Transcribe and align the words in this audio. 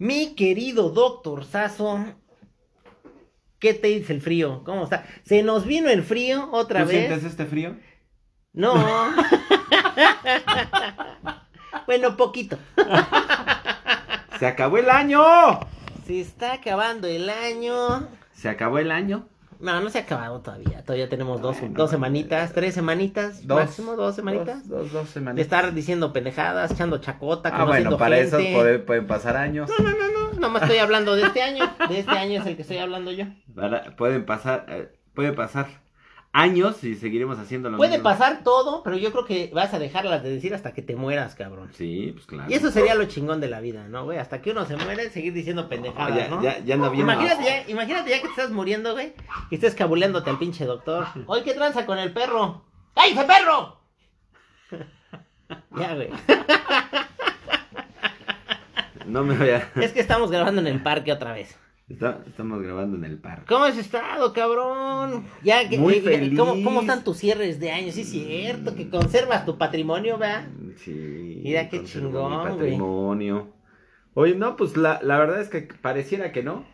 Mi 0.00 0.34
querido 0.34 0.88
doctor 0.88 1.44
Sazo, 1.44 2.02
¿qué 3.58 3.74
te 3.74 3.88
dice 3.88 4.14
el 4.14 4.22
frío? 4.22 4.64
¿Cómo 4.64 4.84
está? 4.84 5.04
Se 5.24 5.42
nos 5.42 5.66
vino 5.66 5.90
el 5.90 6.02
frío 6.02 6.48
otra 6.52 6.84
¿Tú 6.84 6.88
vez. 6.88 7.06
sientes 7.06 7.24
este 7.24 7.44
frío? 7.44 7.76
No. 8.54 8.72
bueno, 11.86 12.16
poquito. 12.16 12.56
¡Se 14.38 14.46
acabó 14.46 14.78
el 14.78 14.88
año! 14.88 15.20
Se 16.06 16.18
está 16.18 16.54
acabando 16.54 17.06
el 17.06 17.28
año. 17.28 18.08
¿Se 18.32 18.48
acabó 18.48 18.78
el 18.78 18.92
año? 18.92 19.28
No, 19.60 19.80
no 19.80 19.90
se 19.90 19.98
ha 19.98 20.02
acabado 20.02 20.40
todavía. 20.40 20.82
Todavía 20.82 21.08
tenemos 21.08 21.40
dos, 21.42 21.60
Bueno, 21.60 21.74
dos 21.76 21.90
semanitas, 21.90 22.52
tres 22.52 22.74
semanitas, 22.74 23.46
Dos. 23.46 23.60
máximo 23.60 23.94
dos 23.96 24.14
semanitas. 24.16 24.66
Dos, 24.68 24.84
dos, 24.84 24.92
dos 24.92 25.06
De 25.08 25.12
semanitas. 25.12 25.42
estar 25.44 25.74
diciendo 25.74 26.12
pendejadas, 26.12 26.70
echando 26.70 26.98
chacota, 26.98 27.50
Ah, 27.52 27.64
bueno, 27.64 27.96
para 27.98 28.18
eso 28.18 28.38
gente. 28.38 28.54
pueden, 28.54 28.86
pueden 28.86 29.06
pasar 29.06 29.36
años. 29.36 29.68
No, 29.78 29.84
no, 29.84 29.90
no, 29.96 30.32
no, 30.32 30.40
nomás 30.40 30.62
estoy 30.62 30.78
hablando 30.78 31.14
de 31.14 31.24
este 31.24 31.42
año. 31.42 31.64
De 31.88 31.98
este 31.98 32.12
año 32.12 32.40
es 32.40 32.46
el 32.46 32.56
que 32.56 32.62
estoy 32.62 32.78
hablando 32.78 33.12
yo. 33.12 33.26
Para- 33.54 33.94
pueden 33.96 34.24
pasar, 34.24 34.64
eh, 34.68 34.92
puede 35.14 35.32
pasar 35.32 35.66
años 36.32 36.84
y 36.84 36.94
seguiremos 36.94 37.38
haciendo 37.38 37.70
lo 37.70 37.76
Puede 37.76 37.92
mismo. 37.98 38.04
pasar 38.04 38.44
todo, 38.44 38.82
pero 38.84 38.96
yo 38.96 39.10
creo 39.10 39.24
que 39.24 39.50
vas 39.52 39.74
a 39.74 39.78
dejarlas 39.80 40.22
de 40.22 40.30
decir 40.30 40.54
hasta 40.54 40.72
que 40.72 40.80
te 40.82 40.94
mueras, 40.94 41.34
cabrón. 41.34 41.70
Sí, 41.74 42.10
pues 42.14 42.26
claro. 42.26 42.48
Y 42.50 42.54
eso 42.54 42.70
sería 42.70 42.94
lo 42.94 43.04
chingón 43.06 43.40
de 43.40 43.48
la 43.48 43.60
vida, 43.60 43.88
¿no, 43.88 44.04
güey? 44.04 44.18
Hasta 44.18 44.40
que 44.40 44.52
uno 44.52 44.64
se 44.64 44.76
muere, 44.76 45.10
seguir 45.10 45.32
diciendo 45.32 45.68
pendejadas, 45.68 46.12
Oh, 46.12 46.16
ya, 46.16 46.28
¿no? 46.28 46.42
ya, 46.42 46.58
ya 46.60 46.74
ando 46.76 46.90
bien. 46.90 47.02
Imagínate 47.02 47.44
ya, 47.44 47.68
imagínate 47.68 48.10
ya 48.10 48.16
que 48.16 48.22
te 48.24 48.28
estás 48.30 48.50
muriendo, 48.50 48.92
güey, 48.92 49.12
y 49.50 49.54
estés 49.56 49.74
cabuleándote 49.74 50.30
al 50.30 50.38
pinche 50.38 50.64
doctor. 50.66 51.06
Oye, 51.26 51.42
¿qué 51.42 51.54
tranza 51.54 51.84
con 51.84 51.98
el 51.98 52.12
perro? 52.12 52.64
¡Ay, 52.94 53.12
ese 53.12 53.24
perro! 53.24 53.80
ya, 55.76 55.94
güey. 55.94 56.10
No 59.06 59.24
me 59.24 59.36
voy 59.36 59.50
a... 59.50 59.68
Es 59.76 59.92
que 59.92 60.00
estamos 60.00 60.30
grabando 60.30 60.60
en 60.60 60.68
el 60.68 60.80
parque 60.82 61.12
otra 61.12 61.32
vez. 61.32 61.58
Está- 61.90 62.22
estamos 62.26 62.62
grabando 62.62 62.96
en 62.96 63.04
el 63.04 63.18
parque. 63.18 63.46
¿Cómo 63.48 63.64
has 63.64 63.76
estado, 63.76 64.32
cabrón? 64.32 65.24
Ya, 65.42 65.62
Muy 65.78 65.94
eh, 65.94 66.00
feliz. 66.00 66.38
¿cómo, 66.38 66.52
¿Cómo 66.62 66.80
están 66.82 67.02
tus 67.02 67.16
cierres 67.18 67.58
de 67.58 67.72
año? 67.72 67.90
Sí, 67.92 68.02
es 68.02 68.08
cierto, 68.10 68.74
que 68.76 68.88
conservas 68.88 69.44
tu 69.44 69.58
patrimonio, 69.58 70.16
¿verdad? 70.16 70.46
Sí. 70.76 71.40
Mira 71.42 71.68
qué 71.68 71.82
chingón, 71.84 72.30
mi 72.32 72.38
güey. 72.38 72.52
patrimonio. 72.52 73.48
Oye, 74.14 74.34
no, 74.36 74.56
pues 74.56 74.76
la, 74.76 75.00
la 75.02 75.18
verdad 75.18 75.40
es 75.40 75.48
que 75.48 75.62
pareciera 75.82 76.30
que 76.32 76.42
no. 76.42 76.64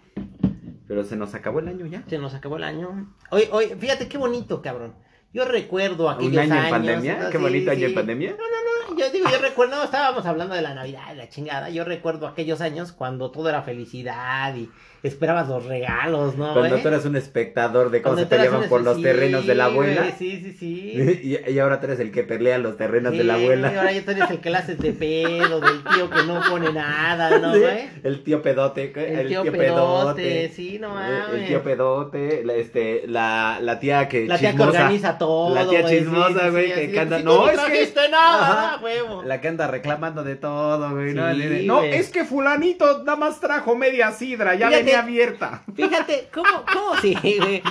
Pero 0.86 1.02
se 1.02 1.16
nos 1.16 1.34
acabó 1.34 1.58
el 1.60 1.68
año 1.68 1.86
ya. 1.86 2.04
Se 2.08 2.18
nos 2.18 2.34
acabó 2.34 2.58
el 2.58 2.64
año. 2.64 3.12
Oye, 3.30 3.48
oye, 3.52 3.74
fíjate 3.76 4.08
qué 4.08 4.18
bonito, 4.18 4.62
cabrón. 4.62 4.94
Yo 5.32 5.44
recuerdo 5.44 6.08
aquellos 6.08 6.32
¿Un 6.32 6.38
año 6.52 6.64
en 6.64 6.70
pandemia? 6.70 7.18
¿no? 7.18 7.30
Qué 7.30 7.36
Sí, 7.38 7.42
bonito 7.42 7.70
año 7.70 7.80
sí. 7.80 7.84
en 7.86 7.94
pandemia. 7.94 8.30
No, 8.30 8.36
no, 8.36 8.42
no, 8.44 8.75
yo 8.96 9.10
digo, 9.10 9.28
yo 9.30 9.38
recuerdo, 9.38 9.82
estábamos 9.82 10.26
hablando 10.26 10.54
de 10.54 10.62
la 10.62 10.74
Navidad, 10.74 11.08
de 11.08 11.14
la 11.16 11.28
chingada. 11.28 11.70
Yo 11.70 11.84
recuerdo 11.84 12.26
aquellos 12.26 12.60
años 12.60 12.92
cuando 12.92 13.30
todo 13.30 13.48
era 13.48 13.62
felicidad 13.62 14.54
y 14.54 14.68
esperabas 15.02 15.46
los 15.48 15.64
regalos, 15.66 16.36
¿no? 16.36 16.52
Cuando 16.52 16.70
güey? 16.70 16.82
tú 16.82 16.88
eras 16.88 17.04
un 17.04 17.14
espectador 17.14 17.90
de 17.90 18.02
cómo 18.02 18.16
se 18.16 18.26
peleaban 18.26 18.68
por 18.68 18.82
los 18.82 18.96
sí, 18.96 19.02
terrenos 19.02 19.46
de 19.46 19.54
la 19.54 19.66
abuela. 19.66 20.00
güey, 20.02 20.12
Sí, 20.18 20.40
sí, 20.42 20.52
sí. 20.52 21.20
Y, 21.46 21.52
y 21.52 21.58
ahora 21.60 21.78
tú 21.80 21.86
eres 21.86 22.00
el 22.00 22.10
que 22.10 22.24
pelea 22.24 22.58
los 22.58 22.76
terrenos 22.76 23.12
de 23.16 23.22
la 23.22 23.34
abuela. 23.34 23.68
Ahora 23.68 23.92
ya 23.92 24.04
tú 24.04 24.10
eres 24.12 24.30
el 24.30 24.40
que 24.40 24.50
le 24.50 24.56
haces 24.56 24.78
de 24.78 24.92
pedo, 24.92 25.60
del 25.60 25.84
tío 25.94 26.10
que 26.10 26.22
no 26.24 26.40
pone 26.48 26.72
nada, 26.72 27.38
¿no, 27.38 27.54
Sí, 27.54 27.60
güey? 27.60 27.88
El 28.02 28.24
tío 28.24 28.42
pedote. 28.42 28.92
El, 29.20 29.28
tío, 29.28 29.44
pedote, 29.52 30.48
sí, 30.48 30.78
no 30.80 30.88
El- 30.88 31.12
mames. 31.20 31.40
El 31.42 31.46
tío 31.46 31.62
pedote, 31.62 32.42
la, 32.44 32.54
este, 32.54 33.02
la, 33.06 33.58
la 33.60 33.78
tía 33.78 34.08
que 34.08 34.26
La 34.26 34.38
tía 34.38 34.50
que 34.52 34.56
chismosa, 34.56 34.78
organiza 34.80 35.18
todo. 35.18 35.54
La 35.54 35.68
tía 35.68 35.84
chismosa, 35.86 36.48
güey, 36.50 36.74
que 36.74 36.92
canta, 36.92 37.18
"Si 37.18 37.22
tú 37.22 37.28
"No, 37.28 37.46
no 37.46 37.66
es 37.66 37.92
que-" 37.92 38.08
nada. 38.10 38.75
huevo. 38.82 39.22
La 39.22 39.40
que 39.40 39.48
anda 39.48 39.66
reclamando 39.66 40.24
de 40.24 40.36
todo, 40.36 40.90
güey. 40.90 41.14
¿no? 41.14 41.30
Sí, 41.32 41.36
Le 41.38 41.48
de, 41.48 41.62
no, 41.64 41.78
güey. 41.78 41.94
es 41.94 42.10
que 42.10 42.24
fulanito 42.24 42.98
nada 43.04 43.16
más 43.16 43.40
trajo 43.40 43.74
media 43.76 44.12
sidra, 44.12 44.54
ya 44.54 44.68
Fíjate. 44.68 44.84
venía 44.84 45.00
abierta. 45.00 45.62
Fíjate, 45.74 46.28
¿cómo, 46.32 46.64
cómo 46.72 46.96
sí, 47.00 47.14
güey? 47.40 47.62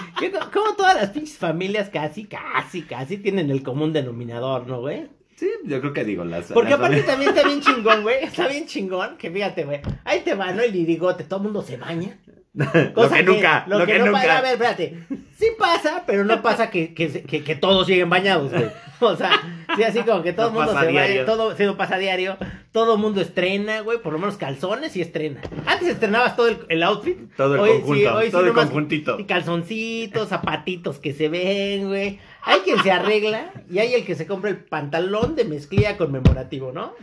Cómo 0.53 0.75
todas 0.75 0.95
las 0.95 1.09
pinches 1.11 1.37
familias 1.37 1.89
casi, 1.89 2.25
casi, 2.25 2.81
casi 2.83 3.17
tienen 3.17 3.49
el 3.49 3.63
común 3.63 3.93
denominador, 3.93 4.67
¿no, 4.67 4.79
güey? 4.81 5.07
Sí, 5.35 5.49
yo 5.65 5.81
creo 5.81 5.93
que 5.93 6.03
digo 6.05 6.23
las. 6.23 6.51
Porque 6.51 6.71
las 6.71 6.79
aparte 6.79 7.03
también 7.03 7.31
está 7.35 7.47
bien 7.47 7.61
chingón, 7.61 8.03
güey. 8.03 8.23
Está 8.23 8.47
bien 8.47 8.65
chingón 8.67 9.17
que 9.17 9.29
fíjate, 9.31 9.65
güey. 9.65 9.81
Ahí 10.03 10.21
te 10.21 10.33
va, 10.35 10.51
¿no? 10.53 10.61
El 10.61 10.71
lirigote, 10.71 11.23
todo 11.25 11.39
el 11.39 11.43
mundo 11.43 11.61
se 11.61 11.77
baña. 11.77 12.17
lo 12.53 12.93
Cosa 12.93 13.17
que 13.17 13.23
nunca, 13.23 13.65
lo, 13.67 13.79
lo 13.79 13.85
que, 13.85 13.93
que 13.93 13.99
no 13.99 14.05
nunca. 14.05 14.19
pasa, 14.21 14.37
a 14.37 14.41
ver, 14.41 14.51
espérate. 14.53 14.97
Sí 15.37 15.47
pasa, 15.59 16.03
pero 16.07 16.23
no 16.23 16.41
pasa 16.41 16.69
que, 16.69 16.93
que, 16.93 17.55
todos 17.59 17.85
lleguen 17.87 18.09
bañados, 18.09 18.51
güey. 18.51 18.65
O 19.01 19.13
sea, 19.17 19.29
sí, 19.75 19.83
así 19.83 19.99
como 20.03 20.23
que 20.23 20.31
todo 20.31 20.47
el 20.47 20.53
No 20.53 20.61
mundo 20.61 20.79
se 20.79 20.87
diario. 20.87 21.25
todo, 21.25 21.53
sí, 21.57 21.65
no 21.65 21.75
pasa 21.75 21.97
diario. 21.97 22.37
Todo 22.71 22.95
el 22.95 23.01
mundo 23.01 23.19
estrena, 23.19 23.81
güey, 23.81 23.97
por 24.01 24.13
lo 24.13 24.19
menos 24.19 24.37
calzones 24.37 24.95
y 24.95 25.01
estrena. 25.01 25.41
Antes 25.65 25.89
estrenabas 25.89 26.37
todo 26.37 26.47
el, 26.47 26.59
el 26.69 26.81
outfit. 26.81 27.17
Todo 27.35 27.55
el 27.55 27.59
Hoy 27.59 27.69
sí, 27.71 27.81
conjunto, 27.81 28.21
sí 28.21 28.31
todo 28.31 28.45
el 28.45 28.53
conjuntito. 28.53 29.19
Y 29.19 29.25
calzoncitos, 29.25 30.29
zapatitos 30.29 30.99
que 30.99 31.11
se 31.13 31.27
ven, 31.27 31.89
güey. 31.89 32.19
Hay 32.45 32.59
quien 32.59 32.81
se 32.83 32.91
arregla 32.91 33.51
y 33.69 33.79
hay 33.79 33.93
el 33.95 34.05
que 34.05 34.15
se 34.15 34.27
compra 34.27 34.49
el 34.51 34.57
pantalón 34.57 35.35
de 35.35 35.45
mezclilla 35.45 35.97
conmemorativo, 35.97 36.71
¿no? 36.71 36.93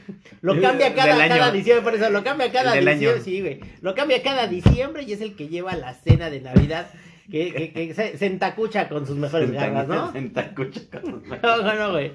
Lo 0.41 0.61
cambia 0.61 0.95
cada, 0.95 1.51
diciembre, 1.51 1.83
por 1.83 1.95
eso 1.95 2.11
lo 2.11 2.23
cambia 2.23 2.53
cada 2.53 2.73
diciembre, 2.75 3.11
año. 3.11 3.23
sí, 3.25 3.41
güey. 3.41 3.61
Lo 3.81 3.95
cambia 3.95 4.23
cada 4.23 4.47
diciembre 4.47 5.03
y 5.03 5.13
es 5.13 5.21
el 5.21 5.35
que 5.35 5.49
lleva 5.49 5.75
la 5.77 5.95
cena 5.95 6.31
de 6.31 6.41
Navidad 6.41 6.89
que, 7.31 7.53
que, 7.53 7.73
que 7.73 7.95
se, 7.95 8.19
se 8.19 8.27
entacucha 8.27 8.89
con 8.89 9.07
sus 9.07 9.17
mejores 9.17 9.51
garras, 9.51 9.89
¿no? 9.89 10.13
En 10.15 10.33
tacucha 10.33 10.81
con- 10.91 11.23
No, 11.43 11.63
no, 11.63 11.75
no, 11.75 11.93
güey. 11.93 12.13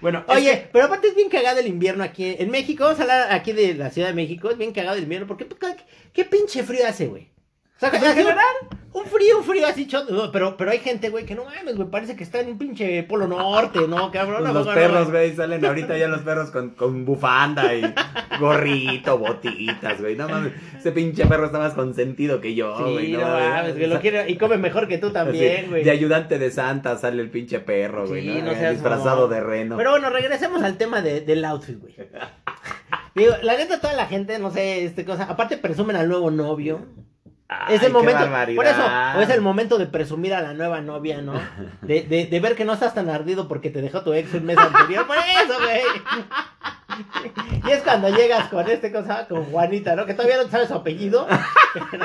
Bueno, 0.00 0.24
es 0.28 0.36
Oye, 0.36 0.68
pero 0.72 0.86
aparte 0.86 1.08
es 1.08 1.14
bien 1.14 1.28
cagado 1.28 1.60
el 1.60 1.66
invierno 1.66 2.02
aquí 2.02 2.36
en 2.38 2.50
México. 2.50 2.84
Vamos 2.84 2.98
a 2.98 3.02
hablar 3.02 3.32
aquí 3.32 3.52
de 3.52 3.74
la 3.74 3.90
Ciudad 3.90 4.08
de 4.08 4.14
México. 4.14 4.50
Es 4.50 4.58
bien 4.58 4.72
cagado 4.72 4.96
el 4.96 5.04
invierno. 5.04 5.26
porque 5.26 5.46
¿qué, 5.46 5.56
qué 6.12 6.24
pinche 6.24 6.62
frío 6.62 6.86
hace, 6.86 7.06
güey? 7.06 7.28
O 7.76 7.78
sea, 7.78 7.90
en 7.90 8.04
así 8.04 8.20
un- 8.92 9.04
frío, 9.04 9.38
un 9.38 9.44
frío 9.44 9.66
así 9.66 9.86
choto. 9.86 10.32
pero, 10.32 10.56
pero 10.56 10.70
hay 10.70 10.78
gente, 10.78 11.10
güey, 11.10 11.26
que 11.26 11.34
no 11.34 11.44
mames, 11.44 11.76
güey. 11.76 11.88
Parece 11.90 12.16
que 12.16 12.24
está 12.24 12.40
en 12.40 12.48
un 12.48 12.58
pinche 12.58 13.02
polo 13.02 13.28
norte, 13.28 13.80
¿no, 13.86 14.10
cabrón? 14.10 14.38
Pues 14.38 14.50
¿A 14.50 14.52
los 14.54 14.68
perros, 14.68 15.10
güey, 15.10 15.36
salen 15.36 15.62
ahorita 15.64 15.98
ya 15.98 16.08
los 16.08 16.22
perros 16.22 16.50
con, 16.50 16.70
con 16.70 17.04
bufanda 17.04 17.74
y 17.74 17.82
gorrito, 18.40 19.18
botitas, 19.18 20.00
güey. 20.00 20.16
No 20.16 20.26
mames, 20.28 20.52
ese 20.78 20.92
pinche 20.92 21.26
perro 21.26 21.46
está 21.46 21.58
más 21.58 21.74
consentido 21.74 22.40
que 22.40 22.54
yo, 22.54 22.76
Sí, 22.78 22.92
güey. 22.92 23.12
no, 23.12 23.20
mames, 23.20 23.74
que 23.74 23.86
lo. 23.86 24.28
Y 24.28 24.36
come 24.38 24.56
mejor 24.56 24.88
que 24.88 24.96
tú 24.96 25.10
también, 25.10 25.68
güey. 25.68 25.84
De 25.84 25.90
ayudante 25.90 26.38
de 26.38 26.50
Santa 26.50 26.96
sale 26.96 27.20
el 27.20 27.28
pinche 27.30 27.60
perro, 27.60 28.06
güey. 28.06 28.22
Sí, 28.22 28.38
¿no? 28.40 28.46
no 28.46 28.52
Eh, 28.52 28.70
Disfrazado 28.70 29.28
de 29.28 29.40
reno. 29.40 29.76
Pero 29.76 29.90
bueno, 29.90 30.08
regresemos 30.08 30.62
al 30.62 30.78
tema 30.78 31.02
de, 31.02 31.20
del 31.20 31.44
outfit, 31.44 31.78
güey. 31.78 31.94
Digo, 33.14 33.34
la 33.42 33.56
neta, 33.56 33.80
toda 33.80 33.92
la 33.94 34.06
gente, 34.06 34.38
no 34.38 34.50
sé, 34.50 34.84
este 34.84 35.04
cosa. 35.04 35.24
Aparte, 35.24 35.58
presumen 35.58 35.96
al 35.96 36.08
nuevo 36.08 36.30
novio. 36.30 36.86
Ay, 37.48 37.76
es 37.76 37.82
el 37.84 37.92
momento, 37.92 38.28
por 38.56 38.66
eso, 38.66 38.82
o 39.16 39.20
es 39.20 39.30
el 39.30 39.40
momento 39.40 39.78
de 39.78 39.86
presumir 39.86 40.34
a 40.34 40.40
la 40.42 40.52
nueva 40.52 40.80
novia, 40.80 41.22
¿no? 41.22 41.34
De, 41.82 42.02
de, 42.02 42.26
de 42.26 42.40
ver 42.40 42.56
que 42.56 42.64
no 42.64 42.72
estás 42.72 42.92
tan 42.94 43.08
ardido 43.08 43.46
porque 43.46 43.70
te 43.70 43.80
dejó 43.80 44.02
tu 44.02 44.12
ex 44.14 44.34
un 44.34 44.44
mes 44.46 44.58
anterior, 44.58 45.06
por 45.06 45.16
eso, 45.16 45.54
güey. 45.62 45.80
Y 47.66 47.70
es 47.70 47.82
cuando 47.82 48.08
llegas 48.08 48.48
con 48.48 48.68
este 48.68 48.90
cosa, 48.90 49.28
con 49.28 49.44
Juanita, 49.44 49.94
¿no? 49.94 50.06
Que 50.06 50.14
todavía 50.14 50.42
no 50.42 50.48
sabes 50.48 50.68
su 50.68 50.74
apellido. 50.74 51.26
Pero, 51.90 52.04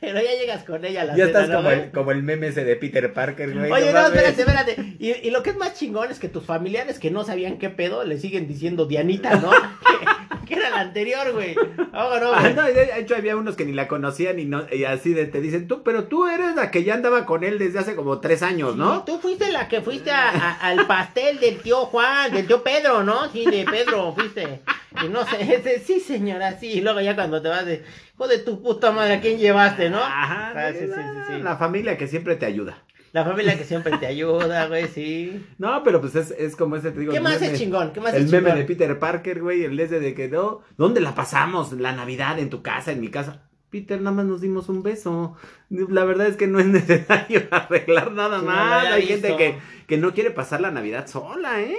pero 0.00 0.20
ya 0.22 0.30
llegas 0.40 0.64
con 0.64 0.82
ella 0.84 1.02
a 1.02 1.04
la 1.06 1.16
Ya 1.16 1.26
cena, 1.26 1.40
estás 1.40 1.48
¿no, 1.50 1.56
como 1.56 1.68
güey? 1.68 1.80
el, 1.82 1.90
como 1.90 2.10
el 2.12 2.22
meme 2.22 2.46
ese 2.46 2.64
de 2.64 2.76
Peter 2.76 3.12
Parker, 3.12 3.52
güey. 3.52 3.70
Oye, 3.70 3.92
no, 3.92 4.00
mames. 4.00 4.22
espérate, 4.22 4.40
espérate. 4.40 4.96
Y, 4.98 5.10
y 5.28 5.30
lo 5.30 5.42
que 5.42 5.50
es 5.50 5.56
más 5.56 5.74
chingón 5.74 6.10
es 6.10 6.18
que 6.18 6.28
tus 6.28 6.46
familiares 6.46 6.98
que 6.98 7.10
no 7.10 7.24
sabían 7.24 7.58
qué 7.58 7.68
pedo 7.68 8.04
le 8.04 8.16
siguen 8.18 8.48
diciendo 8.48 8.86
Dianita, 8.86 9.36
¿no? 9.36 9.50
que, 10.50 10.56
era 10.56 10.68
la 10.70 10.80
anterior, 10.80 11.32
güey. 11.32 11.56
Ah, 11.92 12.18
no, 12.20 12.32
Ah, 12.34 12.48
de 12.68 13.00
hecho 13.00 13.16
había 13.16 13.36
unos 13.36 13.56
que 13.56 13.64
ni 13.64 13.72
la 13.72 13.88
conocían 13.88 14.38
y, 14.38 14.44
no, 14.44 14.64
y 14.70 14.84
así 14.84 15.14
de, 15.14 15.24
te 15.26 15.40
dicen, 15.40 15.66
tú, 15.66 15.82
pero 15.82 16.04
tú 16.04 16.26
eres 16.26 16.54
la 16.56 16.70
que 16.70 16.84
ya 16.84 16.94
andaba 16.94 17.24
con 17.24 17.42
él 17.44 17.58
desde 17.58 17.78
hace 17.78 17.94
como 17.96 18.20
tres 18.20 18.42
años, 18.42 18.72
Sí, 18.72 18.78
¿no? 18.78 19.04
tú 19.04 19.18
fuiste 19.18 19.50
la 19.50 19.68
que 19.68 19.80
fuiste 19.80 20.10
a- 20.10 20.28
a- 20.30 20.52
al 20.60 20.86
pastel 20.86 21.40
del 21.40 21.58
tío 21.60 21.86
Juan, 21.86 22.32
del 22.32 22.46
tío 22.46 22.62
Pedro, 22.62 23.02
¿no? 23.02 23.30
Sí, 23.30 23.46
de 23.46 23.64
Pedro 23.64 24.12
fuiste. 24.14 24.60
Y 25.02 25.08
no 25.08 25.24
sé, 25.24 25.40
ese, 25.54 25.78
sí, 25.80 26.00
señora, 26.00 26.58
sí. 26.58 26.66
Y 26.72 26.80
luego 26.80 27.00
ya 27.00 27.14
cuando 27.14 27.40
te 27.40 27.48
vas 27.48 27.64
de, 27.64 27.84
hijo 28.14 28.28
de 28.28 28.38
tu 28.40 28.60
puta 28.60 28.90
madre, 28.92 29.14
¿a 29.14 29.20
quién 29.20 29.38
llevaste, 29.38 29.88
no? 29.88 29.98
Ajá, 29.98 30.52
Ah, 30.54 30.72
sí, 30.72 30.78
sí, 30.80 30.86
sí, 30.86 31.20
sí. 31.36 31.42
La 31.42 31.56
familia 31.56 31.96
que 31.96 32.06
siempre 32.08 32.34
te 32.36 32.44
ayuda. 32.46 32.82
La 33.12 33.24
familia 33.24 33.58
que 33.58 33.64
siempre 33.64 33.96
te 33.98 34.06
ayuda, 34.06 34.66
güey, 34.68 34.86
sí. 34.86 35.44
No, 35.58 35.82
pero 35.82 36.00
pues 36.00 36.14
es, 36.14 36.30
es 36.30 36.54
como 36.54 36.76
ese, 36.76 36.92
te 36.92 37.00
digo. 37.00 37.12
¿Qué 37.12 37.20
más 37.20 37.40
meme- 37.40 37.52
es 37.52 37.58
chingón? 37.58 37.92
¿Qué 37.92 38.00
más 38.00 38.14
El 38.14 38.24
es 38.26 38.30
meme 38.30 38.50
chingón? 38.50 38.58
de 38.60 38.64
Peter 38.66 38.98
Parker, 39.00 39.40
güey, 39.42 39.64
el 39.64 39.78
ese 39.80 39.98
de 39.98 40.14
que 40.14 40.28
no, 40.28 40.60
¿dónde 40.76 41.00
la 41.00 41.14
pasamos? 41.14 41.72
La 41.72 41.92
Navidad, 41.92 42.38
en 42.38 42.50
tu 42.50 42.62
casa, 42.62 42.92
en 42.92 43.00
mi 43.00 43.08
casa. 43.08 43.42
Peter, 43.70 44.00
nada 44.00 44.14
más 44.16 44.26
nos 44.26 44.40
dimos 44.40 44.68
un 44.68 44.82
beso. 44.82 45.36
La 45.70 46.04
verdad 46.04 46.26
es 46.28 46.36
que 46.36 46.46
no 46.46 46.58
es 46.60 46.66
necesario 46.66 47.42
arreglar 47.50 48.12
nada 48.12 48.40
Sí, 48.40 48.46
más. 48.46 48.86
Hay 48.86 49.02
gente 49.06 49.36
que, 49.36 49.56
que 49.86 49.96
no 49.96 50.12
quiere 50.12 50.30
pasar 50.30 50.60
la 50.60 50.70
Navidad 50.70 51.06
sola, 51.08 51.60
¿eh? 51.62 51.76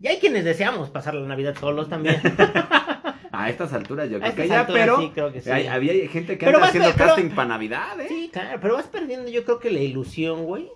Y 0.00 0.08
hay 0.08 0.18
quienes 0.18 0.44
deseamos 0.44 0.90
pasar 0.90 1.14
la 1.14 1.26
Navidad 1.28 1.56
solos 1.58 1.88
también. 1.88 2.20
A 3.32 3.48
estas 3.48 3.72
alturas 3.72 4.10
yo 4.10 4.20
creo 4.20 4.34
que 4.34 4.46
ya, 4.48 4.60
alturas 4.60 4.80
pero 4.84 5.00
sí, 5.00 5.10
creo 5.14 5.32
que 5.32 5.40
sí. 5.40 5.50
hay- 5.50 5.66
había 5.66 5.92
gente 6.08 6.36
que 6.38 6.44
Pero 6.44 6.58
anda 6.58 6.60
vas 6.60 6.68
haciendo 6.68 6.90
pero- 6.96 7.06
casting 7.14 7.30
para 7.34 7.48
Navidad, 7.48 7.98
¿eh? 8.00 8.06
Sí, 8.08 8.30
claro, 8.32 8.58
pero 8.60 8.74
vas 8.74 8.86
perdiendo 8.86 9.30
yo 9.30 9.44
creo 9.44 9.58
que 9.58 9.70
la 9.70 9.80
ilusión, 9.80 10.44
güey, 10.44 10.68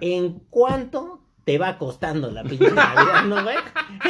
en 0.00 0.40
cuanto 0.50 1.22
te 1.44 1.58
va 1.58 1.78
costando 1.78 2.30
la 2.32 2.42
pinche 2.42 2.72
Navidad, 2.72 3.24
¿no, 3.26 3.42
güey? 3.44 3.56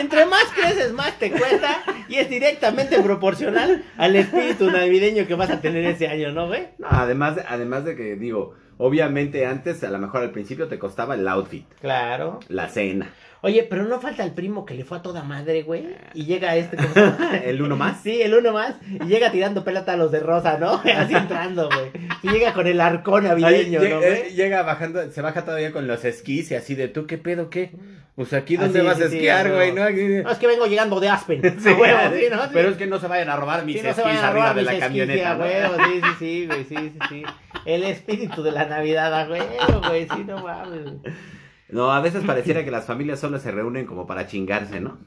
Entre 0.00 0.24
más 0.24 0.44
creces, 0.54 0.92
más 0.94 1.18
te 1.18 1.30
cuesta 1.30 1.82
y 2.08 2.14
es 2.14 2.30
directamente 2.30 2.98
proporcional 3.02 3.84
al 3.98 4.16
espíritu 4.16 4.70
navideño 4.70 5.26
que 5.26 5.34
vas 5.34 5.50
a 5.50 5.60
tener 5.60 5.84
ese 5.84 6.08
año, 6.08 6.32
¿no, 6.32 6.46
güey? 6.46 6.68
No, 6.78 6.88
además, 6.90 7.36
además 7.46 7.84
de 7.84 7.94
que, 7.94 8.16
digo, 8.16 8.54
obviamente 8.78 9.44
antes, 9.44 9.84
a 9.84 9.90
lo 9.90 9.98
mejor 9.98 10.22
al 10.22 10.30
principio 10.30 10.66
te 10.68 10.78
costaba 10.78 11.14
el 11.14 11.28
outfit, 11.28 11.66
Claro. 11.80 12.40
la 12.48 12.68
cena. 12.68 13.12
Oye, 13.42 13.62
pero 13.68 13.84
no 13.84 14.00
falta 14.00 14.24
el 14.24 14.32
primo 14.32 14.64
que 14.64 14.74
le 14.74 14.84
fue 14.84 14.98
a 14.98 15.02
toda 15.02 15.22
madre, 15.22 15.62
güey. 15.62 15.86
Y 16.14 16.24
llega 16.24 16.56
este. 16.56 16.76
¿cómo? 16.76 17.16
¿El 17.44 17.62
uno 17.62 17.76
más? 17.76 18.00
Sí, 18.02 18.20
el 18.22 18.34
uno 18.34 18.52
más. 18.52 18.74
Y 18.88 19.06
llega 19.06 19.30
tirando 19.30 19.62
pelota 19.62 19.92
a 19.92 19.96
los 19.96 20.10
de 20.10 20.20
rosa, 20.20 20.58
¿no? 20.58 20.82
Así 20.96 21.14
entrando, 21.14 21.68
güey. 21.68 21.90
Y 22.22 22.30
llega 22.30 22.52
con 22.54 22.66
el 22.66 22.80
arcón 22.80 23.24
navideño, 23.24 23.80
Ahí, 23.80 23.90
¿no, 23.90 24.02
eh, 24.02 24.32
llega 24.34 24.62
bajando, 24.62 25.10
se 25.10 25.22
baja 25.22 25.44
todavía 25.44 25.72
con 25.72 25.86
los 25.86 26.04
esquís 26.04 26.50
y 26.50 26.54
así 26.54 26.74
de, 26.74 26.88
¿tú 26.88 27.06
qué 27.06 27.18
pedo, 27.18 27.50
qué? 27.50 27.72
Pues 28.16 28.32
aquí, 28.32 28.56
Ah, 28.56 28.62
¿dónde 28.62 28.80
sí, 28.80 28.86
vas 28.86 28.96
sí, 28.96 29.02
a 29.02 29.06
esquiar, 29.06 29.52
güey? 29.52 29.72
¿no? 29.72 29.82
No, 29.82 30.30
es 30.30 30.38
que 30.38 30.46
vengo 30.46 30.66
llegando 30.66 30.98
de 31.00 31.10
Aspen. 31.10 31.42
Sí, 31.60 31.68
a 31.68 31.74
huevo, 31.76 31.98
sí, 32.14 32.20
sí, 32.20 32.26
¿no? 32.30 32.40
Pero 32.50 32.70
es 32.70 32.76
que 32.78 32.86
no 32.86 32.98
se 32.98 33.06
vayan 33.08 33.28
a 33.28 33.36
robar 33.36 33.64
mis 33.66 33.82
no 33.82 33.90
esquís 33.90 34.04
arriba 34.04 34.54
de 34.54 34.62
la 34.62 34.78
camioneta. 34.78 35.20
sí, 35.22 35.24
a 35.24 35.36
huevo, 35.36 35.74
sí, 35.84 36.00
sí, 36.00 36.08
sí, 36.18 36.46
güey, 36.46 36.64
sí, 36.64 36.76
sí, 36.76 36.98
sí. 37.10 37.22
El 37.66 37.84
espíritu 37.84 38.42
de 38.42 38.52
la 38.52 38.64
Navidad, 38.64 39.12
a 39.14 39.28
huevo, 39.30 39.82
güey, 39.86 40.08
sí, 40.08 40.24
no 40.26 40.38
mames. 40.42 40.92
No, 41.68 41.92
a 41.92 42.00
veces 42.00 42.24
pareciera 42.24 42.64
que 42.64 42.70
las 42.70 42.84
familias 42.84 43.20
solo 43.20 43.38
se 43.38 43.50
reúnen 43.50 43.86
como 43.86 44.06
para 44.06 44.26
chingarse, 44.26 44.80
¿no? 44.80 44.98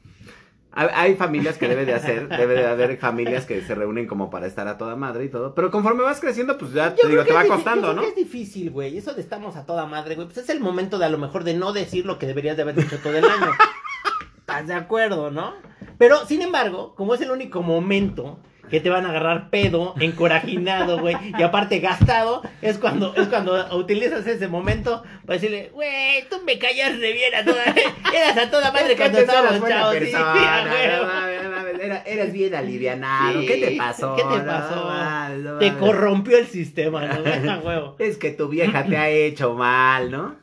Hay, 0.71 1.15
familias 1.15 1.57
que 1.57 1.67
debe 1.67 1.83
de 1.83 1.95
hacer, 1.95 2.29
debe 2.29 2.53
de 2.53 2.67
haber 2.67 2.97
familias 2.97 3.45
que 3.45 3.61
se 3.61 3.73
reúnen 3.73 4.05
como 4.05 4.29
para 4.29 4.45
estar 4.45 4.67
a 4.67 4.77
toda 4.77 4.95
madre 4.95 5.25
y 5.25 5.29
todo, 5.29 5.55
pero 5.55 5.71
conforme 5.71 6.03
vas 6.03 6.19
creciendo, 6.19 6.57
pues 6.59 6.73
ya 6.73 6.93
te 6.93 7.07
digo, 7.07 7.23
te 7.23 7.33
va 7.33 7.45
costando, 7.45 7.87
yo 7.87 7.93
¿no? 7.95 8.01
que 8.01 8.09
es 8.09 8.15
difícil, 8.15 8.69
güey. 8.69 8.95
Eso 8.95 9.13
de 9.13 9.21
estamos 9.21 9.55
a 9.55 9.65
toda 9.65 9.87
madre, 9.87 10.15
güey. 10.15 10.27
Pues 10.27 10.37
es 10.37 10.49
el 10.49 10.59
momento 10.59 10.99
de 10.99 11.05
a 11.05 11.09
lo 11.09 11.17
mejor 11.17 11.43
de 11.43 11.55
no 11.55 11.73
decir 11.73 12.05
lo 12.05 12.19
que 12.19 12.27
deberías 12.27 12.55
de 12.55 12.61
haber 12.61 12.75
dicho 12.75 12.97
todo 12.99 13.17
el 13.17 13.25
año. 13.25 13.51
¿Estás 14.37 14.67
de 14.67 14.75
acuerdo, 14.75 15.31
no? 15.31 15.55
Pero, 15.97 16.25
sin 16.27 16.41
embargo, 16.43 16.93
como 16.95 17.15
es 17.15 17.21
el 17.21 17.31
único 17.31 17.63
momento 17.63 18.39
que 18.69 18.79
te 18.79 18.89
van 18.89 19.05
a 19.05 19.09
agarrar 19.09 19.49
pedo, 19.49 19.93
encorajinado, 19.99 20.99
güey, 20.99 21.15
y 21.37 21.41
aparte 21.43 21.79
gastado, 21.79 22.41
es 22.61 22.77
cuando, 22.77 23.15
es 23.15 23.27
cuando 23.27 23.75
utilizas 23.77 24.25
ese 24.27 24.47
momento 24.47 25.03
para 25.25 25.39
decirle, 25.39 25.69
güey, 25.73 26.27
tú 26.29 26.37
me 26.45 26.57
callas 26.59 26.97
re 26.99 27.13
bien 27.13 27.33
a 27.35 27.43
toda, 27.45 27.63
eras 27.65 28.37
a 28.37 28.49
toda 28.51 28.71
madre 28.71 28.95
cuando 28.95 29.19
estábamos 29.19 29.67
chavos, 29.67 29.95
sí, 29.95 30.11
no 30.13 30.25
no 31.73 31.79
era- 31.83 32.03
eras 32.05 32.31
bien 32.33 32.55
alivianado. 32.55 33.39
Sí, 33.41 33.47
¿Qué 33.47 33.57
te 33.57 33.71
pasó? 33.77 34.15
¿Qué 34.15 34.23
te 34.23 34.37
No 34.39 34.45
pasó? 34.45 34.85
mames, 34.85 35.39
no 35.39 35.57
Te 35.57 35.73
corrompió 35.75 36.37
el 36.37 36.47
sistema, 36.47 37.05
¿no? 37.05 37.95
Es 37.99 38.17
que 38.17 38.31
tu 38.31 38.47
vieja 38.49 38.83
te 38.85 38.97
ha 38.97 39.09
hecho 39.09 39.53
mal, 39.53 40.11
¿no? 40.11 40.35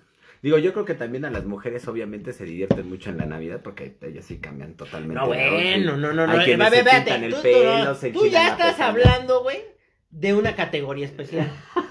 Digo, 0.47 0.59
yo 0.59 0.73
creo 0.73 0.85
que 0.85 0.95
también 0.95 1.25
a 1.25 1.31
las 1.33 1.45
mujeres 1.45 1.89
obviamente 1.89 2.33
se 2.33 2.45
divierten 2.45 2.89
mucho 2.89 3.11
en 3.11 3.17
la 3.17 3.27
Navidad 3.27 3.63
porque 3.65 3.97
ellas 4.01 4.27
sí 4.27 4.39
cambian 4.39 4.75
totalmente. 4.75 5.21
No, 5.21 5.27
bueno, 5.27 5.97
no, 5.97 6.13
no, 6.13 6.25
no. 6.25 6.39
Hay 6.39 6.55
ve, 6.55 6.71
se 6.71 6.85
pintan 6.85 7.25
el 7.25 7.35
tú, 7.35 7.43
pelo, 7.43 7.85
no, 7.85 7.95
se 7.97 8.13
tú 8.13 8.29
ya 8.29 8.51
estás 8.51 8.79
hablando, 8.79 9.43
güey, 9.43 9.65
de 10.11 10.35
una 10.35 10.55
categoría 10.55 11.05
especial. 11.05 11.51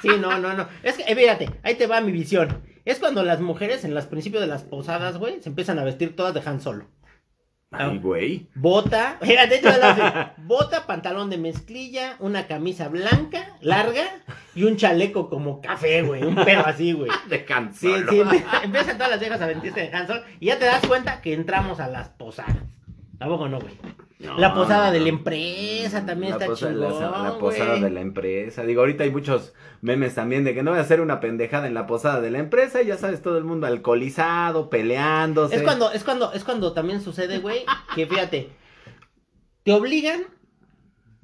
Sí, 0.00 0.10
no, 0.20 0.38
no, 0.38 0.54
no. 0.54 0.68
Es 0.84 0.96
que, 0.96 1.02
eh, 1.10 1.16
fíjate, 1.16 1.50
ahí 1.64 1.74
te 1.74 1.88
va 1.88 2.00
mi 2.00 2.12
visión. 2.12 2.62
Es 2.84 3.00
cuando 3.00 3.24
las 3.24 3.40
mujeres 3.40 3.82
en 3.82 3.94
los 3.94 4.06
principios 4.06 4.42
de 4.42 4.46
las 4.46 4.62
posadas, 4.62 5.18
güey, 5.18 5.42
se 5.42 5.48
empiezan 5.48 5.80
a 5.80 5.84
vestir 5.84 6.14
todas 6.14 6.34
de 6.34 6.42
Han 6.48 6.60
Solo. 6.60 6.86
Ay, 7.70 7.98
güey. 7.98 8.48
Bota, 8.54 9.18
fíjate, 9.20 9.60
bota, 10.38 10.86
pantalón 10.86 11.28
de 11.28 11.36
mezclilla, 11.36 12.16
una 12.18 12.46
camisa 12.46 12.88
blanca, 12.88 13.56
larga, 13.60 14.04
y 14.54 14.64
un 14.64 14.76
chaleco 14.76 15.28
como 15.28 15.60
café, 15.60 16.00
güey, 16.02 16.22
un 16.24 16.34
pedo 16.34 16.64
así, 16.66 16.92
güey. 16.92 17.10
De 17.28 17.44
Han 17.52 17.74
Sí, 17.74 17.92
sí, 18.08 18.22
empieza- 18.62 18.94
todas 18.94 19.10
las 19.10 19.20
viejas 19.20 19.40
a 19.42 19.46
vestirse 19.46 19.80
de 19.80 20.06
Solo 20.06 20.22
y 20.40 20.46
ya 20.46 20.58
te 20.58 20.64
das 20.64 20.86
cuenta 20.86 21.20
que 21.20 21.34
entramos 21.34 21.78
a 21.78 21.88
las 21.88 22.08
posadas. 22.08 22.56
Tampoco 23.18 23.48
no, 23.48 23.60
güey. 23.60 23.74
No, 24.18 24.36
la 24.36 24.52
posada 24.52 24.86
no, 24.86 24.92
de 24.94 25.00
la 25.00 25.08
empresa 25.10 26.04
también 26.04 26.36
La 26.36 26.44
está 26.44 26.54
chingón, 26.54 26.80
la, 26.80 27.22
la 27.22 27.38
posada 27.38 27.78
de 27.78 27.90
la 27.90 28.00
empresa. 28.00 28.64
Digo, 28.64 28.80
ahorita 28.80 29.04
hay 29.04 29.12
muchos 29.12 29.54
memes 29.80 30.16
también 30.16 30.42
de 30.42 30.54
que 30.54 30.64
no 30.64 30.72
voy 30.72 30.80
a 30.80 30.82
hacer 30.82 31.00
una 31.00 31.20
pendejada 31.20 31.68
en 31.68 31.74
la 31.74 31.86
posada 31.86 32.20
de 32.20 32.32
la 32.32 32.38
empresa 32.38 32.82
y 32.82 32.86
ya 32.86 32.96
sabes, 32.96 33.22
todo 33.22 33.38
el 33.38 33.44
mundo 33.44 33.68
alcoholizado, 33.68 34.70
peleándose. 34.70 35.54
Es 35.54 35.62
cuando, 35.62 35.92
es 35.92 36.02
cuando, 36.02 36.32
es 36.32 36.42
cuando 36.42 36.72
también 36.72 37.00
sucede, 37.00 37.38
güey, 37.38 37.64
que 37.94 38.06
fíjate, 38.06 38.50
te 39.62 39.72
obligan 39.72 40.22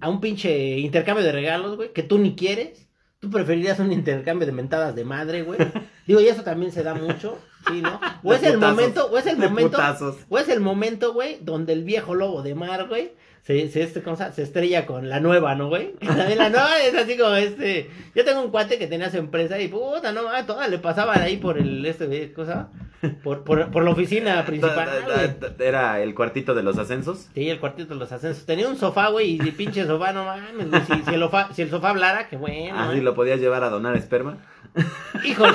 a 0.01 0.09
un 0.09 0.21
pinche 0.21 0.79
intercambio 0.79 1.25
de 1.25 1.33
regalos, 1.33 1.77
güey, 1.77 1.93
que 1.93 2.03
tú 2.03 2.19
ni 2.19 2.37
quieres. 2.37 2.89
Tú 3.19 3.31
preferirías 3.31 3.79
un 3.81 3.91
intercambio 3.91 4.45
de 4.45 4.53
mentadas 4.53 4.95
de 4.95 5.05
madre, 5.05 5.43
güey. 5.43 5.59
Digo, 6.07 6.21
y 6.21 6.29
eso 6.29 6.43
también 6.43 6.71
se 6.71 6.83
da 6.83 6.95
mucho, 6.95 7.39
¿sí, 7.69 7.81
no? 7.83 8.01
O 8.23 8.31
De 8.31 8.37
es 8.37 8.43
el 8.45 8.59
momento, 8.59 9.07
o 9.07 9.19
es 9.19 9.27
el 9.27 9.37
momento, 9.37 9.73
putazos. 9.73 10.17
o 10.29 10.39
es 10.39 10.49
el 10.49 10.61
momento, 10.61 11.13
güey, 11.13 11.39
donde 11.43 11.73
el 11.73 11.85
viejo 11.85 12.15
lobo 12.15 12.43
de 12.43 12.55
mar, 12.55 12.87
güey, 12.89 13.13
se, 13.43 13.69
se, 13.69 13.83
este, 13.83 14.03
¿cómo 14.03 14.17
se, 14.17 14.43
estrella 14.43 14.87
con 14.87 15.11
la 15.11 15.21
nueva, 15.21 15.55
¿no, 15.55 15.69
güey? 15.69 15.93
También 16.07 16.39
la 16.39 16.49
nueva 16.49 16.81
es 16.81 16.95
así 16.95 17.19
como 17.19 17.35
este. 17.35 17.91
Yo 18.15 18.25
tengo 18.25 18.41
un 18.43 18.51
cuate 18.51 18.79
que 18.79 18.87
tenía 18.87 19.11
su 19.11 19.19
empresa 19.19 19.61
y 19.61 19.69
puta, 19.69 20.13
no 20.13 20.23
mames, 20.23 20.47
todas 20.47 20.71
le 20.71 20.79
pasaban 20.79 21.21
ahí 21.21 21.37
por 21.37 21.59
el, 21.59 21.85
este, 21.85 22.07
güey, 22.07 22.33
¿cómo 22.33 22.47
se 22.47 22.53
llama? 22.55 22.71
Por, 23.23 23.45
por, 23.45 23.71
por 23.71 23.85
la 23.85 23.91
oficina 23.91 24.43
principal, 24.47 24.89
Era 25.59 26.01
el 26.01 26.15
cuartito 26.15 26.55
de 26.55 26.63
los 26.63 26.79
ascensos. 26.79 27.29
Sí, 27.35 27.51
el 27.51 27.61
cuartito 27.61 27.93
de 27.93 28.01
los 28.01 28.11
ascensos. 28.11 28.47
Tenía 28.47 28.67
un 28.67 28.79
sofá, 28.79 29.09
güey, 29.09 29.33
y 29.35 29.51
pinche 29.51 29.85
sofá, 29.87 30.15
no 30.15 30.25
mames, 30.25 30.71
güey. 30.71 30.83
Si, 30.87 31.03
si 31.05 31.15
el, 31.15 31.23
ofa- 31.23 31.53
si 31.53 31.61
el 31.61 31.69
sofá 31.69 31.91
hablara, 31.91 32.29
qué 32.29 32.39
bueno. 32.39 32.79
Así 32.79 32.97
¿eh? 32.97 33.03
lo 33.03 33.15
podías 33.15 33.41
llevar 33.41 33.63
a 33.63 33.69
donar 33.69 33.95
esperma. 33.95 34.39
Híjole. 35.23 35.53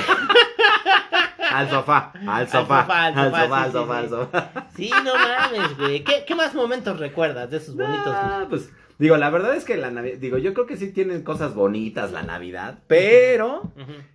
Al 1.52 1.70
sofá, 1.70 2.14
al 2.28 2.48
sofá, 2.48 2.82
al 2.82 3.14
sofá, 3.14 3.64
al 3.64 3.72
sofá, 3.72 4.00
sí, 4.00 4.04
al 4.04 4.10
sofá. 4.10 4.68
Sí, 4.76 4.92
no 5.04 5.14
mames, 5.14 5.78
güey. 5.78 6.04
¿Qué, 6.04 6.24
¿Qué 6.28 6.36
más 6.36 6.54
momentos 6.54 7.00
recuerdas 7.00 7.50
de 7.50 7.58
esos 7.58 7.76
bonitos? 7.76 8.14
Ah, 8.16 8.46
pues 8.50 8.70
digo, 8.98 9.18
la 9.18 9.30
verdad 9.30 9.56
es 9.56 9.66
que 9.66 9.78
la 9.78 9.90
Navidad, 9.90 10.18
digo, 10.20 10.38
yo 10.38 10.54
creo 10.54 10.66
que 10.66 10.78
sí 10.78 10.92
tienen 10.92 11.24
cosas 11.24 11.56
bonitas 11.56 12.12
la 12.12 12.22
Navidad, 12.24 12.80
pero 12.88 13.72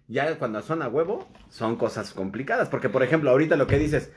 ya 0.09 0.37
cuando 0.39 0.63
son 0.63 0.83
a 0.83 0.89
huevo 0.89 1.29
son 1.51 1.77
cosas 1.77 2.13
complicadas, 2.13 2.69
porque 2.69 2.89
por 2.89 3.03
ejemplo, 3.03 3.31
ahorita 3.31 3.57
lo 3.57 3.67
que 3.67 3.79
dices, 3.79 4.13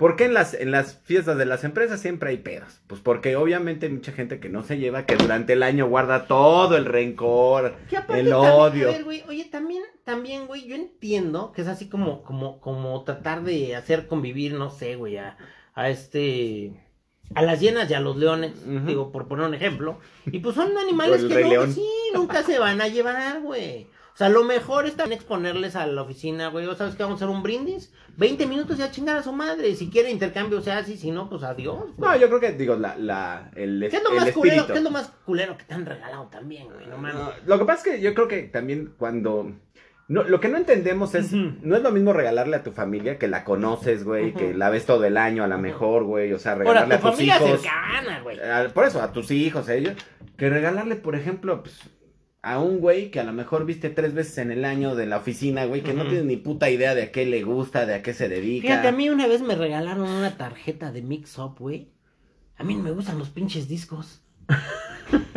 ¿por 0.00 0.16
qué 0.16 0.24
en 0.24 0.32
las 0.32 0.54
en 0.54 0.70
las 0.70 0.96
fiestas 1.04 1.36
de 1.36 1.44
las 1.44 1.62
empresas 1.62 2.00
siempre 2.00 2.30
hay 2.30 2.38
pedos? 2.38 2.80
Pues 2.86 3.02
porque 3.02 3.36
obviamente 3.36 3.84
hay 3.84 3.92
mucha 3.92 4.12
gente 4.12 4.40
que 4.40 4.48
no 4.48 4.62
se 4.62 4.78
lleva, 4.78 5.04
que 5.04 5.14
durante 5.14 5.52
el 5.52 5.62
año 5.62 5.86
guarda 5.88 6.26
todo 6.26 6.74
el 6.78 6.86
rencor, 6.86 7.74
el 7.90 8.06
también, 8.06 8.32
odio. 8.32 8.88
A 8.88 8.92
ver, 8.92 9.04
güey, 9.04 9.22
oye, 9.28 9.44
también, 9.44 9.82
también, 10.04 10.46
güey, 10.46 10.66
yo 10.66 10.74
entiendo 10.74 11.52
que 11.52 11.60
es 11.60 11.68
así 11.68 11.90
como, 11.90 12.22
como, 12.22 12.60
como 12.60 13.04
tratar 13.04 13.44
de 13.44 13.76
hacer 13.76 14.06
convivir, 14.06 14.54
no 14.54 14.70
sé, 14.70 14.96
güey, 14.96 15.18
a, 15.18 15.36
a 15.74 15.90
este, 15.90 16.72
a 17.34 17.42
las 17.42 17.60
hienas 17.60 17.90
y 17.90 17.94
a 17.94 18.00
los 18.00 18.16
leones, 18.16 18.54
digo, 18.86 19.12
por 19.12 19.28
poner 19.28 19.46
un 19.46 19.54
ejemplo, 19.54 19.98
y 20.24 20.38
pues 20.38 20.56
son 20.56 20.78
animales 20.78 21.22
que 21.24 21.44
no, 21.44 21.66
sí, 21.66 21.86
nunca 22.14 22.42
se 22.42 22.58
van 22.58 22.80
a 22.80 22.88
llevar, 22.88 23.42
güey. 23.42 23.86
O 24.20 24.22
sea, 24.22 24.28
lo 24.28 24.44
mejor 24.44 24.84
es 24.84 24.96
también 24.96 25.18
exponerles 25.18 25.76
a 25.76 25.86
la 25.86 26.02
oficina, 26.02 26.48
güey, 26.48 26.66
o 26.66 26.74
sabes 26.74 26.94
que 26.94 27.02
vamos 27.02 27.22
a 27.22 27.24
hacer 27.24 27.34
un 27.34 27.42
brindis, 27.42 27.90
20 28.18 28.46
minutos 28.46 28.78
y 28.78 28.82
a 28.82 28.90
chingar 28.90 29.16
a 29.16 29.22
su 29.22 29.32
madre, 29.32 29.74
si 29.74 29.88
quiere 29.88 30.10
intercambio, 30.10 30.60
sea 30.60 30.76
así, 30.76 30.98
si 30.98 31.10
no, 31.10 31.30
pues 31.30 31.42
adiós, 31.42 31.78
güey. 31.96 32.10
No, 32.10 32.16
yo 32.18 32.28
creo 32.28 32.38
que 32.38 32.52
digo 32.52 32.76
la 32.76 32.98
la 32.98 33.50
el, 33.56 33.86
¿Qué 33.90 33.96
es 33.96 34.02
lo 34.02 34.10
el 34.10 34.16
más 34.16 34.30
culero? 34.32 34.56
espíritu. 34.56 34.72
¿Qué 34.74 34.78
es 34.78 34.84
lo 34.84 34.90
más 34.90 35.10
culero 35.24 35.56
que 35.56 35.64
te 35.64 35.72
han 35.72 35.86
regalado 35.86 36.26
también, 36.26 36.66
güey? 36.70 36.86
No 36.86 36.98
mames. 36.98 37.14
No, 37.14 37.32
lo 37.46 37.58
que 37.58 37.64
pasa 37.64 37.88
es 37.88 37.94
que 37.96 38.02
yo 38.02 38.12
creo 38.12 38.28
que 38.28 38.42
también 38.42 38.92
cuando... 38.98 39.52
No, 40.08 40.24
lo 40.24 40.38
que 40.38 40.48
no 40.48 40.58
entendemos 40.58 41.14
es, 41.14 41.32
no 41.32 41.76
es 41.76 41.82
lo 41.82 41.90
mismo 41.90 42.12
regalarle 42.12 42.56
a 42.56 42.62
tu 42.62 42.72
familia 42.72 43.16
que 43.16 43.26
la 43.28 43.44
conoces, 43.44 44.04
güey, 44.04 44.34
que 44.34 44.52
la 44.52 44.68
ves 44.68 44.84
todo 44.84 45.04
el 45.06 45.16
año 45.16 45.44
a 45.44 45.48
la 45.48 45.54
Ujú. 45.54 45.62
mejor, 45.62 46.04
güey, 46.04 46.32
o 46.34 46.38
sea, 46.38 46.52
Ahora, 46.52 46.84
regalarle 46.84 46.98
tu 46.98 47.06
a 47.06 47.10
tus 47.10 47.16
familia 47.16 47.36
hijos. 47.36 47.60
cercana, 47.62 48.20
güey. 48.20 48.38
a- 48.40 48.68
por 48.74 48.84
eso, 48.84 49.00
a 49.00 49.12
tus 49.12 49.30
hijos, 49.30 49.68
a 49.70 49.74
ellos, 49.76 49.94
que 50.36 50.50
regalarle, 50.50 50.96
por 50.96 51.14
ejemplo, 51.14 51.62
pues, 51.62 51.80
a 52.42 52.58
un 52.58 52.78
güey 52.78 53.10
que 53.10 53.20
a 53.20 53.24
lo 53.24 53.32
mejor 53.32 53.66
viste 53.66 53.90
tres 53.90 54.14
veces 54.14 54.38
en 54.38 54.50
el 54.50 54.64
año 54.64 54.94
de 54.94 55.06
la 55.06 55.18
oficina, 55.18 55.66
güey, 55.66 55.82
que 55.82 55.92
no 55.92 56.06
tiene 56.06 56.24
ni 56.24 56.36
puta 56.36 56.70
idea 56.70 56.94
de 56.94 57.02
a 57.04 57.12
qué 57.12 57.26
le 57.26 57.42
gusta, 57.42 57.84
de 57.86 57.94
a 57.94 58.02
qué 58.02 58.14
se 58.14 58.28
dedica. 58.28 58.66
Fíjate, 58.66 58.88
a 58.88 58.92
mí 58.92 59.10
una 59.10 59.26
vez 59.26 59.42
me 59.42 59.54
regalaron 59.54 60.08
una 60.08 60.36
tarjeta 60.36 60.90
de 60.90 61.02
Mix 61.02 61.38
Up, 61.38 61.56
güey. 61.58 61.88
A 62.56 62.64
mí 62.64 62.74
no 62.74 62.82
me 62.82 62.92
gustan 62.92 63.18
los 63.18 63.30
pinches 63.30 63.68
discos. 63.68 64.22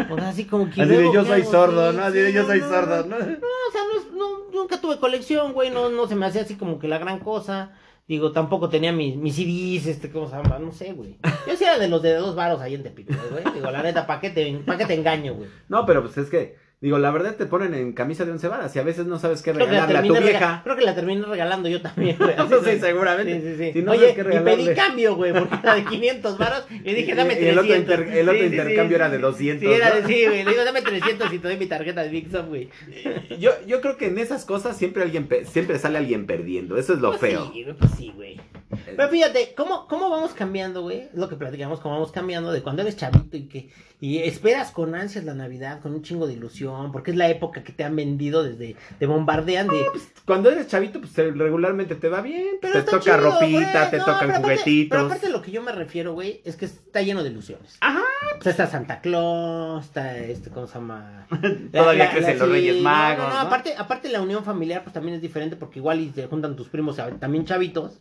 O 0.10 0.16
sea, 0.16 0.30
así 0.30 0.46
como 0.46 0.70
que. 0.70 0.82
Así 0.82 0.92
de 0.92 1.06
yo 1.12 1.24
¿qué 1.24 1.30
soy 1.30 1.42
hago? 1.42 1.52
sordo, 1.52 1.94
¿no? 1.94 2.04
Así 2.04 2.18
sí, 2.18 2.24
de 2.24 2.34
yo 2.34 2.46
soy 2.46 2.60
no, 2.60 2.70
sordo, 2.70 3.06
No, 3.06 3.18
¿no? 3.18 3.26
O 3.26 3.72
sea, 3.72 3.82
no, 4.14 4.52
nunca 4.52 4.80
tuve 4.80 5.00
colección, 5.00 5.54
güey. 5.54 5.72
No, 5.72 5.90
no 5.90 6.08
se 6.08 6.16
me 6.16 6.28
hacía 6.28 6.44
así 6.44 6.56
como 6.56 6.78
que 6.78 6.88
la 6.88 7.00
gran 7.00 7.20
cosa. 7.20 7.72
Digo, 8.08 8.32
tampoco 8.34 8.70
tenía 8.70 8.92
mis, 8.92 9.16
mis 9.16 9.36
CDs, 9.36 9.88
este, 9.88 10.12
¿cómo 10.12 10.30
se 10.30 10.36
llama? 10.36 10.60
No 10.60 10.72
sé, 10.74 10.94
güey. 10.94 11.18
Yo 11.48 11.56
sí 11.56 11.64
era 11.64 11.80
de 11.80 11.88
los 11.88 12.02
de 12.02 12.14
dos 12.14 12.36
varos 12.36 12.62
ahí 12.62 12.76
en 12.76 12.84
Tepito, 12.84 13.16
güey. 13.32 13.44
Digo, 13.54 13.72
la 13.72 13.82
neta, 13.82 14.06
¿para 14.06 14.20
qué, 14.20 14.30
te, 14.30 14.54
pa' 14.58 14.78
qué 14.78 14.86
te 14.86 14.94
engaño, 14.94 15.36
güey? 15.36 15.50
No, 15.70 15.86
pero 15.86 16.04
pues 16.04 16.18
es 16.18 16.30
que 16.30 16.58
Digo, 16.84 17.00
la 17.00 17.12
verdad 17.12 17.36
te 17.38 17.46
ponen 17.46 17.74
en 17.76 17.94
camisa 17.94 18.26
de 18.26 18.32
once 18.34 18.46
varas 18.50 18.76
y 18.76 18.80
a 18.80 18.84
veces 18.84 19.06
no 19.06 19.18
sabes 19.18 19.42
qué 19.42 19.54
Creo 19.54 19.66
regalarle 19.66 19.98
a 20.00 20.02
tu 20.04 20.22
vieja. 20.22 20.62
creo 20.66 20.76
que 20.76 20.84
la 20.84 20.94
terminé 20.94 21.26
regalando 21.26 21.70
yo 21.70 21.82
también, 21.82 22.18
güey. 22.20 22.34
así, 22.36 22.54
Sí, 22.66 22.80
seguramente. 22.82 23.40
Sí, 23.40 23.48
sí, 23.48 23.56
sí. 23.58 23.72
Si 23.72 23.82
no 23.84 23.92
Oye, 23.94 24.10
sabes 24.14 24.16
qué 24.28 24.36
y 24.36 24.40
pedí 24.42 24.76
cambio, 24.76 25.16
güey, 25.16 25.32
porque 25.32 25.56
era 25.64 25.76
de 25.76 25.86
500 25.86 26.38
varos. 26.38 26.66
Y 26.70 26.94
dije, 26.94 27.16
dame 27.16 27.36
Y 27.40 27.46
el 27.48 27.56
300. 27.56 27.64
otro 27.64 27.76
inter- 27.78 28.18
el 28.18 28.28
otro 28.30 28.44
intercambio 28.44 28.96
era 28.98 29.10
de 29.10 29.18
200, 29.18 29.62
Sí, 29.66 29.74
era 29.74 29.90
¿no? 29.92 29.96
de, 29.96 30.08
sí, 30.14 30.26
güey. 30.26 30.44
Le 30.44 30.52
digo, 30.52 30.66
dame 30.66 30.82
300 30.82 31.34
y 31.34 31.40
te 31.40 31.48
doy 31.48 31.56
mi 31.56 31.68
tarjeta 31.68 32.04
de 32.04 32.10
Big 32.10 32.30
Shop, 32.30 32.48
güey. 32.50 32.68
Yo, 33.40 33.52
yo 33.66 33.80
creo 33.80 33.96
que 33.96 34.08
en 34.08 34.18
esas 34.18 34.44
cosas 34.44 34.76
siempre 34.76 35.04
alguien 35.04 35.30
siempre 35.46 35.80
sale 35.80 35.98
alguien 36.00 36.26
perdiendo. 36.26 36.76
Eso 36.78 36.94
es 36.96 37.00
lo 37.00 37.12
Pues 37.12 37.22
feo. 37.22 37.50
Sí, 37.54 37.66
pues 37.80 37.92
sí, 37.98 38.12
güey. 38.14 38.38
Pero 38.86 39.10
fíjate, 39.10 39.54
¿cómo, 39.56 39.88
cómo 39.88 40.10
vamos 40.10 40.34
cambiando, 40.34 40.82
güey? 40.82 41.02
Es 41.12 41.16
lo 41.16 41.30
que 41.30 41.36
platicamos, 41.36 41.80
cómo 41.80 41.96
vamos 41.96 42.12
cambiando 42.12 42.52
de 42.52 42.62
cuando 42.62 42.82
eres 42.82 42.98
chavito 42.98 43.38
y 43.38 43.48
que 43.48 43.70
y 44.00 44.20
esperas 44.20 44.72
con 44.72 44.96
ansias 44.96 45.24
la 45.24 45.34
Navidad, 45.34 45.80
con 45.82 45.94
un 45.94 46.02
chingo 46.02 46.28
de 46.28 46.34
ilusión, 46.34 46.92
porque 46.92 47.12
es 47.12 47.18
la 47.18 47.30
época 47.30 47.64
que 47.64 47.72
te 47.72 47.86
han 47.86 47.96
vendido 47.96 48.44
desde, 48.44 48.76
te 49.00 49.06
bombardean 49.06 49.70
de... 49.70 49.86
Cuando 50.26 50.50
eres 50.52 50.68
chavito, 50.68 51.00
pues 51.00 51.18
eh, 51.20 51.32
regularmente 51.32 51.96
te 51.96 52.10
va 52.10 52.20
bien. 52.20 52.58
Pero 52.62 52.74
te 52.74 52.82
toca 52.84 53.00
chido, 53.00 53.18
ropita, 53.18 53.40
güey. 53.80 53.92
te 53.92 53.98
No, 54.00 54.04
tocan 54.06 54.20
pero 54.20 54.32
aparte- 54.34 54.42
juguetitos. 54.42 54.90
Pero 54.98 55.06
aparte 55.06 55.30
lo 55.30 55.42
que 55.42 55.52
yo 55.52 55.62
me 55.62 55.72
refiero, 55.72 56.14
güey, 56.14 56.42
es 56.44 56.58
que 56.58 56.66
está 56.66 57.02
lleno 57.02 57.24
de 57.24 57.30
ilusiones. 57.30 57.78
Ajá. 57.80 58.02
O 58.38 58.44
sea, 58.44 58.52
está 58.52 58.68
Santa 58.68 59.00
Claus, 59.00 59.86
está 59.86 60.18
este, 60.18 60.50
¿cómo 60.50 60.68
se 60.68 60.74
llama? 60.74 61.26
Todavía 61.72 62.12
crecen 62.12 62.40
los 62.40 62.50
Reyes 62.50 62.82
Magos, 62.82 63.24
No, 63.24 63.30
no, 63.30 63.36
¿no? 63.36 63.40
aparte, 63.48 63.74
aparte 63.78 64.10
la 64.10 64.22
unión 64.22 64.44
familiar, 64.44 64.84
pues 64.84 64.94
también 64.94 65.16
es 65.16 65.22
diferente 65.22 65.56
porque 65.56 65.80
igual 65.80 66.02
y 66.02 66.12
se 66.12 66.28
juntan 66.28 66.58
tus 66.58 66.68
primos 66.68 66.98
también 67.22 67.46
chavitos. 67.46 68.00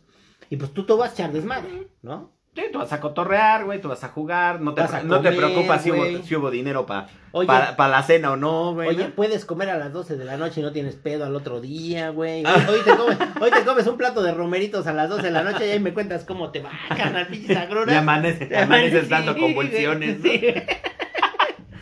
Y 0.53 0.55
pues 0.55 0.71
tú 0.71 0.85
te 0.85 0.93
vas 0.93 1.09
a 1.09 1.13
echar 1.13 1.31
desmadre, 1.31 1.87
¿no? 2.03 2.29
Sí, 2.55 2.61
tú 2.71 2.77
vas 2.77 2.93
a 2.93 2.99
cotorrear, 2.99 3.65
güey, 3.65 3.81
tú 3.81 3.87
vas 3.87 4.03
a 4.03 4.09
jugar, 4.09 4.61
no 4.61 4.75
te, 4.75 4.81
Vas 4.81 4.93
a 4.93 5.01
no 5.01 5.19
te 5.21 5.29
comer, 5.31 5.37
preocupas 5.37 5.81
si 5.81 5.89
hubo, 5.89 6.05
si 6.23 6.35
hubo 6.35 6.51
dinero 6.51 6.85
para 6.85 7.07
Oye. 7.31 7.47
la 7.47 8.03
cena 8.03 8.33
o 8.33 8.35
no, 8.37 8.75
güey. 8.75 8.89
Oye, 8.89 9.05
puedes 9.05 9.45
comer 9.45 9.71
a 9.71 9.77
las 9.79 9.91
12 9.91 10.15
de 10.15 10.23
la 10.25 10.37
noche 10.37 10.59
y 10.59 10.63
no 10.63 10.71
tienes 10.71 10.95
pedo 10.95 11.25
al 11.25 11.35
otro 11.35 11.59
día, 11.59 12.11
güey. 12.11 12.43
Ah. 12.45 12.63
Hoy, 12.69 12.81
te 12.85 12.95
comes, 12.95 13.17
hoy 13.41 13.49
te 13.49 13.63
comes 13.65 13.87
un 13.87 13.97
plato 13.97 14.21
de 14.21 14.31
romeritos 14.35 14.85
a 14.85 14.93
las 14.93 15.09
12 15.09 15.23
de 15.23 15.31
la 15.31 15.41
noche 15.41 15.65
y 15.67 15.71
ahí 15.71 15.79
me 15.79 15.95
cuentas 15.95 16.25
cómo 16.25 16.51
te 16.51 16.59
va, 16.59 16.69
carnal, 16.95 17.25
pinches 17.25 17.57
agruras. 17.57 17.87
Y 17.95 17.97
amanece- 17.97 18.55
amaneces 18.55 19.05
Sí, 19.05 19.09
dando 19.09 19.35
convulsiones, 19.35 20.19
¿no? 20.19 20.23
sí. 20.29 20.41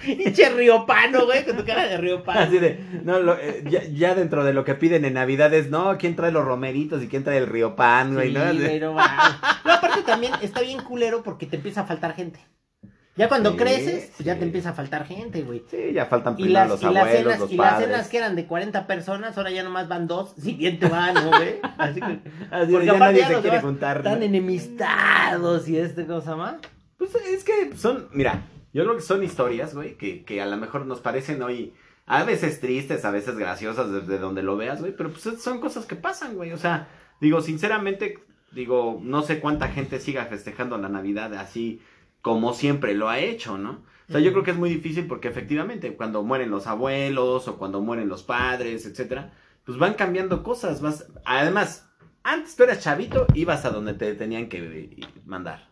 Pinche 0.06 0.50
riopano, 0.50 1.26
güey, 1.26 1.46
con 1.46 1.58
tu 1.58 1.66
cara 1.66 1.86
de 1.88 1.98
riopano. 1.98 2.40
Así 2.40 2.60
de, 2.60 2.80
no, 3.04 3.20
lo- 3.20 3.38
eh, 3.38 3.64
ya, 3.70 3.84
ya 3.84 4.16
dentro 4.16 4.44
de 4.44 4.54
lo 4.54 4.64
que 4.66 4.76
piden 4.76 5.06
en 5.06 5.14
Navidad 5.14 5.54
es, 5.54 5.70
no, 5.70 5.98
¿quién 5.98 6.16
trae 6.16 6.32
los 6.32 6.44
romeritos 6.46 7.02
y 7.04 7.08
quién 7.08 7.24
trae 7.24 7.38
el 7.38 7.48
río 7.48 7.76
pan, 7.76 8.14
güey? 8.14 8.30
Sí, 8.30 8.34
¿no? 8.34 8.44
güey, 8.54 8.80
no 8.80 9.00
aparte 9.00 10.02
también 10.06 10.34
está 10.42 10.62
bien 10.62 10.82
culero 10.82 11.24
porque 11.24 11.46
te 11.46 11.56
empieza 11.58 11.82
a 11.82 11.86
faltar 11.86 12.16
gente. 12.16 12.40
Ya 13.18 13.28
cuando 13.28 13.52
Sí, 13.52 13.58
creces, 13.58 14.12
pues 14.16 14.26
ya 14.26 14.34
sí. 14.36 14.40
te 14.40 14.46
empieza 14.46 14.70
a 14.70 14.74
faltar 14.74 15.06
gente, 15.06 15.42
güey. 15.42 15.64
Sí, 15.70 15.92
ya 15.94 16.06
faltan 16.06 16.34
Y 16.38 16.44
primero 16.44 16.62
las, 16.62 16.70
los 16.70 16.82
y 16.82 16.94
las 16.94 17.10
cenas, 17.12 17.40
los 17.40 17.52
y 17.52 17.58
las 17.58 17.78
cenas 17.80 18.08
que 18.08 18.18
eran 18.18 18.36
de 18.38 18.46
40 18.46 18.88
personas, 18.88 19.38
ahora 19.38 19.52
ya 19.52 19.64
nomás 19.64 19.90
van 19.90 20.08
dos. 20.08 20.34
Si 20.42 20.54
bien 20.54 20.80
te 20.80 20.88
van, 20.88 21.14
¿no, 21.16 21.28
güey? 21.28 21.60
Así 21.78 22.00
que. 22.00 22.20
Así 22.52 22.72
Porque 22.72 22.86
ya 22.88 22.94
nadie 22.98 23.20
ya 23.20 23.28
se 23.28 23.42
quiere 23.42 23.60
juntar. 23.60 23.98
Están 23.98 24.20
¿no? 24.20 24.26
enemistados 24.26 25.68
y 25.68 25.78
este 25.78 26.06
cosa 26.06 26.38
más. 26.38 26.56
Pues 26.98 27.14
es 27.16 27.44
que 27.44 27.76
son, 27.76 28.08
mira, 28.14 28.42
yo 28.74 28.84
creo 28.84 28.96
que 28.96 29.02
son 29.02 29.24
historias, 29.24 29.74
güey, 29.76 29.98
que, 29.98 30.24
que 30.24 30.42
a 30.42 30.46
lo 30.46 30.58
mejor 30.58 30.86
nos 30.86 31.02
parecen 31.02 31.42
hoy 31.42 31.74
a 32.06 32.24
veces 32.24 32.60
tristes, 32.60 33.06
a 33.06 33.12
veces 33.12 33.38
graciosas 33.38 33.92
desde 33.92 34.18
donde 34.18 34.44
lo 34.44 34.58
veas, 34.58 34.82
güey, 34.82 34.96
pero 34.96 35.12
pues 35.12 35.42
son 35.42 35.60
cosas 35.60 35.86
que 35.86 35.96
pasan, 35.96 36.36
güey. 36.36 36.52
O 36.52 36.58
sea, 36.58 36.88
digo, 37.20 37.42
sinceramente, 37.42 38.20
digo, 38.52 39.00
no 39.02 39.22
sé 39.22 39.40
cuánta 39.40 39.70
gente 39.70 40.00
siga 40.00 40.26
festejando 40.26 40.78
la 40.78 40.90
Navidad 40.90 41.34
así 41.36 41.82
como 42.22 42.54
siempre 42.54 42.94
lo 42.94 43.10
ha 43.10 43.20
hecho, 43.20 43.58
¿no? 43.58 43.84
O 44.08 44.12
sea, 44.12 44.20
yo 44.20 44.32
creo 44.32 44.44
que 44.44 44.52
es 44.52 44.58
muy 44.58 44.70
difícil 44.70 45.08
porque 45.08 45.30
efectivamente 45.30 45.96
cuando 45.96 46.22
mueren 46.22 46.52
los 46.52 46.68
abuelos 46.68 47.48
o 47.48 47.58
cuando 47.58 47.82
mueren 47.82 48.10
los 48.10 48.24
padres, 48.24 48.86
etcétera, 48.86 49.34
pues 49.64 49.78
van 49.78 49.94
cambiando 49.94 50.44
cosas, 50.44 50.82
vas, 50.82 51.08
además, 51.24 51.90
antes 52.24 52.56
tú 52.56 52.64
eras 52.64 52.82
chavito, 52.82 53.26
ibas 53.34 53.64
a 53.64 53.70
donde 53.70 53.94
te 53.94 54.14
tenían 54.16 54.50
que 54.50 55.08
mandar. 55.26 55.71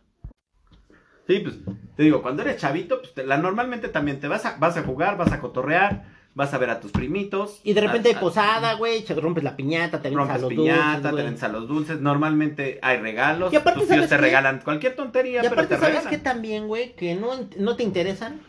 Sí, 1.29 1.39
pues 1.41 1.57
te 1.95 2.01
digo, 2.03 2.24
cuando 2.24 2.41
eres 2.41 2.57
chavito, 2.57 3.00
pues 3.01 3.13
te- 3.13 3.24
la, 3.24 3.38
normalmente 3.38 3.88
también 3.88 4.19
te 4.19 4.27
vas 4.27 4.45
a, 4.48 4.57
vas 4.57 4.75
a 4.77 4.81
jugar, 4.81 5.15
vas 5.15 5.31
a 5.31 5.39
cotorrear, 5.39 6.05
vas 6.33 6.51
a 6.55 6.57
ver 6.57 6.71
a 6.71 6.79
tus 6.79 6.91
primitos. 6.91 7.59
Y 7.63 7.74
de 7.74 7.81
repente 7.81 8.09
hay 8.09 8.15
posada, 8.15 8.74
güey, 8.74 9.03
te 9.03 9.13
rompes 9.13 9.43
la 9.43 9.55
piñata, 9.55 10.01
te 10.01 10.07
avientas 10.07 10.29
a 10.29 10.38
Rompes 10.39 10.57
los 10.57 10.65
piñata, 10.65 10.93
dulces, 11.12 11.15
te 11.15 11.24
vendes 11.24 11.43
a 11.43 11.48
los 11.50 11.67
dulces. 11.67 12.01
Normalmente 12.01 12.79
hay 12.81 12.98
regalos. 12.98 13.53
Y 13.53 13.57
aparte, 13.57 13.81
tus 13.81 13.89
tíos 13.89 13.98
¿sabes 13.98 14.09
te 14.09 14.15
qué? 14.15 14.21
regalan 14.24 14.62
cualquier 14.63 14.95
tontería, 14.95 15.41
Y 15.41 15.43
pero 15.43 15.53
aparte, 15.53 15.75
te 15.75 15.81
¿sabes 15.81 15.98
regalan. 15.98 16.09
qué 16.09 16.17
también, 16.17 16.67
güey? 16.67 16.95
Que 16.95 17.13
no, 17.13 17.29
no 17.57 17.75
te 17.75 17.83
interesan 17.83 18.39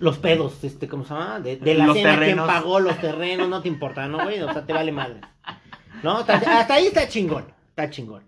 los 0.00 0.18
pedos, 0.18 0.64
este, 0.64 0.88
¿cómo 0.88 1.04
se 1.04 1.14
llama? 1.14 1.38
De, 1.38 1.56
de 1.58 1.74
la 1.74 1.86
Los 1.86 1.96
cena, 1.96 2.10
terrenos. 2.14 2.46
quién 2.48 2.56
pagó 2.60 2.80
los 2.80 3.00
terrenos, 3.00 3.48
no 3.48 3.62
te 3.62 3.68
importa, 3.68 4.08
¿no, 4.08 4.24
güey? 4.24 4.42
O 4.42 4.52
sea, 4.52 4.66
te 4.66 4.72
vale 4.72 4.90
madre. 4.90 5.20
¿No? 6.02 6.18
Hasta, 6.18 6.34
hasta 6.58 6.74
ahí 6.74 6.86
está 6.88 7.06
chingón, 7.08 7.44
está 7.68 7.88
chingón. 7.88 8.24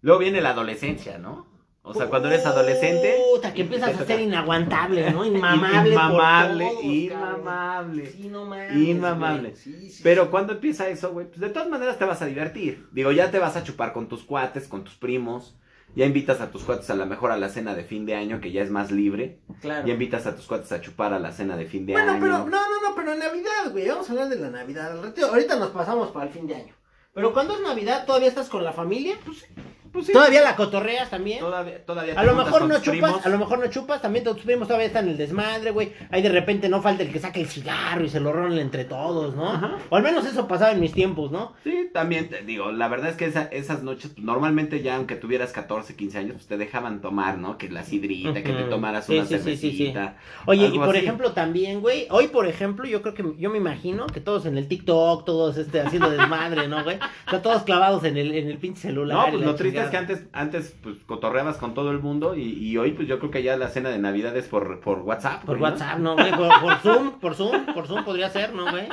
Luego 0.00 0.20
viene 0.20 0.40
la 0.40 0.50
adolescencia, 0.50 1.18
¿no? 1.18 1.46
O 1.86 1.92
sea, 1.92 2.06
cuando 2.06 2.28
eres 2.28 2.46
adolescente. 2.46 3.18
Puta, 3.34 3.52
que 3.52 3.60
empiezas 3.60 4.00
a 4.00 4.06
ser 4.06 4.18
inaguantable, 4.20 5.10
¿no? 5.10 5.22
Inmamable. 5.24 5.90
Inmamable, 5.92 6.64
por 6.64 6.72
todos, 6.72 6.84
inmamable. 6.84 8.06
Sí, 8.10 8.28
no 8.28 8.44
mames, 8.46 8.76
Inmamable. 8.76 9.54
Sí, 9.56 9.90
sí, 9.90 10.00
Pero 10.02 10.24
sí. 10.24 10.28
cuando 10.30 10.54
empieza 10.54 10.88
eso, 10.88 11.12
güey, 11.12 11.26
pues 11.26 11.40
de 11.40 11.50
todas 11.50 11.68
maneras 11.68 11.98
te 11.98 12.06
vas 12.06 12.22
a 12.22 12.26
divertir. 12.26 12.88
Digo, 12.92 13.12
ya 13.12 13.30
te 13.30 13.38
vas 13.38 13.56
a 13.56 13.62
chupar 13.64 13.92
con 13.92 14.08
tus 14.08 14.22
cuates, 14.24 14.66
con 14.66 14.82
tus 14.84 14.94
primos. 14.94 15.56
Ya 15.94 16.06
invitas 16.06 16.40
a 16.40 16.50
tus 16.50 16.64
cuates 16.64 16.88
a 16.88 16.94
lo 16.94 17.04
mejor 17.04 17.30
a 17.30 17.36
la 17.36 17.50
cena 17.50 17.74
de 17.74 17.84
fin 17.84 18.06
de 18.06 18.14
año, 18.14 18.40
que 18.40 18.50
ya 18.50 18.62
es 18.62 18.70
más 18.70 18.90
libre. 18.90 19.38
Claro. 19.60 19.86
Ya 19.86 19.92
invitas 19.92 20.26
a 20.26 20.34
tus 20.34 20.46
cuates 20.46 20.72
a 20.72 20.80
chupar 20.80 21.12
a 21.12 21.18
la 21.20 21.32
cena 21.32 21.54
de 21.56 21.66
fin 21.66 21.84
de 21.84 21.92
Bueno, 21.92 22.12
año. 22.12 22.20
pero 22.20 22.38
no, 22.38 22.46
no, 22.46 22.80
no, 22.88 22.94
pero 22.96 23.12
en 23.12 23.18
Navidad, 23.18 23.70
güey. 23.70 23.86
Vamos 23.86 24.08
a 24.08 24.12
hablar 24.12 24.28
de 24.30 24.36
la 24.36 24.48
Navidad. 24.48 24.98
Ahorita 25.28 25.56
nos 25.56 25.68
pasamos 25.70 26.10
para 26.12 26.26
el 26.26 26.32
fin 26.32 26.46
de 26.46 26.54
año. 26.56 26.74
Pero 27.12 27.32
cuando 27.34 27.54
es 27.54 27.60
Navidad, 27.60 28.06
todavía 28.06 28.28
estás 28.28 28.48
con 28.48 28.64
la 28.64 28.72
familia. 28.72 29.14
Pues, 29.24 29.44
Pues 29.94 30.06
sí. 30.06 30.12
todavía 30.12 30.42
la 30.42 30.56
cotorreas 30.56 31.08
también. 31.08 31.38
Todavía, 31.38 31.82
todavía 31.86 32.12
A 32.14 32.16
te 32.20 32.26
lo 32.26 32.32
juntas 32.34 32.46
mejor 32.46 32.68
no 32.68 32.74
chupas, 32.80 32.90
primos. 32.90 33.26
a 33.26 33.28
lo 33.30 33.38
mejor 33.38 33.58
no 33.60 33.66
chupas, 33.70 34.02
también 34.02 34.24
tus 34.24 34.38
primos 34.40 34.66
todavía 34.68 34.88
están 34.88 35.04
en 35.04 35.12
el 35.12 35.16
desmadre, 35.16 35.70
güey. 35.70 35.92
Ahí 36.10 36.20
de 36.20 36.28
repente 36.30 36.68
no 36.68 36.82
falta 36.82 37.04
el 37.04 37.12
que 37.12 37.20
saque 37.20 37.40
el 37.40 37.46
cigarro 37.46 38.04
y 38.04 38.08
se 38.10 38.18
lo 38.20 38.32
rolen 38.32 38.58
entre 38.58 38.84
todos, 38.84 39.34
¿no? 39.36 39.48
Ajá. 39.52 39.78
O 39.88 39.96
al 39.96 40.02
menos 40.02 40.26
eso 40.26 40.46
pasaba 40.48 40.72
en 40.72 40.80
mis 40.80 40.92
tiempos, 40.92 41.30
¿no? 41.30 41.52
Sí, 41.62 41.90
también 41.94 42.28
te 42.28 42.42
digo, 42.42 42.72
la 42.72 42.88
verdad 42.88 43.10
es 43.10 43.16
que 43.16 43.26
esa- 43.26 43.44
esas 43.52 43.82
noches, 43.84 44.10
pues, 44.14 44.24
normalmente 44.26 44.82
ya 44.82 44.96
aunque 44.96 45.14
tuvieras 45.14 45.52
14, 45.52 45.94
15 45.96 46.18
años, 46.18 46.32
pues 46.34 46.46
te 46.48 46.56
dejaban 46.58 47.00
tomar, 47.00 47.38
¿no? 47.38 47.56
Que 47.56 47.70
la 47.70 47.84
sidrita, 47.84 48.34
que 48.42 48.52
te 48.52 48.64
tomaras 48.64 49.06
Sí, 49.06 49.14
una 49.16 49.26
sí, 49.26 49.34
sí, 49.38 49.44
sí, 49.44 49.56
sí. 49.56 49.56
cervecita. 49.92 50.16
Oye, 50.46 50.66
y 50.66 50.76
por 50.78 50.88
así. 50.90 50.98
ejemplo 50.98 51.30
también, 51.32 51.80
güey, 51.80 52.08
hoy 52.10 52.26
por 52.26 52.48
ejemplo, 52.48 52.84
yo 52.84 53.00
creo 53.00 53.14
que, 53.14 53.24
yo 53.38 53.48
me 53.50 53.58
imagino 53.58 54.06
que 54.08 54.20
todos 54.20 54.44
en 54.46 54.58
el 54.58 54.66
TikTok, 54.66 55.24
todos 55.24 55.56
este, 55.56 55.80
haciendo 55.80 56.10
desmadre, 56.10 56.66
¿no, 56.66 56.82
güey? 56.82 56.96
O 57.28 57.30
sea, 57.30 57.42
todos 57.42 57.62
clavados 57.62 58.02
en 58.02 58.16
el, 58.16 58.34
en 58.34 58.48
el 58.50 58.58
pinche 58.58 58.80
celular. 58.82 59.26
No, 59.28 59.32
pues 59.32 59.44
lo 59.46 59.54
triste 59.54 59.83
es 59.84 59.90
que 59.90 59.96
antes, 59.96 60.26
antes 60.32 60.76
pues 60.82 60.96
cotorreabas 61.06 61.56
con 61.56 61.74
todo 61.74 61.90
el 61.90 62.00
mundo 62.00 62.34
y, 62.34 62.42
y 62.42 62.76
hoy 62.78 62.92
pues 62.92 63.08
yo 63.08 63.18
creo 63.18 63.30
que 63.30 63.42
ya 63.42 63.56
la 63.56 63.68
cena 63.68 63.90
de 63.90 63.98
Navidad 63.98 64.36
es 64.36 64.46
por, 64.48 64.80
por 64.80 64.98
WhatsApp. 65.00 65.44
Por 65.44 65.58
güey, 65.58 65.70
¿no? 65.70 65.76
WhatsApp, 65.78 65.98
¿no, 65.98 66.14
güey? 66.14 66.30
Por, 66.32 66.60
por 66.60 66.74
Zoom, 66.78 67.10
por 67.20 67.34
Zoom, 67.34 67.66
por 67.74 67.86
Zoom 67.86 68.04
podría 68.04 68.28
ser, 68.30 68.54
¿no, 68.54 68.70
güey? 68.70 68.88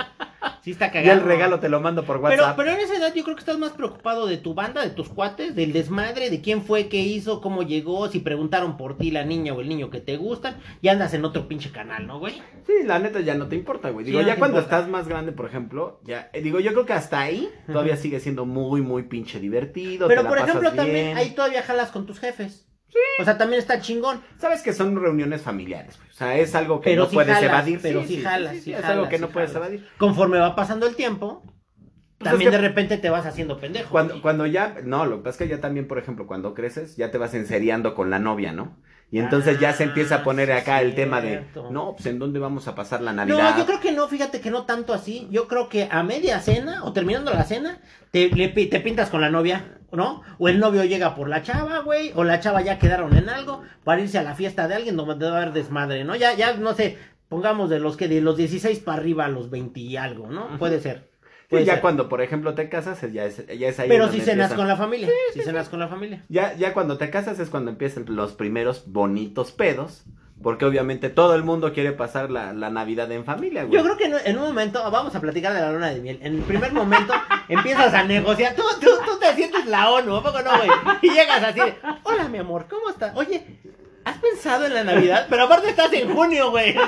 Sí 0.64 0.72
está 0.72 0.92
cagado. 0.92 1.06
Ya 1.08 1.14
el 1.14 1.22
regalo 1.22 1.60
te 1.60 1.70
lo 1.70 1.80
mando 1.82 2.04
por 2.04 2.18
WhatsApp. 2.18 2.56
pero 2.56 2.72
en 2.72 2.80
esa 2.80 2.96
edad 2.96 3.14
yo 3.14 3.24
creo 3.24 3.36
que 3.36 3.42
estás 3.42 3.58
más 3.58 3.72
preocupado 3.74 4.28
de 4.28 4.38
tu 4.38 4.54
banda, 4.54 4.82
de 4.84 4.90
tus 4.92 5.10
cuates, 5.10 5.56
del 5.56 5.74
desmadre, 5.74 6.30
de 6.30 6.42
quién 6.42 6.64
fue, 6.64 6.88
qué 6.88 6.98
hizo, 7.00 7.42
cómo 7.42 7.64
llegó, 7.64 8.08
si 8.10 8.20
preguntaron 8.20 8.78
por 8.78 8.98
ti 8.98 9.12
la 9.12 9.24
niña 9.24 9.54
o 9.54 9.62
el 9.62 9.70
niño 9.70 9.90
que 9.90 10.00
te 10.00 10.18
gustan, 10.18 10.58
y 10.82 10.88
andas 10.88 11.14
en 11.14 11.26
otro 11.26 11.48
pinche 11.48 11.72
canal, 11.72 12.08
¿no, 12.08 12.20
güey? 12.20 12.42
Sí, 12.66 12.74
la 12.86 13.00
neta 13.00 13.20
ya 13.22 13.36
no 13.36 13.48
te 13.48 13.56
importa, 13.56 13.90
güey. 13.90 14.06
Sí, 14.06 14.12
Digo, 14.12 14.22
no 14.22 14.28
ya 14.28 14.38
cuando 14.38 14.58
importa. 14.58 14.78
estás 14.78 14.92
más 14.92 15.08
grande, 15.08 15.32
por 15.32 15.46
ejemplo, 15.48 16.00
ya, 16.04 16.30
eh, 16.34 16.42
digo, 16.42 16.60
yo 16.60 16.74
creo 16.74 16.86
que 16.86 16.94
hasta 16.94 17.20
ahí 17.20 17.50
todavía 17.68 17.98
sigue 17.98 18.20
siendo 18.20 18.46
muy, 18.46 18.82
muy 18.82 19.04
pinche 19.04 19.40
divertido. 19.40 20.08
Pero 20.08 20.22
te 20.22 20.24
la 20.24 20.30
por 20.30 20.40
pasas 20.40 20.56
ejemplo 20.56 20.74
también 20.74 21.18
ahí 21.18 21.32
todavía 21.32 21.64
jalas 21.64 21.92
con 21.92 22.06
tus 22.06 22.20
jefes. 22.20 22.68
Sí. 22.92 23.00
O 23.20 23.24
sea, 23.26 23.38
también 23.38 23.60
está 23.60 23.80
chingón. 23.80 24.22
Sabes 24.38 24.62
que 24.62 24.74
son 24.74 25.00
reuniones 25.02 25.42
familiares, 25.42 25.98
güey. 25.98 26.10
O 26.10 26.14
sea, 26.14 26.38
es 26.38 26.54
algo 26.56 26.82
que 26.82 26.90
Pero 26.92 27.04
no 27.04 27.10
sí 27.10 27.16
puedes 27.16 27.34
jalas, 27.34 27.50
evadir. 27.52 27.80
pero 27.82 28.04
sí 28.04 28.22
jalas, 28.22 28.58
sí 28.58 28.72
es 28.74 28.82
jalas, 28.82 28.92
algo 28.92 29.10
que 29.10 29.16
sí 29.16 29.22
no 29.22 29.30
puedes 29.30 29.56
evadir. 29.56 29.88
Conforme 29.98 30.38
va 30.40 30.56
pasando 30.56 30.86
el 30.88 30.96
tiempo, 30.96 31.42
Pues 32.18 32.30
también 32.32 32.50
es 32.50 32.56
que- 32.58 32.62
de 32.62 32.68
repente 32.68 32.98
te 32.98 33.10
vas 33.10 33.26
haciendo 33.26 33.60
pendejo. 33.60 33.90
Cuando, 33.90 34.14
güey. 34.16 34.22
cuando 34.22 34.46
ya, 34.46 34.76
no, 34.84 35.06
lo 35.06 35.18
que 35.18 35.24
pasa 35.24 35.44
es 35.44 35.50
que 35.50 35.56
ya 35.56 35.62
también, 35.62 35.88
por 35.88 35.98
ejemplo, 36.00 36.28
cuando 36.28 36.54
creces, 36.54 36.98
ya 36.98 37.12
te 37.12 37.18
vas 37.18 37.34
enseriando 37.34 37.96
con 37.96 38.10
la 38.10 38.20
novia, 38.20 38.52
¿no? 38.52 38.78
Y 39.10 39.20
entonces 39.20 39.60
ya 39.60 39.74
se 39.74 39.84
empieza 39.84 40.16
a 40.16 40.24
poner 40.24 40.52
Ah, 40.54 40.58
acá 40.60 40.80
sí, 40.80 40.86
el 40.86 40.96
tema 40.96 41.20
de, 41.20 41.44
no, 41.70 41.94
pues 41.96 42.06
en 42.06 42.18
dónde 42.18 42.40
vamos 42.40 42.68
a 42.70 42.76
pasar 42.76 43.02
la 43.02 43.12
Navidad. 43.12 43.52
No, 43.54 43.58
yo 43.58 43.66
creo 43.66 43.80
que 43.82 43.92
no, 43.92 44.08
fíjate 44.08 44.40
que 44.40 44.52
no 44.52 44.66
tanto 44.66 44.94
así. 44.94 45.28
Yo 45.32 45.50
creo 45.50 45.68
que 45.68 45.90
a 45.92 46.02
media 46.04 46.40
cena 46.40 46.86
o 46.86 46.94
terminando 46.94 47.34
la 47.34 47.44
cena, 47.44 47.80
te, 48.12 48.30
le 48.30 48.48
te 48.50 48.80
pintas 48.80 49.10
con 49.10 49.20
la 49.20 49.30
novia, 49.30 49.80
¿no? 49.92 50.22
O 50.38 50.48
el 50.48 50.60
novio 50.60 50.84
llega 50.84 51.16
por 51.16 51.30
la 51.30 51.44
chava, 51.44 51.80
güey, 51.80 52.12
o 52.16 52.24
la 52.24 52.40
chava 52.40 52.62
ya 52.62 52.80
quedaron 52.80 53.16
en 53.16 53.30
algo 53.30 53.64
para 53.84 54.02
irse 54.02 54.18
a 54.18 54.24
la 54.24 54.36
fiesta 54.36 54.68
de 54.68 54.76
alguien 54.76 54.98
donde 54.98 55.26
va 55.26 55.38
a 55.38 55.42
haber 55.42 55.54
desmadre, 55.54 56.04
¿no? 56.04 56.16
Ya, 56.16 56.34
ya, 56.34 56.54
no 56.58 56.74
sé, 56.74 56.98
pongamos 57.30 57.70
de 57.70 57.80
los 57.80 57.98
que 57.98 58.08
de 58.08 58.22
los 58.22 58.38
16 58.38 58.80
para 58.80 58.98
arriba 58.98 59.26
a 59.26 59.30
los 59.30 59.50
20 59.50 59.80
y 59.80 59.98
algo, 59.98 60.28
¿no? 60.28 60.58
Puede 60.58 60.80
ser. 60.80 61.10
Sí, 61.22 61.28
puede 61.50 61.66
ya 61.66 61.74
ser. 61.74 61.82
cuando, 61.82 62.10
por 62.10 62.22
ejemplo, 62.22 62.54
te 62.56 62.70
casas, 62.70 63.02
ya 63.12 63.26
es, 63.26 63.46
ya 63.48 63.68
es 63.68 63.80
ahí 63.80 63.90
Pero 63.90 64.10
si 64.12 64.22
cenas 64.22 64.54
con 64.54 64.68
la 64.68 64.78
familia, 64.78 65.10
si 65.34 65.42
cenas 65.42 65.70
con 65.70 65.80
la 65.80 65.88
familia. 65.88 66.24
Ya, 66.30 66.56
ya 66.56 66.74
cuando 66.74 66.98
te 66.98 67.10
casas 67.10 67.40
es 67.40 67.50
cuando 67.50 67.72
empiezan 67.72 68.06
los 68.08 68.34
primeros 68.34 68.92
bonitos 68.92 69.52
pedos, 69.52 70.06
porque 70.42 70.66
obviamente 70.66 71.10
todo 71.10 71.36
el 71.36 71.44
mundo 71.44 71.74
quiere 71.74 71.92
pasar 71.92 72.32
la, 72.32 72.54
la 72.54 72.70
Navidad 72.70 73.12
en 73.12 73.26
familia, 73.26 73.64
güey. 73.64 73.78
Yo 73.78 73.84
creo 73.84 73.98
que 73.98 74.06
en, 74.06 74.16
en 74.26 74.38
un 74.38 74.46
momento, 74.46 74.90
vamos 74.90 75.14
a 75.16 75.20
platicar 75.20 75.54
de 75.54 75.62
la 75.62 75.72
luna 75.72 75.90
de 75.90 76.00
miel. 76.00 76.20
En 76.22 76.36
el 76.36 76.42
primer 76.42 76.74
momento 76.74 77.14
empiezas 77.48 77.94
a 77.94 78.04
negociar. 78.04 78.56
Tú, 78.56 78.64
tú, 78.80 78.90
tú 79.06 79.20
te 79.20 79.34
sientes 79.36 79.66
la 79.66 79.90
ONU, 79.92 80.16
¿a 80.16 80.24
poco 80.24 80.42
no, 80.42 80.58
güey? 80.58 80.70
Y 81.02 81.10
llegas 81.10 81.44
así 81.44 81.60
de, 81.60 81.76
hola, 82.04 82.28
mi 82.28 82.40
amor, 82.40 82.66
¿cómo 82.70 82.90
estás? 82.90 83.16
Oye, 83.16 83.46
¿has 84.04 84.18
pensado 84.18 84.66
en 84.66 84.74
la 84.74 84.84
Navidad? 84.84 85.28
Pero 85.30 85.44
aparte 85.44 85.70
estás 85.70 85.92
en 85.94 86.14
junio, 86.14 86.50
güey. 86.52 86.76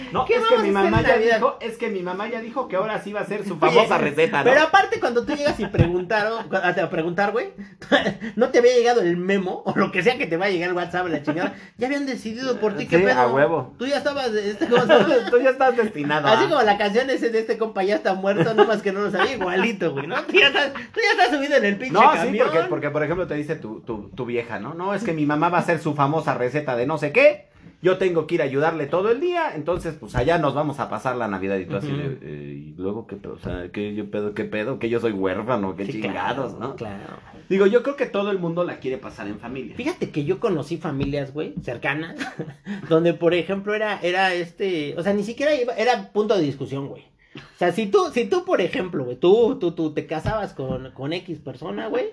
Sí. 0.00 0.08
No, 0.12 0.24
¿Qué 0.24 0.34
es 0.34 0.42
que 0.44 0.58
mi 0.58 0.70
mamá 0.70 1.02
ya 1.02 1.08
Navidad? 1.08 1.36
dijo, 1.36 1.58
es 1.60 1.76
que 1.78 1.88
mi 1.88 2.00
mamá 2.02 2.28
ya 2.28 2.40
dijo 2.40 2.68
que 2.68 2.76
ahora 2.76 3.00
sí 3.00 3.12
va 3.12 3.20
a 3.20 3.24
ser 3.26 3.44
su 3.44 3.56
famosa 3.58 3.96
Oye, 3.96 4.04
receta, 4.10 4.38
¿no? 4.38 4.44
Pero 4.50 4.62
aparte, 4.62 4.98
cuando 5.00 5.24
tú 5.24 5.34
llegas 5.34 5.58
y 5.60 5.66
preguntaron, 5.66 6.46
a 6.54 6.90
preguntar, 6.90 7.32
güey, 7.32 7.52
no 8.36 8.48
te 8.48 8.58
había 8.58 8.74
llegado 8.74 9.00
el 9.02 9.16
memo, 9.16 9.62
o 9.66 9.72
lo 9.76 9.90
que 9.92 10.02
sea 10.02 10.16
que 10.18 10.26
te 10.26 10.36
va 10.36 10.46
a 10.46 10.50
llegar 10.50 10.70
el 10.70 10.76
WhatsApp, 10.76 11.06
la 11.08 11.22
chingada, 11.22 11.54
ya 11.78 11.86
habían 11.86 12.06
decidido 12.06 12.58
por 12.58 12.76
ti, 12.76 12.86
qué 12.86 12.98
Sí, 12.98 13.04
pedo. 13.04 13.20
a 13.20 13.26
huevo. 13.28 13.74
Tú 13.78 13.86
ya 13.86 13.98
estabas, 13.98 14.28
este. 14.34 14.66
Tú 15.30 15.38
ya 15.42 15.50
estás 15.50 15.76
destinado. 15.76 16.28
Así 16.28 16.44
a- 16.44 16.48
como 16.48 16.62
la 16.62 16.78
canción 16.78 17.10
ese 17.10 17.30
de 17.30 17.40
este 17.40 17.58
compa 17.58 17.82
ya 17.82 17.96
está 17.96 18.14
muerto, 18.14 18.54
no 18.54 18.64
más 18.66 18.82
que 18.82 18.92
no 18.92 19.00
lo 19.00 19.10
sabía, 19.10 19.34
igualito, 19.34 19.92
güey, 19.92 20.06
¿no? 20.06 20.16
Tú 20.22 20.32
ya 20.32 20.48
estás, 20.48 20.72
tú 20.72 21.00
ya 21.02 21.10
estás 21.12 21.36
subido 21.36 21.56
en 21.56 21.64
el 21.64 21.76
pinche 21.76 21.92
No, 21.94 22.12
sí, 22.12 22.18
camión. 22.18 22.48
porque, 22.50 22.68
porque 22.68 22.90
por 22.90 23.02
ejemplo 23.02 23.26
te 23.26 23.34
dice 23.34 23.56
tu, 23.56 23.80
tu, 23.80 24.08
tu 24.10 24.24
vieja, 24.26 24.58
¿no? 24.58 24.74
No, 24.74 24.94
es 24.94 25.04
que 25.04 25.12
mi 25.12 25.26
mamá 25.26 25.48
va 25.48 25.58
a 25.58 25.60
hacer 25.60 25.78
su 25.80 25.94
famosa 25.94 26.34
receta 26.34 26.76
de 26.76 26.86
no 26.86 26.98
sé 26.98 27.12
qué. 27.12 27.49
Yo 27.82 27.96
tengo 27.96 28.26
que 28.26 28.34
ir 28.34 28.42
a 28.42 28.44
ayudarle 28.44 28.86
todo 28.86 29.10
el 29.10 29.20
día, 29.20 29.54
entonces 29.54 29.96
pues 29.98 30.14
allá 30.14 30.36
nos 30.36 30.54
vamos 30.54 30.80
a 30.80 30.90
pasar 30.90 31.16
la 31.16 31.28
Navidad 31.28 31.56
y 31.56 31.64
tú 31.64 31.76
así 31.76 31.88
eh, 31.90 32.64
y 32.68 32.74
luego 32.76 33.06
qué 33.06 33.16
pedo, 33.16 33.34
o 33.34 33.38
sea, 33.38 33.70
qué 33.72 33.94
yo 33.94 34.10
pedo, 34.10 34.34
qué 34.34 34.44
pedo, 34.44 34.78
que 34.78 34.90
yo 34.90 35.00
soy 35.00 35.12
huérfano, 35.12 35.74
qué 35.76 35.86
Sí, 35.86 35.92
chingados, 35.92 36.52
claro, 36.52 36.68
¿no? 36.68 36.76
Claro. 36.76 37.16
Digo, 37.48 37.66
yo 37.66 37.82
creo 37.82 37.96
que 37.96 38.06
todo 38.06 38.30
el 38.30 38.38
mundo 38.38 38.64
la 38.64 38.80
quiere 38.80 38.98
pasar 38.98 39.28
en 39.28 39.38
familia. 39.38 39.74
Fíjate 39.76 40.10
que 40.10 40.24
yo 40.24 40.40
conocí 40.40 40.76
familias, 40.76 41.32
güey, 41.32 41.54
cercanas, 41.62 42.16
donde, 42.90 43.14
por 43.14 43.32
ejemplo, 43.32 43.74
era, 43.74 43.98
era 44.02 44.34
este, 44.34 44.94
o 44.98 45.02
sea, 45.02 45.14
ni 45.14 45.24
siquiera 45.24 45.54
iba, 45.54 45.72
era 45.74 46.12
punto 46.12 46.36
de 46.36 46.42
discusión, 46.42 46.88
güey. 46.88 47.04
O 47.34 47.58
sea, 47.58 47.72
si 47.72 47.86
tú, 47.86 48.10
si 48.12 48.26
tú, 48.26 48.44
por 48.44 48.60
ejemplo, 48.60 49.04
güey, 49.04 49.16
tú, 49.16 49.56
tú, 49.58 49.72
tú 49.72 49.92
te 49.92 50.06
casabas 50.06 50.52
con, 50.52 50.90
con 50.92 51.12
X 51.12 51.38
persona, 51.38 51.86
güey, 51.86 52.06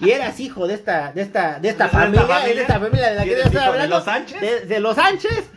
y 0.00 0.10
eras 0.10 0.38
hijo 0.40 0.66
de 0.66 0.74
esta, 0.74 1.12
de 1.12 1.22
esta, 1.22 1.58
de 1.58 1.68
esta 1.68 1.84
¿De 1.84 1.88
esta 1.88 1.88
familia, 1.88 2.38
de 2.54 2.60
esta 2.60 2.80
familia 2.80 3.10
de 3.10 3.14
la 3.16 3.22
¿Y 3.22 3.28
que 3.28 3.30
yo 3.30 3.36
eres 3.36 3.46
estoy 3.46 3.60
hijo 3.60 3.72
de 3.72 3.78
hablando, 3.82 3.96
los 3.96 4.04
Sánchez? 4.04 4.40
de, 4.40 4.60
de 4.66 4.80
los 4.80 4.96
Sánchez, 4.96 5.50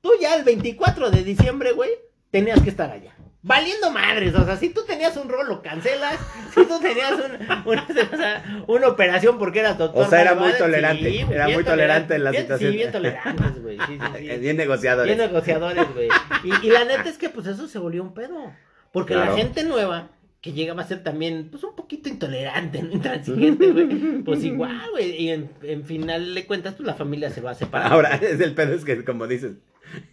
tú 0.00 0.10
ya 0.20 0.34
el 0.36 0.44
24 0.44 1.10
de 1.10 1.22
diciembre, 1.24 1.72
güey, 1.72 1.90
tenías 2.30 2.60
que 2.62 2.70
estar 2.70 2.90
allá. 2.90 3.12
Valiendo 3.46 3.90
madres, 3.90 4.34
o 4.34 4.42
sea, 4.46 4.56
si 4.56 4.70
tú 4.70 4.84
tenías 4.86 5.14
un 5.18 5.28
rol, 5.28 5.46
lo 5.46 5.60
cancelas. 5.60 6.16
Si 6.54 6.64
tú 6.64 6.80
tenías 6.80 7.12
un- 7.12 7.62
una, 7.66 7.86
sea, 8.16 8.64
una 8.66 8.88
operación 8.88 9.38
porque 9.38 9.60
eras 9.60 9.76
doctor. 9.76 10.06
O 10.06 10.08
sea, 10.08 10.22
era 10.22 10.34
muy 10.34 10.44
madre, 10.46 10.58
tolerante, 10.58 11.10
sí, 11.10 11.26
era 11.30 11.48
muy 11.50 11.62
tolerante 11.62 12.14
en 12.14 12.24
la 12.24 12.30
bien- 12.30 12.42
situación. 12.44 12.70
Sí, 12.70 12.76
bien 12.78 12.90
tolerantes, 12.90 13.62
güey. 13.62 13.76
Sí, 13.86 13.98
sí, 13.98 14.18
sí. 14.32 14.38
Bien 14.38 14.56
negociadores. 14.56 15.14
Bien 15.14 15.28
negociadores, 15.28 15.86
güey. 15.92 16.08
Y, 16.42 16.66
y 16.66 16.70
la 16.70 16.84
neta 16.86 17.06
es 17.06 17.18
que, 17.18 17.28
pues, 17.28 17.46
eso 17.46 17.68
se 17.68 17.78
volvió 17.78 18.02
un 18.02 18.14
pedo. 18.14 18.50
Porque 18.92 19.12
Claro. 19.12 19.32
la 19.32 19.36
gente 19.36 19.62
nueva, 19.64 20.08
que 20.44 20.52
llegaba 20.52 20.82
a 20.82 20.86
ser 20.86 21.02
también, 21.02 21.48
pues, 21.50 21.64
un 21.64 21.74
poquito 21.74 22.10
intolerante, 22.10 22.76
intransigente, 22.78 23.72
güey. 23.72 24.18
Pues 24.22 24.44
igual, 24.44 24.90
güey. 24.90 25.22
Y 25.22 25.30
en, 25.30 25.48
en 25.62 25.86
final 25.86 26.34
de 26.34 26.44
cuentas, 26.44 26.74
pues, 26.74 26.86
la 26.86 26.92
familia 26.92 27.30
se 27.30 27.40
va 27.40 27.52
a 27.52 27.54
separar. 27.54 27.90
Ahora, 27.90 28.14
es 28.22 28.38
el 28.40 28.54
pedo 28.54 28.74
es 28.74 28.84
que 28.84 29.02
como 29.04 29.26
dices, 29.26 29.52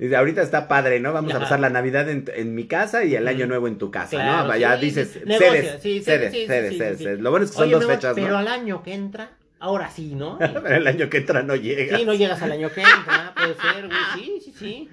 dice, 0.00 0.16
ahorita 0.16 0.42
está 0.42 0.66
padre, 0.66 0.98
¿no? 0.98 1.12
Vamos 1.12 1.32
a 1.32 1.38
pasar 1.38 1.60
la 1.60 1.70
Navidad 1.70 2.10
en, 2.10 2.24
en 2.34 2.56
mi 2.56 2.66
casa 2.66 3.04
y 3.04 3.14
el 3.14 3.28
año 3.28 3.46
nuevo 3.46 3.68
en 3.68 3.78
tu 3.78 3.92
casa, 3.92 4.16
Claro, 4.16 4.48
¿no? 4.48 4.56
Ya 4.56 4.76
sí, 4.80 4.86
dices, 4.86 5.10
sí, 5.12 5.20
negocia, 5.24 5.52
cedes, 5.52 5.80
sí, 5.80 6.00
cedes, 6.02 6.32
sí, 6.32 6.40
sí, 6.40 6.46
cedes, 6.48 6.72
sí, 6.72 6.78
cedes, 6.78 6.98
sí. 6.98 7.04
cedes. 7.04 7.20
Lo 7.20 7.30
bueno 7.30 7.44
es 7.44 7.52
que 7.52 7.58
son 7.58 7.68
Oye, 7.68 7.74
dos 7.74 7.86
fechas, 7.86 8.14
Pero 8.16 8.30
¿no? 8.30 8.38
al 8.38 8.48
año 8.48 8.82
que 8.82 8.94
entra, 8.94 9.30
ahora 9.60 9.90
sí, 9.90 10.14
¿no? 10.14 10.38
Pero 10.38 10.66
el 10.66 10.86
año 10.86 11.08
que 11.08 11.18
entra 11.18 11.42
no 11.42 11.56
llega. 11.56 11.96
Sí, 11.96 12.04
no 12.04 12.14
llegas 12.14 12.42
al 12.42 12.52
año 12.52 12.70
que 12.70 12.80
entra, 12.80 13.34
puede 13.36 13.54
ser, 13.54 13.86
güey, 13.86 13.98
sí, 14.14 14.40
sí, 14.44 14.52
sí. 14.52 14.88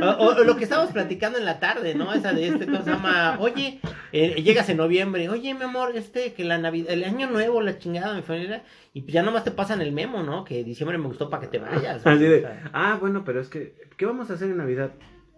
O, 0.00 0.44
lo 0.44 0.56
que 0.56 0.64
estábamos 0.64 0.92
platicando 0.92 1.38
en 1.38 1.44
la 1.44 1.60
tarde, 1.60 1.94
¿no? 1.94 2.12
Esa 2.12 2.32
de 2.32 2.48
este, 2.48 2.66
¿cómo 2.66 2.82
se 2.82 2.90
llama? 2.90 3.36
Oye, 3.40 3.80
eh, 4.12 4.42
llegas 4.42 4.68
en 4.68 4.78
noviembre, 4.78 5.28
oye, 5.28 5.54
mi 5.54 5.64
amor, 5.64 5.96
este, 5.96 6.32
que 6.32 6.44
la 6.44 6.58
Navidad, 6.58 6.92
el 6.92 7.04
año 7.04 7.28
nuevo, 7.30 7.60
la 7.60 7.78
chingada, 7.78 8.14
mi 8.14 8.22
familia, 8.22 8.62
y 8.94 9.02
pues 9.02 9.12
ya 9.12 9.22
nomás 9.22 9.44
te 9.44 9.50
pasan 9.50 9.80
el 9.80 9.92
memo, 9.92 10.22
¿no? 10.22 10.44
Que 10.44 10.64
diciembre 10.64 10.98
me 10.98 11.06
gustó 11.06 11.30
para 11.30 11.42
que 11.42 11.48
te 11.48 11.58
vayas. 11.58 12.06
Así 12.06 12.24
de, 12.24 12.46
ah, 12.72 12.96
bueno, 13.00 13.24
pero 13.24 13.40
es 13.40 13.48
que, 13.48 13.74
¿qué 13.96 14.06
vamos 14.06 14.30
a 14.30 14.34
hacer 14.34 14.50
en 14.50 14.58
Navidad? 14.58 14.92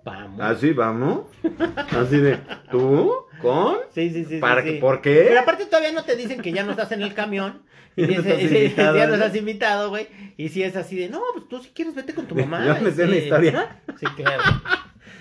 Vamos. 0.05 0.41
Así 0.41 0.73
vamos. 0.73 1.27
Así 1.91 2.19
de, 2.19 2.39
¿tú? 2.71 3.13
¿Con? 3.41 3.77
Sí, 3.95 4.11
sí, 4.11 4.25
sí. 4.25 4.39
¿Para 4.39 4.63
sí, 4.63 4.73
sí. 4.73 4.79
¿Por 4.79 5.01
qué? 5.01 5.25
Pero 5.29 5.41
aparte 5.41 5.67
todavía 5.67 5.93
no 5.93 6.05
te 6.05 6.17
dicen 6.17 6.41
que 6.41 6.53
ya 6.53 6.63
no 6.65 6.71
estás 6.73 6.93
en 6.93 7.03
el 7.03 7.15
camión. 7.15 7.63
Y 7.97 8.07
Ya 8.09 8.17
no 8.17 8.23
dice, 8.25 8.31
estás 8.35 8.49
sí, 8.51 8.57
invitado, 8.57 8.97
ya 8.97 9.05
no 9.05 9.09
¿no? 9.11 9.15
estás 9.15 9.37
invitado, 9.37 9.89
güey. 9.91 10.09
Y 10.37 10.49
si 10.49 10.65
es 10.65 10.75
así 10.75 10.97
de, 10.97 11.09
no, 11.09 11.21
pues 11.33 11.49
tú 11.49 11.61
si 11.63 11.69
quieres 11.71 11.95
vete 11.95 12.13
con 12.13 12.27
tu 12.27 12.35
mamá. 12.35 12.67
Yo 12.67 12.85
me 12.85 12.91
sé 12.91 13.05
una 13.05 13.15
historia. 13.17 13.83
Sí, 14.01 14.07
claro. 14.17 14.43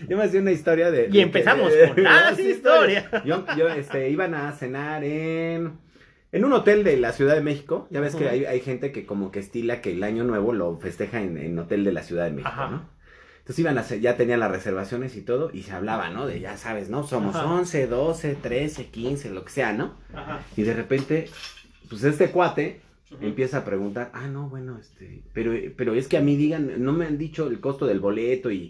Yo 0.09 0.17
me 0.17 0.23
hacía 0.23 0.41
una 0.41 0.51
historia 0.51 0.89
de... 0.89 1.07
Y 1.11 1.19
empezamos 1.19 1.71
de- 1.71 1.89
con 1.93 2.03
las 2.03 2.35
sí, 2.35 2.49
historias. 2.49 3.05
Yo, 3.25 3.45
yo, 3.55 3.69
este, 3.69 4.09
iban 4.09 4.33
a 4.33 4.51
cenar 4.53 5.03
en... 5.03 5.73
En 6.31 6.45
un 6.45 6.51
hotel 6.53 6.83
de 6.83 6.97
la 6.97 7.11
Ciudad 7.11 7.35
de 7.35 7.41
México. 7.41 7.87
Ya 7.91 7.99
ves 8.01 8.15
que 8.15 8.27
hay, 8.27 8.45
hay 8.45 8.59
gente 8.59 8.91
que 8.91 9.05
como 9.05 9.31
que 9.31 9.37
estila 9.39 9.79
que 9.81 9.91
el 9.91 10.03
año 10.03 10.23
nuevo 10.23 10.51
lo 10.51 10.75
festeja 10.77 11.21
en, 11.21 11.37
en 11.37 11.59
hotel 11.59 11.83
de 11.83 11.91
la 11.91 12.01
Ciudad 12.01 12.25
de 12.25 12.31
México, 12.31 12.49
Ajá. 12.51 12.69
¿no? 12.71 12.89
Entonces 13.43 13.59
iban 13.59 13.77
a 13.77 13.81
ya 13.83 14.15
tenían 14.15 14.39
las 14.39 14.51
reservaciones 14.51 15.17
y 15.17 15.21
todo, 15.21 15.49
y 15.53 15.63
se 15.63 15.73
hablaba, 15.73 16.09
¿no? 16.09 16.25
De 16.25 16.39
ya 16.39 16.55
sabes, 16.55 16.89
¿no? 16.89 17.03
Somos 17.03 17.35
Ajá. 17.35 17.45
11, 17.53 17.87
12, 17.87 18.35
13, 18.35 18.85
15, 18.87 19.31
lo 19.31 19.43
que 19.43 19.51
sea, 19.51 19.73
¿no? 19.73 19.95
Ajá. 20.15 20.39
Y 20.55 20.61
de 20.63 20.73
repente, 20.73 21.29
pues 21.89 22.05
este 22.05 22.31
cuate 22.31 22.79
Ujú. 23.11 23.25
empieza 23.25 23.57
a 23.59 23.65
preguntar, 23.65 24.11
ah, 24.13 24.27
no, 24.27 24.47
bueno, 24.47 24.77
este, 24.79 25.23
pero, 25.33 25.51
pero 25.75 25.93
es 25.93 26.07
que 26.07 26.15
a 26.17 26.21
mí 26.21 26.37
digan, 26.37 26.71
no 26.85 26.93
me 26.93 27.05
han 27.05 27.17
dicho 27.17 27.47
el 27.47 27.59
costo 27.59 27.85
del 27.85 27.99
boleto 27.99 28.49
y 28.49 28.69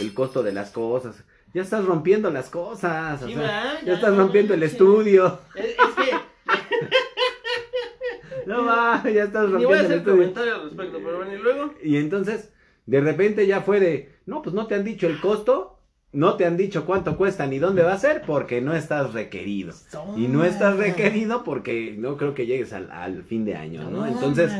el 0.00 0.14
costo 0.14 0.42
de 0.42 0.54
las 0.54 0.70
cosas. 0.70 1.22
Ya 1.52 1.60
estás 1.60 1.84
rompiendo 1.84 2.30
las 2.30 2.48
cosas, 2.48 3.22
o 3.22 3.26
Sí, 3.26 3.34
sea, 3.34 3.42
¿verdad? 3.42 3.74
ya, 3.80 3.86
Ya, 3.86 3.94
estás 3.94 4.12
no 4.14 4.20
rompiendo 4.20 4.54
el 4.54 4.60
manches. 4.60 4.80
estudio. 4.80 5.38
Es, 5.54 5.66
es 5.66 5.94
que 5.96 6.10
No 8.46 8.64
va, 8.64 9.02
ya 9.04 9.24
estás 9.24 9.50
Ni 9.50 9.64
voy 9.64 9.74
a 9.74 9.74
rompiendo 9.74 9.74
el 9.74 9.84
hacer 9.84 9.96
estudio. 9.98 10.16
comentario 10.16 10.54
al 10.54 10.62
respecto, 10.64 10.98
pero 11.04 11.16
bueno, 11.18 11.34
y 11.34 11.38
luego. 11.38 11.74
Y 11.82 11.96
entonces, 11.98 12.50
de 12.86 13.00
repente 13.00 13.46
ya 13.46 13.60
fue 13.62 13.80
de, 13.80 14.14
no, 14.26 14.42
pues 14.42 14.54
no 14.54 14.66
te 14.66 14.74
han 14.74 14.84
dicho 14.84 15.06
el 15.06 15.20
costo, 15.20 15.70
no 16.12 16.36
te 16.36 16.44
han 16.44 16.56
dicho 16.56 16.86
cuánto 16.86 17.16
cuesta 17.16 17.44
ni 17.48 17.58
dónde 17.58 17.82
va 17.82 17.92
a 17.92 17.98
ser 17.98 18.22
porque 18.24 18.60
no 18.60 18.72
estás 18.76 19.12
requerido. 19.14 19.74
Y 20.16 20.28
no 20.28 20.44
estás 20.44 20.76
requerido 20.76 21.42
porque 21.42 21.96
no 21.98 22.16
creo 22.16 22.34
que 22.34 22.46
llegues 22.46 22.72
al, 22.72 22.88
al 22.92 23.24
fin 23.24 23.44
de 23.44 23.56
año, 23.56 23.90
¿no? 23.90 24.06
Entonces, 24.06 24.52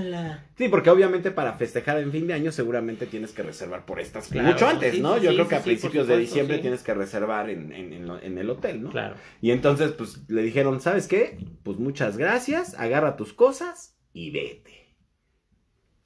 sí, 0.58 0.68
porque 0.68 0.90
obviamente 0.90 1.30
para 1.30 1.52
festejar 1.52 1.98
en 1.98 2.10
fin 2.10 2.26
de 2.26 2.34
año 2.34 2.50
seguramente 2.50 3.06
tienes 3.06 3.30
que 3.30 3.44
reservar 3.44 3.86
por 3.86 4.00
estas 4.00 4.26
Claro, 4.28 4.48
mucho 4.48 4.66
antes, 4.66 4.96
sí, 4.96 5.00
¿no? 5.00 5.16
sí, 5.16 5.22
Yo 5.22 5.30
sí, 5.30 5.36
creo 5.36 5.48
que 5.48 5.54
a 5.54 5.62
principios 5.62 6.08
de 6.08 6.18
diciembre 6.18 6.58
tienes 6.58 6.82
que 6.82 6.92
reservar 6.94 7.48
en, 7.48 7.72
en- 7.72 7.92
en 7.92 8.06
lo- 8.08 8.20
en 8.20 8.36
el 8.36 8.50
hotel, 8.50 8.82
¿no? 8.82 8.90
Claro. 8.90 9.14
Y 9.40 9.52
entonces, 9.52 9.92
pues 9.92 10.24
le 10.28 10.42
dijeron, 10.42 10.80
¿sabes 10.80 11.06
qué? 11.06 11.38
Pues 11.62 11.78
muchas 11.78 12.16
gracias, 12.16 12.74
agarra 12.80 13.14
tus 13.16 13.32
cosas 13.32 13.96
y 14.12 14.32
vete. 14.32 14.83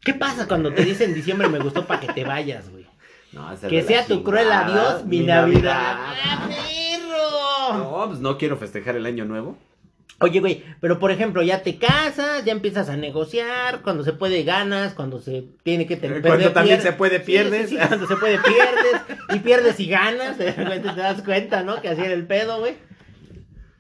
¿Qué 0.03 0.15
pasa 0.15 0.47
cuando 0.49 0.73
te 0.73 0.85
dicen 0.85 1.15
diciembre 1.15 1.49
me 1.49 1.59
gustó 1.59 1.87
para 1.87 2.01
que 2.01 2.13
te 2.13 2.25
vayas, 2.25 2.71
güey? 2.71 2.87
No, 3.33 3.49
Que 3.69 3.83
sea 3.83 4.07
tu 4.07 4.23
cruel 4.25 4.51
adiós, 4.51 5.05
mi 5.05 5.21
Navidad. 5.21 5.97
¡Ah, 5.99 6.49
perro! 6.49 7.79
No, 7.79 8.05
pues 8.09 8.21
no 8.21 8.39
quiero 8.39 8.57
festejar 8.57 8.97
el 8.97 9.05
año 9.07 9.25
nuevo. 9.27 9.59
Oye, 10.21 10.41
güey, 10.41 10.65
pero 10.81 10.99
por 10.99 11.13
ejemplo, 11.13 11.43
ya 11.43 11.63
te 11.63 11.77
casas, 11.77 12.45
ya 12.45 12.51
empiezas 12.51 12.89
a 12.89 12.97
negociar, 12.97 13.83
cuando 13.83 14.03
se 14.03 14.13
puede 14.13 14.43
ganas, 14.43 14.95
cuando 14.95 15.21
se 15.21 15.45
tiene 15.63 15.87
que 15.87 15.97
tener 15.97 16.23
Cuando 16.23 16.51
también 16.53 16.81
se 16.83 16.93
puede, 16.93 17.21
pierdes. 17.21 17.73
cuando 17.87 18.07
se 18.09 18.17
puede 18.17 18.39
pierdes 18.39 19.03
y 19.35 19.39
pierdes 19.39 19.79
y 19.79 19.87
ganas, 19.87 20.37
te 20.37 20.53
das 20.97 21.23
cuenta, 21.23 21.63
¿no? 21.63 21.81
Que 21.81 21.91
así 21.91 22.01
era 22.01 22.15
el 22.15 22.27
pedo, 22.27 22.59
güey. 22.59 22.77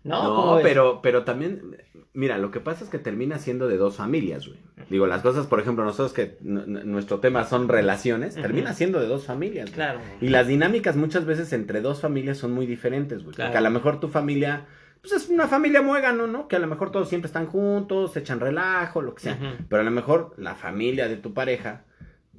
No, 0.04 0.20
¿cómo 0.35 0.57
No, 0.57 0.62
pero, 0.62 1.00
pero 1.02 1.24
también, 1.24 1.76
mira, 2.18 2.37
lo 2.37 2.50
que 2.50 2.59
pasa 2.59 2.83
es 2.83 2.90
que 2.90 2.98
termina 2.98 3.38
siendo 3.38 3.68
de 3.68 3.76
dos 3.76 3.94
familias, 3.94 4.48
güey. 4.48 4.59
Digo, 4.90 5.07
las 5.07 5.22
cosas, 5.22 5.46
por 5.46 5.61
ejemplo, 5.61 5.85
nosotros 5.85 6.12
que 6.12 6.37
nuestro 6.40 7.20
tema 7.20 7.44
son 7.44 7.68
relaciones, 7.68 8.35
termina 8.35 8.74
siendo 8.74 8.98
de 8.98 9.07
dos 9.07 9.24
familias. 9.24 9.66
güey. 9.66 9.74
Claro. 9.74 10.00
Y 10.20 10.31
las 10.31 10.48
dinámicas 10.48 10.96
muchas 10.96 11.26
veces 11.26 11.52
entre 11.52 11.81
dos 11.81 12.00
familias 12.00 12.37
son 12.37 12.50
muy 12.50 12.66
diferentes, 12.66 13.22
güey. 13.22 13.37
Claro. 13.37 13.50
Porque 13.50 13.59
a 13.59 13.61
lo 13.61 13.70
mejor 13.70 14.00
tu 14.00 14.09
familia, 14.09 14.66
pues 15.00 15.12
es 15.12 15.28
una 15.28 15.46
familia 15.46 15.81
muégano, 15.81 16.26
¿no? 16.26 16.48
Que 16.48 16.57
a 16.57 16.59
lo 16.59 16.66
mejor 16.66 16.90
todos 16.90 17.09
siempre 17.09 17.28
están 17.28 17.46
juntos, 17.46 18.14
se 18.14 18.18
echan 18.18 18.40
relajo, 18.40 19.00
lo 19.00 19.14
que 19.14 19.22
sea. 19.22 19.38
Pero 19.68 19.83
a 19.83 19.85
lo 19.85 19.92
mejor 19.92 20.35
la 20.38 20.57
familia 20.57 21.07
de 21.07 21.18
tu 21.18 21.33
pareja, 21.35 21.85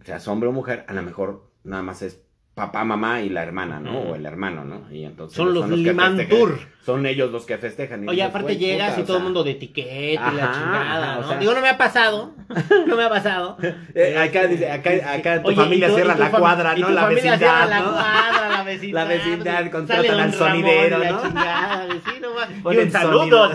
seas 0.04 0.28
hombre 0.28 0.50
o 0.50 0.52
mujer, 0.52 0.84
a 0.89 0.94
lo 0.94 1.04
mejor 1.04 1.50
nada 1.63 1.84
más 1.84 2.02
es 2.02 2.22
papá, 2.60 2.84
mamá 2.84 3.22
y 3.22 3.30
la 3.30 3.41
hermana, 3.43 3.80
¿no? 3.80 3.98
O 4.00 4.15
el 4.15 4.26
hermano, 4.26 4.63
¿no? 4.65 4.91
Y 4.91 5.04
entonces 5.06 5.36
Son 5.38 5.54
los 5.54 5.65
que 5.69 5.76
Limantur. 5.76 6.50
festejan. 6.52 6.80
Son 6.86 7.06
ellos 7.06 7.32
los 7.32 7.45
que 7.45 7.58
festejan. 7.58 8.04
y 8.04 8.08
Oye, 8.08 8.15
dices, 8.17 8.30
aparte 8.30 8.58
llegas 8.58 8.89
puta, 8.91 9.02
y 9.02 9.04
todo 9.06 9.17
el 9.17 9.22
sea, 9.22 9.24
mundo 9.26 9.43
de 9.43 9.52
etiqueta 9.52 10.32
y 10.32 10.36
la 10.36 10.43
Ajá, 10.43 10.54
chingada, 10.54 11.10
ajá, 11.12 11.17
o 11.17 11.22
¿no? 11.22 11.28
sea- 11.30 11.38
Digo, 11.39 11.54
no 11.54 11.62
me 11.62 11.69
ha 11.69 11.78
pasado, 11.78 12.32
no 12.88 12.95
me 12.95 13.04
ha 13.04 13.10
pasado. 13.10 13.58
eh, 13.95 14.17
acá 14.17 14.48
dice, 14.48 14.72
acá, 14.72 14.89
acá 15.13 15.41
tu 15.41 15.48
Oye, 15.50 15.56
familia 15.58 15.88
y 15.88 15.89
tu- 15.91 15.95
cierra 15.95 16.13
y 16.13 16.15
tu 16.17 16.22
la 16.24 16.32
fam- 16.32 16.39
cuadra, 16.39 16.78
y 16.78 16.82
¿no? 16.82 16.88
tu 16.88 16.93
La 16.93 17.02
familia 17.02 17.32
vecindad, 17.32 17.38
cierra 17.39 17.65
la 17.67 17.80
¿no? 17.82 17.91
cuadra, 17.91 18.50
la 18.50 18.63
vecindad. 18.69 19.02
La 19.04 19.10
vecindad, 19.10 19.60
pues, 19.60 19.69
contratan 19.72 20.06
al 20.06 20.17
Ramón 20.17 20.34
sonidero, 20.34 20.98
y 20.98 21.02
la 21.04 21.12
¿no? 21.12 21.22
chingada, 21.22 21.86
güey, 21.86 22.00
sí, 22.06 22.12
no 22.22 22.34
más. 22.34 22.50
Y 22.50 22.62
Ponen 22.62 22.86
un 22.86 22.91
saludo. 22.91 23.50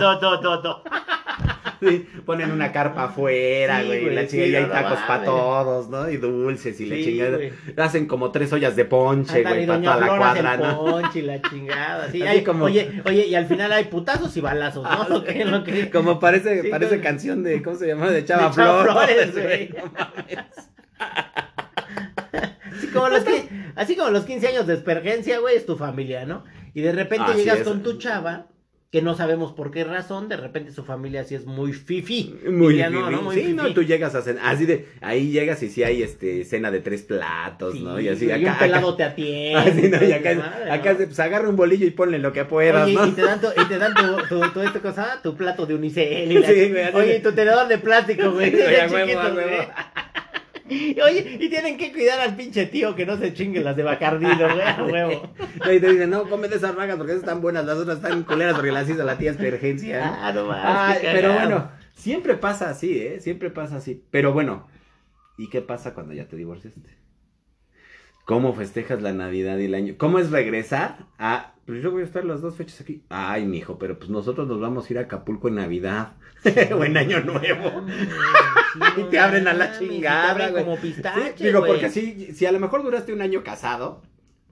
Sí, 1.87 2.07
ponen 2.25 2.51
una 2.51 2.71
carpa 2.71 3.05
afuera, 3.05 3.81
Sí, 3.81 3.87
güey. 3.87 4.01
güey, 4.03 4.15
la 4.15 4.27
chingada 4.27 4.49
y 4.49 4.55
hay 4.55 4.65
tacos 4.65 4.99
para 5.07 5.23
todos, 5.23 5.89
¿no? 5.89 6.09
Y 6.09 6.17
dulces 6.17 6.79
y 6.81 6.85
la 6.85 6.95
chingada. 6.95 7.37
güey. 7.37 7.51
Hacen 7.77 8.05
como 8.07 8.31
tres 8.31 8.51
ollas 8.53 8.75
de 8.75 8.85
ponche, 8.85 9.37
Ándale, 9.37 9.65
güey, 9.65 9.67
para 9.67 9.81
toda 9.81 9.99
la 10.07 10.17
cuadra, 10.17 10.57
¿no? 10.57 10.77
ponche 10.79 11.19
y 11.19 11.21
la 11.23 11.41
chingada. 11.41 12.11
Sí, 12.11 12.21
Así 12.21 12.27
hay- 12.37 12.43
como- 12.43 12.65
Oye, 12.65 13.01
oye, 13.05 13.27
y 13.27 13.35
al 13.35 13.45
final 13.45 13.71
hay 13.73 13.85
putazos 13.85 14.35
y 14.37 14.41
balazos, 14.41 14.83
¿no? 14.83 15.07
Lo 15.09 15.23
que, 15.23 15.45
lo 15.45 15.63
que... 15.63 15.89
Como 15.89 16.19
parece, 16.19 16.63
parece 16.69 16.99
canción 17.01 17.43
de, 17.43 17.61
¿cómo 17.61 17.75
se 17.77 17.87
llama? 17.87 18.09
De 18.11 18.23
Chava, 18.25 18.49
De 18.49 18.55
Chava 18.55 18.83
Flores, 18.83 19.31
Flores, 19.31 19.33
güey. 19.33 19.75
Así 22.77 22.87
como, 22.87 23.09
los 23.09 23.23
que, 23.25 23.49
así 23.75 23.95
como 23.95 24.09
los 24.09 24.25
15 24.25 24.47
años 24.47 24.67
de 24.67 24.73
espergencia, 24.73 25.39
güey, 25.39 25.55
es 25.55 25.65
tu 25.65 25.77
familia, 25.77 26.25
¿no? 26.25 26.43
Y 26.73 26.81
de 26.81 26.91
repente 26.91 27.25
Así 27.31 27.39
llegas 27.41 27.59
es. 27.59 27.63
con 27.67 27.83
tu 27.83 27.97
chava, 27.97 28.47
que 28.95 29.01
no 29.01 29.13
sabemos 29.13 29.51
por 29.51 29.71
qué 29.71 29.83
razón, 29.83 30.29
de 30.29 30.37
repente 30.37 30.71
su 30.71 30.85
familia 30.85 31.25
sí 31.25 31.35
es 31.35 31.45
muy 31.45 31.73
fifi. 31.73 32.33
Muy 32.49 32.69
Diría, 32.75 32.89
no. 32.89 33.11
¿no? 33.11 33.23
Muy 33.23 33.35
sí, 33.35 33.51
no, 33.51 33.73
tú 33.73 33.83
llegas 33.83 34.15
a 34.15 34.21
cenar, 34.21 34.41
así 34.45 34.65
de, 34.65 34.87
ahí 35.01 35.31
llegas 35.31 35.61
y 35.63 35.67
sí 35.69 35.83
hay 35.83 36.01
este 36.01 36.45
cena 36.45 36.71
de 36.71 36.79
tres 36.79 37.01
platos, 37.01 37.73
Sí, 37.73 37.81
¿no? 37.83 37.99
Y 37.99 38.07
así 38.07 38.31
acá, 38.31 38.53
un 38.53 38.57
pelado 38.59 38.87
acá- 38.91 38.97
te 38.97 39.03
atiende. 39.11 39.55
así, 39.59 39.89
¿no? 39.89 40.01
Y 40.07 40.11
acá, 40.13 40.31
tu 40.33 40.39
madre, 40.39 40.71
acá 40.71 40.93
¿no? 40.93 40.97
se- 40.99 41.07
pues 41.07 41.19
agarra 41.19 41.49
un 41.49 41.57
bolillo 41.57 41.85
y 41.85 41.91
ponle 41.91 42.19
lo 42.19 42.31
que 42.31 42.45
puedas, 42.45 42.85
Oye, 42.85 42.93
¿no? 42.93 43.05
y 43.05 43.11
te 43.11 43.21
dan 43.23 43.41
tu, 43.41 43.47
y 43.47 43.65
te 43.65 43.77
dan 43.77 43.93
tu, 43.93 44.15
tu, 44.29 44.49
tu, 44.51 44.61
este 44.61 44.79
cosa, 44.79 45.19
tu 45.21 45.35
plato 45.35 45.65
de 45.65 45.75
unicel. 45.75 46.31
y 46.31 46.35
la- 46.39 46.47
Sí, 46.47 46.69
güey, 46.69 46.83
así 46.83 46.95
Oye, 46.95 47.17
y 47.17 47.21
tu 47.21 47.33
tenedor 47.33 47.67
de 47.67 47.77
plástico, 47.79 48.31
güey. 48.31 48.53
A 48.79 48.87
huevo, 48.87 49.11
huevo. 49.35 49.71
Oye, 50.69 51.37
y 51.39 51.49
tienen 51.49 51.77
que 51.77 51.91
cuidar 51.91 52.19
al 52.19 52.35
pinche 52.35 52.65
tío 52.65 52.95
que 52.95 53.05
no 53.05 53.17
se 53.17 53.33
chingue 53.33 53.61
las 53.61 53.75
de 53.75 53.83
Bacardino, 53.83 54.35
güey, 54.53 54.61
a 54.61 54.83
huevo. 54.83 55.33
No, 55.63 55.71
y 55.71 55.79
te 55.79 55.91
dicen, 55.91 56.09
no, 56.09 56.27
come 56.27 56.47
de 56.47 56.55
esas 56.55 56.73
ragas 56.75 56.97
porque 56.97 57.11
esas 57.11 57.23
están 57.23 57.41
buenas, 57.41 57.65
las 57.65 57.77
otras 57.77 57.97
están 57.97 58.23
culeras 58.23 58.55
porque 58.55 58.71
las 58.71 58.89
hizo 58.89 59.03
la 59.03 59.17
tía 59.17 59.31
Espergencia. 59.31 60.05
¿no? 60.05 60.15
Ah, 60.25 60.31
no 60.33 60.45
mames, 60.45 60.63
Ah, 60.65 60.97
pero 61.01 61.33
bueno, 61.33 61.71
siempre 61.93 62.35
pasa 62.35 62.69
así, 62.69 62.97
¿eh? 62.97 63.19
Siempre 63.19 63.51
pasa 63.51 63.77
así. 63.77 64.03
Pero 64.09 64.33
bueno, 64.33 64.67
¿y 65.37 65.49
qué 65.49 65.61
pasa 65.61 65.93
cuando 65.93 66.13
ya 66.13 66.27
te 66.27 66.35
divorciaste? 66.35 67.04
¿Cómo 68.25 68.53
festejas 68.53 69.01
la 69.01 69.13
Navidad 69.13 69.57
y 69.59 69.65
el 69.65 69.75
año? 69.75 69.93
¿Cómo 69.97 70.19
es 70.19 70.31
regresar 70.31 71.05
a... 71.19 71.53
Pues 71.65 71.81
yo 71.81 71.91
voy 71.91 72.01
a 72.01 72.05
estar 72.05 72.23
las 72.25 72.41
dos 72.41 72.55
fechas 72.55 72.81
aquí. 72.81 73.01
Ay, 73.09 73.45
mijo, 73.45 73.79
pero 73.79 73.97
pues 73.97 74.09
nosotros 74.09 74.47
nos 74.47 74.59
vamos 74.59 74.87
a 74.89 74.93
ir 74.93 74.99
a 74.99 75.03
Acapulco 75.03 75.47
en 75.47 75.55
Navidad 75.55 76.13
o 76.75 76.83
en 76.83 76.97
Año 76.97 77.21
Nuevo. 77.21 77.85
Sí, 78.75 78.81
Y 78.97 79.03
te 79.03 79.19
abren 79.19 79.47
a 79.47 79.53
la 79.53 79.79
chingada, 79.79 80.31
abren 80.31 80.51
güey. 80.51 80.63
como 80.65 80.75
pistache, 80.77 81.33
Sí, 81.37 81.45
digo, 81.45 81.65
porque 81.65 81.89
si, 81.89 82.33
si 82.33 82.45
a 82.45 82.51
lo 82.51 82.59
mejor 82.59 82.83
duraste 82.83 83.13
un 83.13 83.21
año 83.21 83.41
casado, 83.41 84.01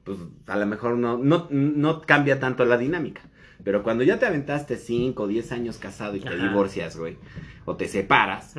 pues 0.05 0.17
a 0.47 0.55
lo 0.55 0.65
mejor 0.65 0.95
no, 0.97 1.17
no, 1.17 1.47
no 1.51 1.99
cambia 2.01 2.39
tanto 2.39 2.63
la 2.63 2.77
dinámica. 2.77 3.19
Pero 3.65 3.83
cuando 3.83 4.01
ya 4.05 4.19
te 4.19 4.25
aventaste 4.25 4.77
5 4.77 5.23
o 5.23 5.27
10 5.27 5.51
años 5.51 5.77
casado 5.77 6.15
y 6.15 6.21
te 6.21 6.29
Ajá. 6.29 6.37
divorcias, 6.37 6.95
güey, 6.95 7.17
o 7.65 7.75
te 7.75 7.89
separas, 7.89 8.53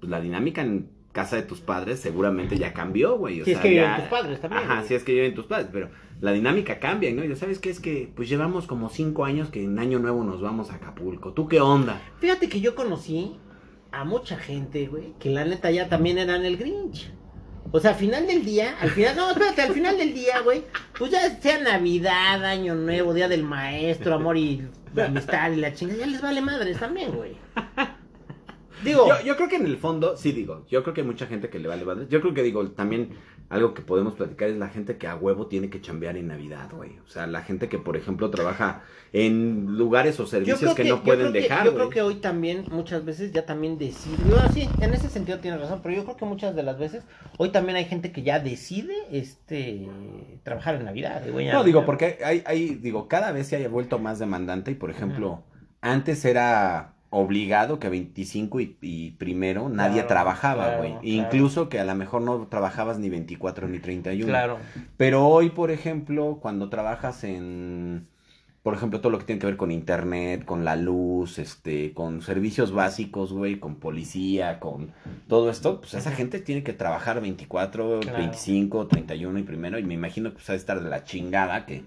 pues 0.00 0.10
la 0.10 0.20
dinámica 0.20 0.60
en 0.60 0.90
casa 1.12 1.36
de 1.36 1.42
tus 1.42 1.60
padres 1.60 1.98
seguramente 2.00 2.56
ya 2.58 2.72
cambió, 2.72 3.16
güey. 3.18 3.40
o 3.40 3.44
Si 3.44 3.50
es 3.52 3.56
sea, 3.56 3.62
que 3.62 3.68
viven 3.70 3.84
ya- 3.84 3.96
tus 3.96 4.04
padres 4.06 4.40
también, 4.40 4.62
Ajá, 4.62 4.74
güey. 4.76 4.88
si 4.88 4.94
es 4.94 5.02
que 5.04 5.12
viven 5.12 5.34
tus 5.34 5.46
padres, 5.46 5.68
pero 5.72 5.90
la 6.20 6.32
dinámica 6.32 6.78
cambia, 6.78 7.10
¿no? 7.12 7.24
Ya 7.24 7.34
sabes 7.36 7.58
que 7.58 7.70
es 7.70 7.80
que, 7.80 8.12
pues 8.14 8.28
llevamos 8.28 8.66
como 8.66 8.88
5 8.90 9.24
años 9.24 9.48
que 9.50 9.64
en 9.64 9.78
Año 9.78 9.98
Nuevo 9.98 10.22
nos 10.22 10.40
vamos 10.40 10.70
a 10.70 10.74
Acapulco. 10.76 11.32
¿Tú 11.32 11.48
qué 11.48 11.60
onda? 11.60 12.00
Fíjate 12.20 12.48
que 12.48 12.60
yo 12.60 12.74
conocí 12.74 13.38
a 13.92 14.04
mucha 14.04 14.36
gente, 14.36 14.86
güey, 14.86 15.14
que 15.18 15.30
la 15.30 15.44
neta 15.44 15.70
ya 15.70 15.88
también 15.88 16.18
eran 16.18 16.44
el 16.44 16.56
Grinch. 16.56 17.10
O 17.72 17.78
sea, 17.80 17.90
al 17.92 17.96
final 17.96 18.26
del 18.26 18.44
día, 18.44 18.76
al 18.80 18.90
final, 18.90 19.16
no, 19.16 19.30
espérate, 19.30 19.62
al 19.62 19.72
final 19.72 19.96
del 19.96 20.12
día, 20.12 20.40
güey, 20.40 20.64
pues 20.98 21.10
ya 21.10 21.20
sea 21.40 21.60
Navidad, 21.60 22.44
Año 22.44 22.74
Nuevo, 22.74 23.14
Día 23.14 23.28
del 23.28 23.44
Maestro, 23.44 24.14
amor 24.14 24.36
y 24.36 24.66
amistad 24.96 25.52
y 25.52 25.56
la 25.56 25.72
chingada, 25.72 26.00
ya 26.00 26.06
les 26.06 26.20
vale 26.20 26.40
madres 26.40 26.78
también, 26.78 27.12
güey. 27.12 27.36
Digo, 28.84 29.06
Yo, 29.08 29.24
yo 29.24 29.36
creo 29.36 29.48
que 29.48 29.56
en 29.56 29.66
el 29.66 29.76
fondo, 29.76 30.16
sí 30.16 30.32
digo, 30.32 30.64
yo 30.68 30.82
creo 30.82 30.94
que 30.94 31.00
hay 31.02 31.06
mucha 31.06 31.26
gente 31.26 31.48
que 31.50 31.58
le 31.58 31.68
vale 31.68 31.84
madre. 31.84 32.06
Yo 32.08 32.20
creo 32.20 32.34
que 32.34 32.42
digo, 32.42 32.66
también 32.70 33.10
algo 33.48 33.74
que 33.74 33.82
podemos 33.82 34.14
platicar 34.14 34.48
es 34.48 34.56
la 34.58 34.68
gente 34.68 34.96
que 34.96 35.06
a 35.08 35.16
huevo 35.16 35.48
tiene 35.48 35.70
que 35.70 35.80
chambear 35.80 36.16
en 36.16 36.28
Navidad, 36.28 36.70
güey. 36.72 36.98
O 37.04 37.08
sea, 37.08 37.26
la 37.26 37.42
gente 37.42 37.68
que, 37.68 37.78
por 37.78 37.96
ejemplo, 37.96 38.30
trabaja 38.30 38.82
en 39.12 39.76
lugares 39.76 40.20
o 40.20 40.26
servicios 40.26 40.72
que, 40.74 40.84
que, 40.84 40.88
no 40.88 41.02
pueden 41.02 41.32
que- 41.32 41.40
dejar, 41.40 41.64
Yo 41.64 41.72
güey. 41.72 41.74
creo 41.88 41.90
que 41.90 42.02
hoy 42.02 42.14
también 42.20 42.64
muchas 42.70 43.04
veces 43.04 43.32
ya 43.32 43.44
también 43.46 43.76
decide, 43.76 44.16
yo, 44.28 44.36
sí, 44.54 44.68
en 44.80 44.94
ese 44.94 45.08
sentido 45.08 45.40
tienes 45.40 45.60
razón, 45.60 45.80
pero 45.82 45.96
yo 45.96 46.04
creo 46.04 46.16
que 46.16 46.24
muchas 46.26 46.54
de 46.54 46.62
las 46.62 46.78
veces 46.78 47.02
hoy 47.38 47.50
también 47.50 47.76
hay 47.76 47.86
gente 47.86 48.12
que 48.12 48.22
ya 48.22 48.38
decide 48.38 48.94
este 49.10 49.88
trabajar 50.44 50.76
en 50.76 50.84
Navidad, 50.84 51.22
güey. 51.32 51.48
No, 51.48 51.64
digo, 51.64 51.84
porque 51.84 52.18
hay, 52.24 52.42
hay, 52.46 52.76
digo, 52.76 53.08
cada 53.08 53.32
vez 53.32 53.48
se 53.48 53.56
haya 53.56 53.68
vuelto 53.68 53.98
más 53.98 54.20
demandante 54.20 54.70
y, 54.70 54.74
por 54.74 54.90
ejemplo, 54.90 55.42
antes 55.80 56.24
era 56.24 56.89
obligado 57.10 57.78
que 57.80 57.88
25 57.88 58.60
y, 58.60 58.76
y 58.80 59.10
primero 59.12 59.68
nadie 59.68 59.94
Claro, 59.94 60.08
trabajaba, 60.08 60.76
güey. 60.76 60.90
claro. 60.92 61.06
Incluso 61.06 61.68
que 61.68 61.80
a 61.80 61.84
lo 61.84 61.94
mejor 61.96 62.22
no 62.22 62.46
trabajabas 62.46 62.98
ni 62.98 63.08
24 63.10 63.66
ni 63.68 63.78
31. 63.80 64.26
Claro. 64.26 64.58
Pero 64.96 65.26
hoy, 65.26 65.50
por 65.50 65.70
ejemplo, 65.72 66.38
cuando 66.40 66.68
trabajas 66.68 67.24
en, 67.24 68.06
por 68.62 68.74
ejemplo, 68.74 69.00
todo 69.00 69.10
lo 69.10 69.18
que 69.18 69.24
tiene 69.24 69.40
que 69.40 69.46
ver 69.46 69.56
con 69.56 69.72
internet, 69.72 70.44
con 70.44 70.64
la 70.64 70.76
luz, 70.76 71.38
este, 71.40 71.92
con 71.94 72.22
servicios 72.22 72.70
básicos, 72.72 73.32
güey, 73.32 73.58
con 73.58 73.76
policía, 73.80 74.60
con 74.60 74.92
todo 75.28 75.50
esto, 75.50 75.80
pues 75.80 75.94
esa 75.94 76.12
gente 76.12 76.38
tiene 76.40 76.62
que 76.62 76.74
trabajar 76.74 77.20
24, 77.20 78.00
Claro. 78.00 78.18
25, 78.18 78.86
31 78.86 79.38
y 79.38 79.42
primero, 79.42 79.78
y 79.78 79.82
me 79.82 79.94
imagino 79.94 80.30
que 80.30 80.34
pues 80.36 80.46
de 80.46 80.54
estar 80.56 80.80
de 80.80 80.88
la 80.90 81.02
chingada 81.04 81.66
que 81.66 81.82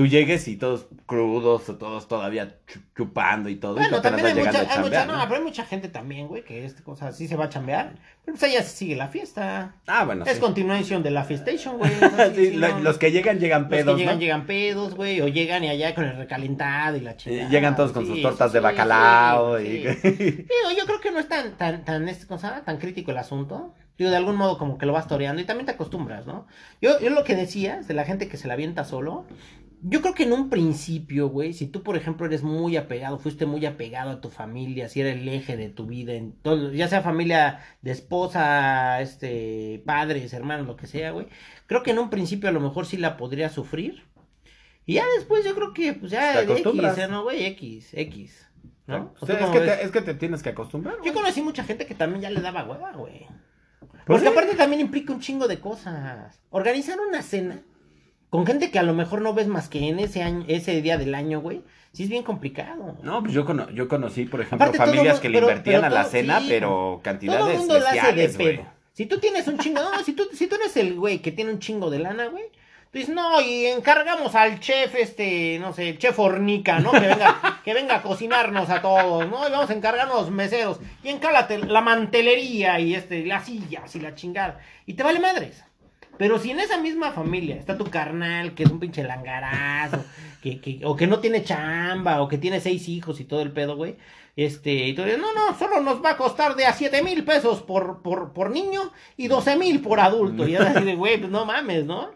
tú 0.00 0.06
llegues 0.06 0.48
y 0.48 0.56
todos 0.56 0.86
crudos, 1.04 1.68
o 1.68 1.76
todos 1.76 2.08
todavía 2.08 2.56
chu- 2.66 2.80
chupando 2.96 3.50
y 3.50 3.56
todo, 3.56 3.74
y 3.76 3.80
Bueno, 3.80 3.98
apenas 3.98 4.22
también 4.22 4.38
hay 4.38 4.44
mucha, 4.46 4.72
hay 4.72 4.78
mucha, 4.82 5.04
no, 5.04 5.18
¿no? 5.18 5.22
pero 5.24 5.34
hay 5.36 5.42
mucha 5.42 5.66
gente 5.66 5.88
también, 5.88 6.26
güey, 6.26 6.42
que 6.42 6.64
este 6.64 6.82
cosa 6.82 7.12
sí 7.12 7.28
se 7.28 7.36
va 7.36 7.44
a 7.44 7.48
chambear. 7.50 7.96
Pero 8.24 8.38
pues 8.38 8.42
allá 8.50 8.62
sigue 8.62 8.96
la 8.96 9.08
fiesta. 9.08 9.74
Ah, 9.86 10.04
bueno, 10.06 10.24
Es 10.24 10.36
sí. 10.36 10.40
continuación 10.40 11.02
de 11.02 11.10
la 11.10 11.24
Fiestation, 11.24 11.76
güey. 11.76 11.90
o 12.02 12.10
sea, 12.16 12.30
sí, 12.34 12.46
Sí, 12.46 12.56
lo- 12.56 12.78
los 12.78 12.96
que 12.96 13.12
llegan, 13.12 13.38
llegan 13.40 13.62
los 13.64 13.70
pedos, 13.70 13.94
que 13.96 14.00
llegan, 14.00 14.18
llegan 14.20 14.46
pedos, 14.46 14.94
güey, 14.94 15.20
o 15.20 15.28
llegan 15.28 15.64
y 15.64 15.68
allá 15.68 15.94
con 15.94 16.04
el 16.04 16.16
recalentado 16.16 16.96
y 16.96 17.00
la 17.00 17.18
chingada. 17.18 17.50
Llegan 17.50 17.76
todos 17.76 17.92
con 17.92 18.06
sus 18.06 18.22
tortas 18.22 18.54
de 18.54 18.60
bacalao 18.60 19.60
y... 19.60 19.66
Digo, 20.02 20.70
yo 20.78 20.86
creo 20.86 21.00
que 21.02 21.10
no 21.10 21.18
es 21.18 21.28
tan, 21.28 21.58
tan, 21.58 21.84
tan, 21.84 22.08
este, 22.08 22.26
cosa, 22.26 22.62
tan 22.64 22.78
crítico 22.78 23.10
el 23.10 23.18
asunto. 23.18 23.74
Digo, 23.98 24.10
de 24.10 24.16
algún 24.16 24.36
modo 24.36 24.56
como 24.56 24.78
que 24.78 24.86
lo 24.86 24.94
vas 24.94 25.06
toreando 25.06 25.42
y 25.42 25.44
también 25.44 25.66
te 25.66 25.72
acostumbras, 25.72 26.24
¿no? 26.26 26.46
Yo, 26.80 26.98
yo 27.00 27.10
lo 27.10 27.22
que 27.22 27.36
decías 27.36 27.86
de 27.86 27.92
la 27.92 28.06
gente 28.06 28.28
que 28.28 28.38
se 28.38 28.48
la 28.48 28.54
avienta 28.54 28.84
solo, 28.84 29.26
yo 29.82 30.02
creo 30.02 30.14
que 30.14 30.24
en 30.24 30.32
un 30.32 30.50
principio, 30.50 31.28
güey, 31.28 31.52
si 31.52 31.66
tú, 31.66 31.82
por 31.82 31.96
ejemplo, 31.96 32.26
eres 32.26 32.42
muy 32.42 32.76
apegado, 32.76 33.18
fuiste 33.18 33.46
muy 33.46 33.64
apegado 33.64 34.10
a 34.10 34.20
tu 34.20 34.28
familia, 34.28 34.88
si 34.88 35.00
era 35.00 35.10
el 35.10 35.26
eje 35.28 35.56
de 35.56 35.70
tu 35.70 35.86
vida, 35.86 36.12
en 36.12 36.32
todo, 36.32 36.72
ya 36.72 36.88
sea 36.88 37.02
familia 37.02 37.60
de 37.80 37.90
esposa, 37.90 39.00
este, 39.00 39.82
padres, 39.86 40.32
hermanos, 40.32 40.66
lo 40.66 40.76
que 40.76 40.86
sea, 40.86 41.12
güey, 41.12 41.28
creo 41.66 41.82
que 41.82 41.92
en 41.92 41.98
un 41.98 42.10
principio 42.10 42.48
a 42.48 42.52
lo 42.52 42.60
mejor 42.60 42.86
sí 42.86 42.96
la 42.96 43.16
podría 43.16 43.48
sufrir. 43.48 44.04
Y 44.84 44.94
ya 44.94 45.04
después 45.16 45.44
yo 45.44 45.54
creo 45.54 45.72
que, 45.72 45.92
pues 45.94 46.10
ya, 46.10 46.42
X. 46.42 46.66
¿eh? 46.66 47.08
¿no, 47.08 47.22
güey? 47.22 47.44
X, 47.46 47.90
X. 47.92 48.46
¿no? 48.86 49.14
¿O 49.20 49.26
sea, 49.26 49.38
es, 49.38 49.50
que 49.50 49.60
te, 49.60 49.84
es 49.84 49.90
que 49.90 50.00
te 50.02 50.14
tienes 50.14 50.42
que 50.42 50.48
acostumbrar. 50.48 50.96
Yo 50.96 51.02
güey. 51.02 51.14
conocí 51.14 51.42
mucha 51.42 51.64
gente 51.64 51.86
que 51.86 51.94
también 51.94 52.22
ya 52.22 52.30
le 52.30 52.40
daba 52.40 52.64
hueva, 52.64 52.92
güey. 52.92 53.26
Porque 54.04 54.22
sí. 54.22 54.28
aparte 54.28 54.56
también 54.56 54.80
implica 54.80 55.12
un 55.12 55.20
chingo 55.20 55.46
de 55.46 55.60
cosas. 55.60 56.40
Organizar 56.50 56.98
una 57.00 57.22
cena 57.22 57.62
con 58.30 58.46
gente 58.46 58.70
que 58.70 58.78
a 58.78 58.82
lo 58.82 58.94
mejor 58.94 59.20
no 59.22 59.34
ves 59.34 59.46
más 59.48 59.68
que 59.68 59.88
en 59.88 59.98
ese 59.98 60.22
año, 60.22 60.44
ese 60.48 60.80
día 60.82 60.96
del 60.96 61.14
año, 61.14 61.40
güey, 61.40 61.62
sí 61.92 62.04
es 62.04 62.08
bien 62.08 62.22
complicado. 62.22 62.96
No, 63.02 63.20
pues 63.22 63.34
yo, 63.34 63.44
cono- 63.44 63.68
yo 63.70 63.88
conocí, 63.88 64.24
por 64.24 64.40
ejemplo, 64.40 64.64
Aparte, 64.68 64.78
familias 64.78 65.20
que 65.20 65.28
le 65.28 65.38
invertían 65.38 65.82
pero 65.82 65.86
a 65.86 65.90
la 65.90 66.02
todo- 66.02 66.10
cena, 66.12 66.40
sí. 66.40 66.46
pero 66.48 67.00
cantidades 67.02 67.58
mundo 67.58 67.74
hace 67.76 68.12
de 68.12 68.28
pedo. 68.28 68.66
Si 68.92 69.06
tú 69.06 69.18
tienes 69.18 69.46
un 69.48 69.58
chingo, 69.58 69.80
no, 69.82 70.02
si 70.04 70.12
tú, 70.12 70.28
si 70.32 70.46
tú 70.46 70.54
eres 70.56 70.76
el 70.76 70.94
güey 70.94 71.18
que 71.20 71.32
tiene 71.32 71.50
un 71.52 71.58
chingo 71.58 71.90
de 71.90 71.98
lana, 72.00 72.26
güey, 72.26 72.44
tú 72.92 72.98
dices, 72.98 73.14
no, 73.14 73.40
y 73.40 73.66
encargamos 73.66 74.34
al 74.34 74.60
chef, 74.60 74.94
este, 74.96 75.58
no 75.60 75.72
sé, 75.72 75.96
chef 75.96 76.18
Hornica, 76.18 76.80
¿no? 76.80 76.90
Que 76.92 77.00
venga, 77.00 77.60
que 77.64 77.72
venga 77.74 77.96
a 77.96 78.02
cocinarnos 78.02 78.68
a 78.68 78.82
todos, 78.82 79.28
¿no? 79.28 79.48
Y 79.48 79.50
vamos 79.50 79.70
a 79.70 79.74
encargarnos 79.74 80.30
meseros. 80.30 80.80
Y 81.02 81.08
encálate 81.08 81.58
la 81.58 81.80
mantelería 81.80 82.78
y 82.80 82.94
este, 82.94 83.24
las 83.24 83.46
sillas 83.46 83.94
y 83.96 84.00
la 84.00 84.14
chingada. 84.14 84.58
Y 84.86 84.94
te 84.94 85.02
vale 85.02 85.18
madres. 85.20 85.64
Pero 86.20 86.38
si 86.38 86.50
en 86.50 86.60
esa 86.60 86.78
misma 86.78 87.12
familia 87.12 87.56
está 87.56 87.78
tu 87.78 87.86
carnal, 87.86 88.54
que 88.54 88.64
es 88.64 88.70
un 88.70 88.78
pinche 88.78 89.02
langarazo, 89.02 90.04
que, 90.42 90.60
que, 90.60 90.82
o 90.84 90.94
que 90.94 91.06
no 91.06 91.18
tiene 91.20 91.42
chamba, 91.42 92.20
o 92.20 92.28
que 92.28 92.36
tiene 92.36 92.60
seis 92.60 92.90
hijos 92.90 93.20
y 93.20 93.24
todo 93.24 93.40
el 93.40 93.52
pedo, 93.52 93.74
güey. 93.74 93.96
Este, 94.36 94.86
y 94.86 94.94
tú 94.94 95.02
dices, 95.02 95.18
no, 95.18 95.32
no, 95.32 95.58
solo 95.58 95.80
nos 95.80 96.04
va 96.04 96.10
a 96.10 96.16
costar 96.18 96.56
de 96.56 96.66
a 96.66 96.74
siete 96.74 97.02
mil 97.02 97.24
pesos 97.24 97.62
por, 97.62 98.02
por, 98.02 98.34
por 98.34 98.50
niño 98.50 98.92
y 99.16 99.28
doce 99.28 99.56
mil 99.56 99.80
por 99.80 99.98
adulto. 99.98 100.46
Y 100.46 100.56
es 100.56 100.60
así 100.60 100.84
de, 100.84 100.94
güey, 100.94 101.16
pues 101.16 101.32
no 101.32 101.46
mames, 101.46 101.86
¿no? 101.86 102.10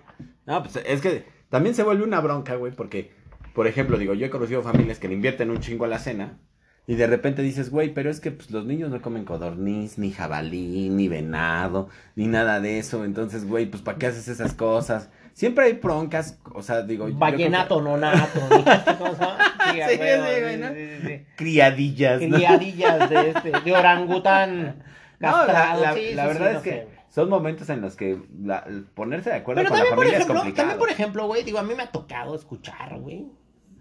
No, 0.45 0.62
pues 0.62 0.77
es 0.85 1.01
que 1.01 1.25
también 1.49 1.75
se 1.75 1.83
vuelve 1.83 2.05
una 2.05 2.21
bronca, 2.21 2.57
güey, 2.57 2.75
porque, 2.75 3.11
por 3.55 3.67
ejemplo, 3.67 3.97
digo, 3.97 4.12
yo 4.12 4.27
he 4.27 4.31
conocido 4.31 4.61
familias 4.62 4.99
que 4.99 5.09
le 5.09 5.14
invierten 5.14 5.49
un 5.49 5.61
chingo 5.61 5.87
a 5.87 5.88
la 5.88 5.99
cena, 5.99 6.38
Y 6.87 6.97
de 6.97 7.07
repente 7.07 7.40
dices, 7.40 7.70
güey, 7.70 7.94
pero 7.94 8.11
es 8.11 8.20
que 8.20 8.31
pues, 8.31 8.51
los 8.51 8.66
niños 8.66 8.90
no 8.90 9.01
comen 9.01 9.25
codorniz, 9.25 9.97
ni 9.97 10.11
jabalí, 10.11 10.90
ni 10.90 11.09
venado, 11.09 11.88
ni 12.14 12.27
nada 12.27 12.61
de 12.61 12.79
eso. 12.79 13.05
Entonces, 13.07 13.47
güey, 13.49 13.64
pues 13.66 13.83
¿para 13.83 13.97
qué 13.99 14.07
haces 14.09 14.29
esas 14.29 14.53
cosas? 14.53 15.09
Siempre 15.33 15.64
hay 15.64 15.73
broncas, 15.75 16.38
o 16.55 16.62
sea, 16.62 16.83
digo... 16.83 17.09
yo 17.09 17.18
creo 17.18 17.31
que- 17.31 17.33
Vallenato, 17.37 17.81
nonato. 17.81 18.38
¿no? 18.51 18.64
Sí, 19.73 19.81
Sí, 19.88 19.97
güey, 19.97 20.57
¿no? 20.59 20.68
sí. 20.68 21.25
Criadillas, 21.37 22.20
¿no? 22.23 22.37
Criadillas 22.37 23.09
de 23.11 23.31
este, 23.35 23.51
de 23.61 23.73
orangután. 23.73 24.83
No, 25.18 25.47
la, 25.47 25.94
verdad 26.27 26.53
es 26.57 26.62
que 26.62 26.70
sé. 26.70 26.88
son 27.09 27.31
momentos 27.31 27.68
en 27.70 27.81
los 27.81 27.97
que 27.97 28.18
la- 28.42 28.66
ponerse 28.94 29.31
de 29.31 29.37
acuerdo 29.37 29.61
Pero 29.62 29.70
con 29.70 29.79
la 29.79 29.85
por 29.87 29.94
familia 29.97 30.18
es 30.18 30.27
complicado. 30.27 30.55
también, 30.68 30.79
por 30.79 30.90
ejemplo, 30.90 31.27
güey, 31.27 31.44
digo, 31.44 31.59
a 31.59 31.62
mí 31.62 31.73
me 31.75 31.83
ha 31.85 31.90
tocado 31.90 32.35
escuchar, 32.37 32.99
güey. 33.01 33.27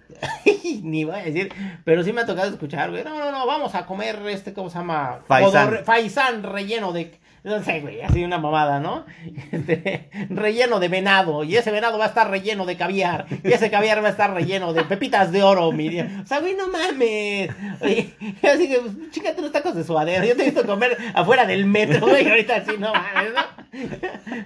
Ni 0.84 1.04
voy 1.04 1.16
a 1.16 1.24
decir, 1.24 1.54
pero 1.84 2.04
sí 2.04 2.14
me 2.14 2.22
ha 2.22 2.26
tocado 2.26 2.50
escuchar, 2.50 2.92
güey. 2.92 3.04
No, 3.04 3.18
no, 3.18 3.32
no, 3.32 3.46
vamos 3.46 3.76
a 3.76 3.86
comer 3.86 4.20
este, 4.28 4.54
¿cómo 4.54 4.70
se 4.70 4.78
llama? 4.78 5.20
Faisán. 5.28 5.84
Faisán 5.84 6.44
relleno 6.44 6.92
de. 6.92 7.20
No 7.44 7.62
sé, 7.62 7.82
güey, 7.82 8.02
así 8.02 8.24
una 8.24 8.38
mamada, 8.38 8.80
¿no? 8.80 9.06
Este, 9.52 10.10
relleno 10.30 10.80
de 10.80 10.88
venado. 10.88 11.44
Y 11.44 11.58
ese 11.58 11.72
venado 11.72 11.98
va 11.98 12.06
a 12.06 12.08
estar 12.08 12.30
relleno 12.30 12.66
de 12.66 12.78
caviar. 12.78 13.26
Y 13.44 13.52
ese 13.52 13.70
caviar 13.70 14.02
va 14.02 14.08
a 14.08 14.12
estar 14.12 14.34
relleno 14.34 14.74
de 14.74 14.84
pepitas 14.84 15.32
de 15.32 15.44
oro, 15.44 15.72
mi 15.72 16.00
O 16.00 16.26
sea, 16.26 16.40
güey, 16.40 16.56
no 16.56 16.68
mames. 16.70 17.50
Oye, 17.82 18.14
así 18.42 18.70
que, 18.70 18.80
pues, 18.80 19.12
chícate 19.12 19.40
unos 19.40 19.52
tacos 19.52 19.76
de 19.76 19.84
suadero. 19.84 20.24
Yo 20.26 20.36
te 20.36 20.44
he 20.44 20.46
visto 20.46 20.66
comer 20.66 20.98
afuera 21.14 21.46
del 21.46 21.66
metro, 21.66 22.00
güey. 22.08 22.30
Ahorita 22.30 22.56
así, 22.56 22.72
no 22.80 22.94
mames, 22.94 23.34
¿no? 23.34 23.64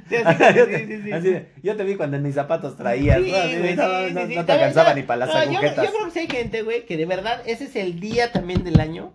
Sí, 0.10 0.16
así, 0.16 0.44
yo, 0.56 0.66
sí, 0.66 0.72
te, 0.72 0.88
sí, 0.88 1.02
sí, 1.04 1.12
así 1.12 1.36
yo 1.62 1.76
te 1.76 1.84
vi 1.84 1.96
cuando 1.96 2.18
ni 2.18 2.32
zapatos 2.32 2.78
traías, 2.78 3.20
¿no? 3.20 3.36
Así 3.36 3.76
no, 3.76 4.10
no, 4.10 4.28
no 4.28 4.46
te 4.46 4.52
alcanzaba 4.52 4.94
ni 4.94 5.04
para 5.04 5.26
las 5.26 5.30
no, 5.30 5.54
yo, 5.54 5.62
yo 5.62 5.74
creo 5.74 6.06
que 6.06 6.12
sí 6.12 6.20
hay 6.20 6.28
gente, 6.28 6.62
güey, 6.64 6.86
que 6.86 6.98
de 6.98 7.06
verdad 7.06 7.42
ese 7.46 7.66
es 7.66 7.76
el 7.76 8.00
día 8.00 8.32
también 8.32 8.64
del 8.64 8.80
año 8.80 9.14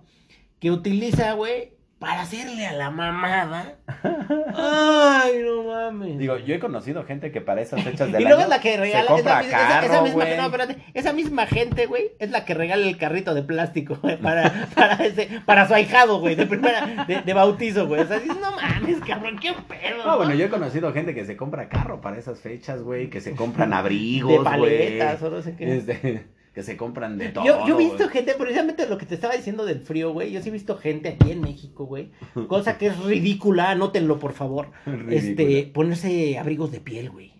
que 0.60 0.70
utiliza, 0.70 1.32
güey, 1.32 1.72
para 2.02 2.22
hacerle 2.22 2.66
a 2.66 2.72
la 2.72 2.90
mamada. 2.90 3.76
Ay, 4.56 5.40
no 5.44 5.62
mames. 5.62 6.18
Digo, 6.18 6.36
yo 6.38 6.54
he 6.54 6.58
conocido 6.58 7.04
gente 7.04 7.30
que 7.30 7.40
para 7.40 7.60
esas 7.62 7.82
fechas 7.82 8.10
del 8.12 8.22
y 8.22 8.24
luego 8.24 8.40
año 8.40 8.44
es 8.44 8.48
la 8.50 8.60
que 8.60 8.76
regala, 8.76 9.02
se 9.02 9.06
compra 9.06 9.40
esa, 9.40 9.48
esa- 9.48 9.80
esa 9.80 9.88
carro, 9.88 10.02
misma, 10.02 10.24
güey. 10.24 10.36
no, 10.36 10.44
espérate, 10.46 10.76
esa 10.94 11.12
misma 11.12 11.46
gente, 11.46 11.86
güey, 11.86 12.10
es 12.18 12.30
la 12.30 12.44
que 12.44 12.54
regala 12.54 12.84
el 12.86 12.98
carrito 12.98 13.34
de 13.34 13.42
plástico, 13.42 13.98
güey, 14.02 14.16
para, 14.18 14.68
para, 14.74 14.94
ese, 15.04 15.28
para 15.46 15.68
su 15.68 15.74
ahijado, 15.74 16.18
güey, 16.20 16.34
de 16.34 16.46
primera, 16.46 17.04
de, 17.06 17.22
de 17.22 17.32
bautizo, 17.34 17.86
güey. 17.86 18.02
O 18.02 18.06
sea, 18.06 18.18
dices, 18.18 18.36
no 18.40 18.50
mames, 18.56 18.98
cabrón, 19.06 19.38
qué 19.38 19.52
pedo. 19.68 20.04
No, 20.04 20.16
bueno, 20.16 20.34
yo 20.34 20.46
he 20.46 20.50
conocido 20.50 20.92
gente 20.92 21.14
que 21.14 21.24
se 21.24 21.36
compra 21.36 21.68
carro 21.68 22.00
para 22.00 22.18
esas 22.18 22.40
fechas, 22.40 22.82
güey, 22.82 23.10
que 23.10 23.20
se 23.20 23.34
compran 23.36 23.72
abrigos, 23.72 24.30
de 24.32 24.38
güey. 24.38 24.98
paletas 24.98 25.22
o 25.22 25.30
no 25.30 25.40
sé 25.40 25.54
qué. 25.56 25.76
Este, 25.76 26.26
que 26.54 26.62
se 26.62 26.76
compran 26.76 27.18
de 27.18 27.30
todo. 27.30 27.44
Yo, 27.44 27.66
yo 27.66 27.80
he 27.80 27.84
visto 27.84 28.08
gente, 28.08 28.34
precisamente 28.34 28.86
lo 28.86 28.98
que 28.98 29.06
te 29.06 29.14
estaba 29.14 29.34
diciendo 29.34 29.64
del 29.64 29.80
frío, 29.80 30.12
güey. 30.12 30.32
Yo 30.32 30.42
sí 30.42 30.50
he 30.50 30.52
visto 30.52 30.76
gente 30.76 31.08
aquí 31.08 31.30
en 31.30 31.40
México, 31.40 31.86
güey. 31.86 32.10
Cosa 32.48 32.76
que 32.76 32.88
es 32.88 32.98
ridícula, 32.98 33.70
anótenlo, 33.70 34.18
por 34.18 34.32
favor. 34.32 34.70
Este, 35.12 35.70
ponerse 35.72 36.38
abrigos 36.38 36.72
de 36.72 36.80
piel, 36.80 37.10
güey. 37.10 37.32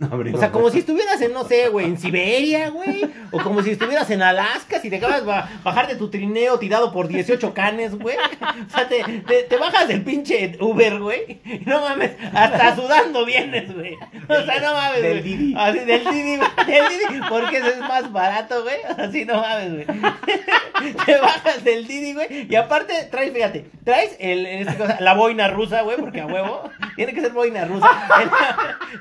O 0.34 0.38
sea, 0.38 0.50
como 0.50 0.70
si 0.70 0.78
estuvieras 0.78 1.20
en, 1.20 1.32
no 1.32 1.44
sé, 1.44 1.68
güey, 1.68 1.86
en 1.86 1.98
Siberia, 1.98 2.70
güey. 2.70 3.10
O 3.30 3.38
como 3.42 3.62
si 3.62 3.70
estuvieras 3.70 4.10
en 4.10 4.22
Alaska, 4.22 4.80
si 4.80 4.88
te 4.88 4.96
acabas 4.96 5.24
de 5.24 5.32
bajar 5.62 5.88
de 5.88 5.96
tu 5.96 6.08
trineo 6.08 6.58
tirado 6.58 6.90
por 6.92 7.06
18 7.06 7.52
canes, 7.52 7.94
güey. 7.98 8.16
O 8.16 8.70
sea, 8.70 8.88
te, 8.88 9.02
te, 9.26 9.42
te 9.42 9.56
bajas 9.56 9.88
del 9.88 10.02
pinche 10.02 10.56
Uber, 10.58 10.98
güey. 10.98 11.40
No 11.66 11.80
mames, 11.80 12.12
hasta 12.32 12.76
sudando 12.76 13.26
vienes, 13.26 13.74
güey. 13.74 13.94
O 13.94 14.42
sea, 14.42 14.60
no 14.60 14.72
mames, 14.72 15.02
Del. 15.02 15.22
Didi. 15.22 15.54
Así, 15.56 15.78
del 15.80 16.04
Didi, 16.04 16.36
güey. 16.36 16.50
Del 16.66 16.88
Didi, 16.88 17.20
porque 17.28 17.58
eso 17.58 17.68
es 17.68 17.80
más 17.80 18.10
barato, 18.10 18.62
güey. 18.62 18.76
Así 18.98 19.24
no 19.24 19.40
mames, 19.40 19.74
güey. 19.74 19.86
Te 21.06 21.18
bajas 21.18 21.62
del 21.62 21.86
Didi, 21.86 22.14
güey. 22.14 22.46
Y 22.48 22.54
aparte 22.56 22.94
traes, 23.10 23.32
fíjate, 23.32 23.66
traes 23.84 24.16
el, 24.18 24.46
este 24.46 24.76
cosa, 24.76 24.96
la 25.00 25.14
boina 25.14 25.48
rusa, 25.48 25.82
güey, 25.82 25.98
porque 25.98 26.22
a 26.22 26.26
huevo. 26.26 26.70
Tiene 26.96 27.12
que 27.14 27.20
ser 27.20 27.32
boina 27.32 27.64
rusa. 27.66 27.88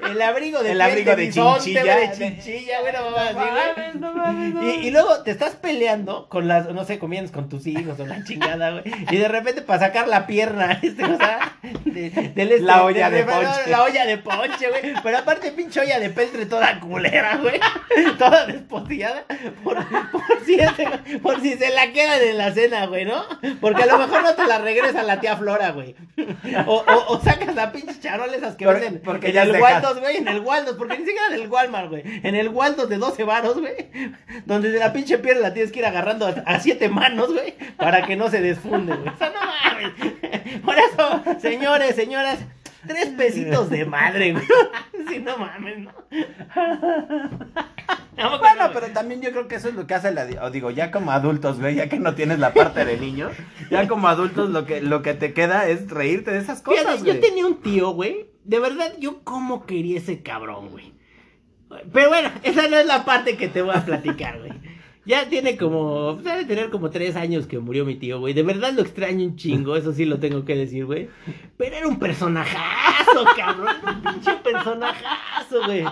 El, 0.03 0.11
el 0.11 0.21
abrigo 0.21 0.61
de 0.61 0.71
El 0.71 0.81
de 0.95 1.29
chinchilla. 1.31 1.95
De 1.97 2.11
chinchilla, 2.17 2.81
güey, 2.81 2.93
no 2.93 3.11
mames, 3.11 3.95
no 3.95 4.13
mames, 4.13 4.53
no 4.53 4.63
Y, 4.63 4.87
y 4.87 4.91
luego 4.91 5.23
te 5.23 5.31
estás 5.31 5.55
peleando 5.55 6.27
con 6.29 6.47
las, 6.47 6.69
no 6.69 6.83
sé, 6.85 6.99
comienzas 6.99 7.31
con 7.31 7.49
tus 7.49 7.65
hijos 7.67 7.99
o 7.99 8.05
la 8.05 8.23
chingada, 8.25 8.71
güey. 8.71 8.83
Y 9.11 9.17
de 9.17 9.27
repente 9.27 9.61
para 9.61 9.79
sacar 9.79 10.07
la 10.07 10.27
pierna, 10.27 10.79
este, 10.81 11.03
o 11.03 11.17
sea, 11.17 11.57
de, 11.85 12.09
del 12.35 12.51
este- 12.51 12.61
La 12.63 12.83
olla 12.83 13.09
de 13.09 13.23
ponche. 13.23 13.69
La 13.69 13.83
olla 13.83 14.05
de 14.05 14.17
ponche, 14.17 14.69
güey. 14.69 14.93
Pero 15.03 15.17
aparte, 15.17 15.51
pinche 15.51 15.79
olla 15.81 15.99
de 15.99 16.09
peltre 16.09 16.45
toda 16.45 16.79
culera, 16.79 17.37
güey. 17.37 17.59
Toda 18.17 18.45
despostillada. 18.45 19.23
Por, 19.63 19.77
por, 20.11 20.21
si 20.45 20.55
ese- 20.55 21.19
por 21.21 21.41
si 21.41 21.53
se 21.55 21.69
la 21.71 21.91
quedan 21.91 22.21
en 22.21 22.37
la 22.37 22.51
cena, 22.53 22.85
güey, 22.85 23.05
¿no? 23.05 23.23
Porque 23.61 23.83
a 23.83 23.85
lo 23.87 23.97
mejor 23.97 24.23
no 24.23 24.33
te 24.35 24.45
la 24.45 24.57
regresa 24.59 25.03
la 25.03 25.19
tía 25.19 25.37
Flora, 25.37 25.71
güey. 25.71 25.95
O, 26.67 26.75
o, 26.75 27.13
o 27.13 27.21
sacas 27.21 27.55
la 27.55 27.71
pinche 27.71 27.99
charola 27.99 28.35
esas 28.35 28.55
que 28.55 28.65
Por- 28.65 28.79
venden 28.79 29.01
porque 29.03 29.27
en 29.27 29.33
ya 29.33 29.43
el 29.43 29.59
Waldos, 29.61 29.99
güey, 29.99 30.17
en 30.17 30.27
el 30.27 30.39
Waldos, 30.41 30.75
porque 30.79 30.97
ni 30.97 31.05
siquiera 31.05 31.27
en 31.27 31.41
el 31.41 31.47
Walmart, 31.47 31.89
güey. 31.89 32.01
En 32.23 32.33
el 32.33 32.49
Waldos 32.49 32.89
de 32.89 32.97
12 32.97 33.23
varos, 33.25 33.59
güey. 33.59 33.75
Donde 34.45 34.71
de 34.71 34.79
la 34.79 34.91
pinche 34.91 35.19
piel 35.19 35.41
la 35.41 35.53
tienes 35.53 35.71
que 35.71 35.79
ir 35.79 35.85
agarrando 35.85 36.25
a, 36.25 36.29
a 36.31 36.59
siete 36.59 36.89
manos, 36.89 37.31
güey, 37.31 37.53
para 37.77 38.07
que 38.07 38.15
no 38.15 38.29
se 38.31 38.41
desfunde, 38.41 38.95
güey. 38.95 39.09
O 39.09 39.17
sea, 39.17 39.29
no 39.29 39.39
mames. 39.45 40.61
Por 40.63 40.75
eso, 40.77 41.39
señores, 41.39 41.95
señoras, 41.95 42.39
tres 42.87 43.09
pesitos 43.09 43.69
de 43.69 43.85
madre, 43.85 44.31
güey. 44.33 44.45
Sí, 45.09 45.17
no 45.19 45.37
mames, 45.37 45.79
¿no? 45.79 45.91
No, 48.17 48.37
Bueno, 48.39 48.69
pero 48.73 48.87
también 48.87 49.21
yo 49.21 49.31
creo 49.31 49.47
que 49.47 49.55
eso 49.55 49.69
es 49.69 49.75
lo 49.75 49.87
que 49.87 49.93
hace 49.95 50.11
la... 50.11 50.27
o 50.43 50.51
digo, 50.51 50.71
ya 50.71 50.91
como 50.91 51.11
adultos, 51.11 51.59
güey, 51.59 51.75
ya 51.75 51.87
que 51.89 51.97
no 51.99 52.15
tienes 52.15 52.37
la 52.39 52.53
parte 52.53 52.83
de 52.85 52.97
niño, 52.97 53.31
ya 53.71 53.87
como 53.87 54.07
adultos 54.07 54.49
lo 54.49 54.65
que, 54.65 54.81
lo 54.81 55.01
que 55.01 55.13
te 55.13 55.33
queda 55.33 55.67
es 55.69 55.89
reírte 55.89 56.31
de 56.31 56.39
esas 56.39 56.61
cosas, 56.61 56.81
Fíjate, 56.83 57.01
güey. 57.03 57.15
yo 57.15 57.19
tenía 57.21 57.45
un 57.47 57.61
tío, 57.61 57.91
güey. 57.91 58.27
De 58.49 58.57
verdad, 58.57 58.95
yo 58.99 59.19
cómo 59.23 59.67
quería 59.67 59.99
ese 59.99 60.23
cabrón, 60.23 60.69
güey. 60.71 60.91
Pero 61.93 62.09
bueno, 62.09 62.31
esa 62.41 62.67
no 62.67 62.77
es 62.77 62.85
la 62.87 63.05
parte 63.05 63.37
que 63.37 63.47
te 63.47 63.61
voy 63.61 63.75
a 63.75 63.85
platicar, 63.85 64.39
güey. 64.39 64.51
Ya 65.05 65.29
tiene 65.29 65.55
como, 65.55 66.15
debe 66.15 66.45
tener 66.45 66.71
como 66.71 66.89
tres 66.89 67.15
años 67.15 67.45
que 67.45 67.59
murió 67.59 67.85
mi 67.85 67.95
tío, 67.95 68.19
güey. 68.19 68.33
De 68.33 68.41
verdad 68.41 68.73
lo 68.73 68.81
extraño 68.81 69.23
un 69.23 69.35
chingo, 69.35 69.75
eso 69.75 69.93
sí 69.93 70.03
lo 70.03 70.17
tengo 70.19 70.45
que 70.45 70.55
decir, 70.55 70.87
güey. 70.87 71.09
Pero 71.57 71.75
era 71.75 71.87
un 71.87 71.99
personajazo, 71.99 73.23
cabrón. 73.37 73.75
Un 73.85 74.13
pinche 74.13 74.33
personajazo, 74.43 75.65
güey. 75.65 75.85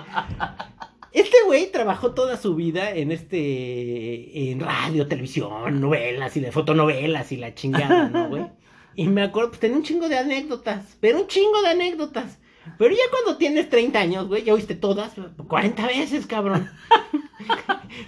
Este 1.11 1.37
güey 1.45 1.71
trabajó 1.71 2.15
toda 2.15 2.37
su 2.37 2.55
vida 2.55 2.89
en 2.89 3.11
este, 3.11 4.49
en 4.49 4.61
radio, 4.61 5.07
televisión, 5.07 5.79
novelas 5.79 6.35
y 6.35 6.39
de 6.39 6.51
fotonovelas 6.51 7.31
y 7.31 7.37
la 7.37 7.53
chingada, 7.53 8.09
¿no, 8.09 8.29
güey? 8.29 8.47
Y 8.95 9.07
me 9.09 9.21
acuerdo, 9.21 9.49
pues 9.49 9.59
tenía 9.59 9.77
un 9.77 9.83
chingo 9.83 10.09
de 10.09 10.17
anécdotas, 10.17 10.97
pero 10.99 11.21
un 11.21 11.27
chingo 11.27 11.61
de 11.61 11.67
anécdotas. 11.67 12.39
Pero 12.77 12.93
ya 12.93 13.03
cuando 13.09 13.37
tienes 13.37 13.69
30 13.69 13.99
años, 13.99 14.27
güey, 14.27 14.43
ya 14.43 14.53
oíste 14.53 14.75
todas 14.75 15.11
40 15.47 15.87
veces, 15.87 16.25
cabrón. 16.25 16.69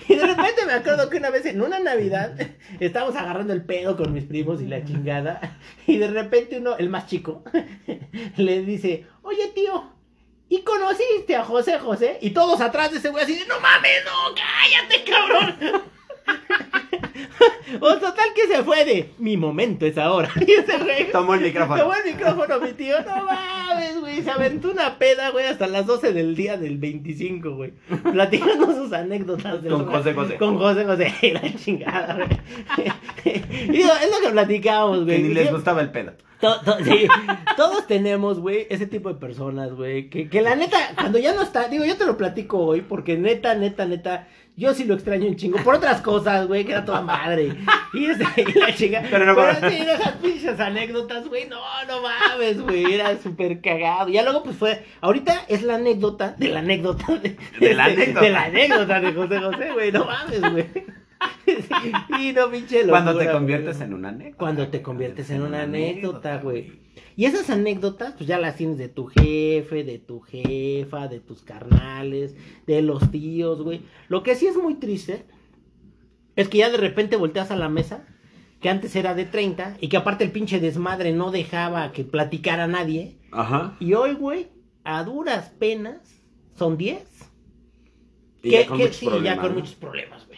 Y 0.07 0.15
de 0.15 0.25
repente 0.25 0.65
me 0.65 0.73
acuerdo 0.73 1.09
que 1.09 1.17
una 1.17 1.29
vez 1.29 1.45
en 1.45 1.61
una 1.61 1.79
Navidad 1.79 2.35
estábamos 2.79 3.15
agarrando 3.15 3.53
el 3.53 3.63
pedo 3.63 3.95
con 3.95 4.13
mis 4.13 4.25
primos 4.25 4.61
y 4.61 4.67
la 4.67 4.83
chingada. 4.83 5.57
Y 5.87 5.97
de 5.97 6.07
repente 6.07 6.57
uno, 6.57 6.77
el 6.77 6.89
más 6.89 7.07
chico, 7.07 7.43
le 8.37 8.61
dice, 8.61 9.07
oye 9.21 9.47
tío, 9.55 9.91
¿y 10.49 10.61
conociste 10.61 11.35
a 11.35 11.43
José 11.45 11.79
José? 11.79 12.17
Y 12.21 12.31
todos 12.31 12.61
atrás 12.61 12.91
de 12.91 12.97
ese 12.97 13.09
güey 13.09 13.23
así 13.23 13.35
de, 13.37 13.45
no 13.45 13.59
mames, 13.59 14.03
no, 14.05 14.35
cállate, 14.35 15.03
cabrón. 15.09 15.83
O 17.81 17.87
total 17.97 18.25
que 18.35 18.47
se 18.53 18.63
fue 18.63 18.83
de, 18.83 19.11
mi 19.19 19.37
momento 19.37 19.85
es 19.85 19.97
ahora. 19.97 20.29
Y 20.47 20.51
ese 20.51 20.77
güey 20.79 21.11
Tomó 21.11 21.35
el 21.35 21.41
micrófono. 21.41 21.79
Tomó 21.81 21.93
el 21.93 22.13
micrófono 22.13 22.59
mi 22.59 22.71
tío, 22.73 22.95
no 23.03 23.25
mames, 23.25 23.99
güey. 23.99 24.21
Se 24.23 24.31
aventó 24.31 24.71
una 24.71 24.97
peda, 24.97 25.29
güey, 25.29 25.45
hasta 25.45 25.67
las 25.67 25.85
12 25.85 26.13
del 26.13 26.35
día 26.35 26.57
del 26.57 26.77
25, 26.79 27.51
güey. 27.55 27.73
Platicando 28.11 28.73
sus 28.73 28.91
anécdotas. 28.91 29.61
del 29.61 29.71
Con. 29.73 29.85
José 29.85 30.13
José. 30.13 30.35
Con 30.37 30.57
José 30.57 30.85
José, 30.85 31.13
la 31.33 31.55
chingada, 31.55 32.15
güey. 32.15 33.41
Y 33.71 33.81
es 33.81 33.85
lo 34.11 34.19
que 34.25 34.29
platicábamos, 34.31 34.99
Que 34.99 35.03
güey. 35.05 35.21
ni 35.23 35.33
les 35.33 35.51
gustaba 35.51 35.81
el 35.81 35.91
pedo. 35.91 36.13
to- 36.41 36.61
to- 36.61 36.83
sí, 36.83 37.07
todos 37.55 37.85
tenemos, 37.85 38.39
güey, 38.39 38.65
ese 38.69 38.87
tipo 38.87 39.09
de 39.09 39.19
personas, 39.19 39.73
güey. 39.73 40.09
Que, 40.09 40.27
que 40.29 40.41
la 40.41 40.55
neta, 40.55 40.77
cuando 40.95 41.19
ya 41.19 41.33
no 41.35 41.43
está, 41.43 41.67
digo, 41.67 41.85
yo 41.85 41.97
te 41.97 42.05
lo 42.05 42.17
platico 42.17 42.57
hoy, 42.59 42.81
porque 42.81 43.17
neta, 43.17 43.53
neta, 43.55 43.85
neta, 43.85 44.27
yo 44.59 44.73
sí 44.73 44.83
lo 44.83 44.93
extraño 44.93 45.25
un 45.27 45.35
chingo. 45.35 45.57
Por 45.63 45.75
otras 45.75 46.01
cosas, 46.01 46.45
güey, 46.47 46.65
que 46.65 46.73
era 46.73 46.85
toda 46.85 47.01
madre. 47.01 47.55
Y, 47.93 48.05
ese, 48.05 48.23
y 48.37 48.59
la 48.59 48.75
chinga. 48.75 49.03
Pero 49.09 49.25
no 49.25 49.33
por- 49.33 49.55
sí, 49.71 49.77
esas 49.81 50.11
pinches 50.21 50.59
anécdotas, 50.59 51.27
güey, 51.27 51.47
no, 51.47 51.57
no 51.87 52.01
mames, 52.03 52.61
güey, 52.61 52.93
era 52.93 53.17
súper 53.17 53.61
cagado. 53.61 54.09
Ya 54.09 54.21
luego, 54.23 54.43
pues 54.43 54.57
fue, 54.57 54.85
ahorita 55.01 55.45
es 55.47 55.63
la 55.63 55.75
anécdota 55.75 56.35
de 56.37 56.49
la 56.49 56.59
anécdota 56.59 57.05
de, 57.17 57.35
De 57.59 57.73
la 57.73 57.85
anécdota. 57.85 58.21
de 58.21 58.29
la 58.29 58.43
anécdota 58.43 58.99
de 58.99 59.13
José 59.13 59.39
José, 59.39 59.71
güey, 59.73 59.91
no 59.91 60.05
mames, 60.05 60.41
güey. 60.51 60.65
Y 62.19 62.33
no, 62.33 62.49
pinche 62.51 62.85
Cuando 62.87 63.13
locura, 63.13 63.31
te 63.31 63.37
conviertes 63.37 63.77
güey. 63.77 63.87
en 63.87 63.93
una 63.93 64.09
anécdota. 64.09 64.37
Cuando 64.37 64.67
te 64.67 64.81
conviertes 64.81 65.29
en 65.29 65.41
una 65.41 65.63
anécdota, 65.63 66.37
güey. 66.37 66.79
Y 67.15 67.25
esas 67.25 67.49
anécdotas, 67.49 68.13
pues 68.13 68.27
ya 68.27 68.37
las 68.39 68.55
tienes 68.55 68.77
de 68.77 68.87
tu 68.87 69.07
jefe, 69.07 69.83
de 69.83 69.99
tu 69.99 70.21
jefa, 70.21 71.07
de 71.07 71.19
tus 71.19 71.41
carnales, 71.41 72.35
de 72.65 72.81
los 72.81 73.11
tíos, 73.11 73.61
güey. 73.61 73.81
Lo 74.07 74.23
que 74.23 74.35
sí 74.35 74.47
es 74.47 74.55
muy 74.55 74.75
triste 74.75 75.25
es 76.35 76.47
que 76.47 76.59
ya 76.59 76.69
de 76.69 76.77
repente 76.77 77.17
volteas 77.17 77.51
a 77.51 77.55
la 77.55 77.69
mesa 77.69 78.05
que 78.61 78.69
antes 78.69 78.95
era 78.95 79.15
de 79.15 79.25
30 79.25 79.77
y 79.79 79.87
que 79.87 79.97
aparte 79.97 80.23
el 80.23 80.31
pinche 80.31 80.59
desmadre 80.59 81.11
no 81.11 81.31
dejaba 81.31 81.91
que 81.91 82.03
platicara 82.03 82.67
nadie. 82.67 83.17
Ajá. 83.31 83.75
Y 83.79 83.93
hoy, 83.93 84.13
güey, 84.13 84.47
a 84.83 85.03
duras 85.03 85.49
penas 85.59 86.21
son 86.55 86.77
10. 86.77 87.01
Y 88.43 88.49
que, 88.49 88.61
ya 88.61 88.67
con 88.67 88.77
que 88.77 88.83
muchos 88.83 88.97
sí, 88.97 89.05
problemas, 89.05 89.35
ya 89.35 89.41
con 89.41 89.49
¿no? 89.51 89.59
muchos 89.59 89.75
problemas, 89.75 90.27
güey. 90.27 90.28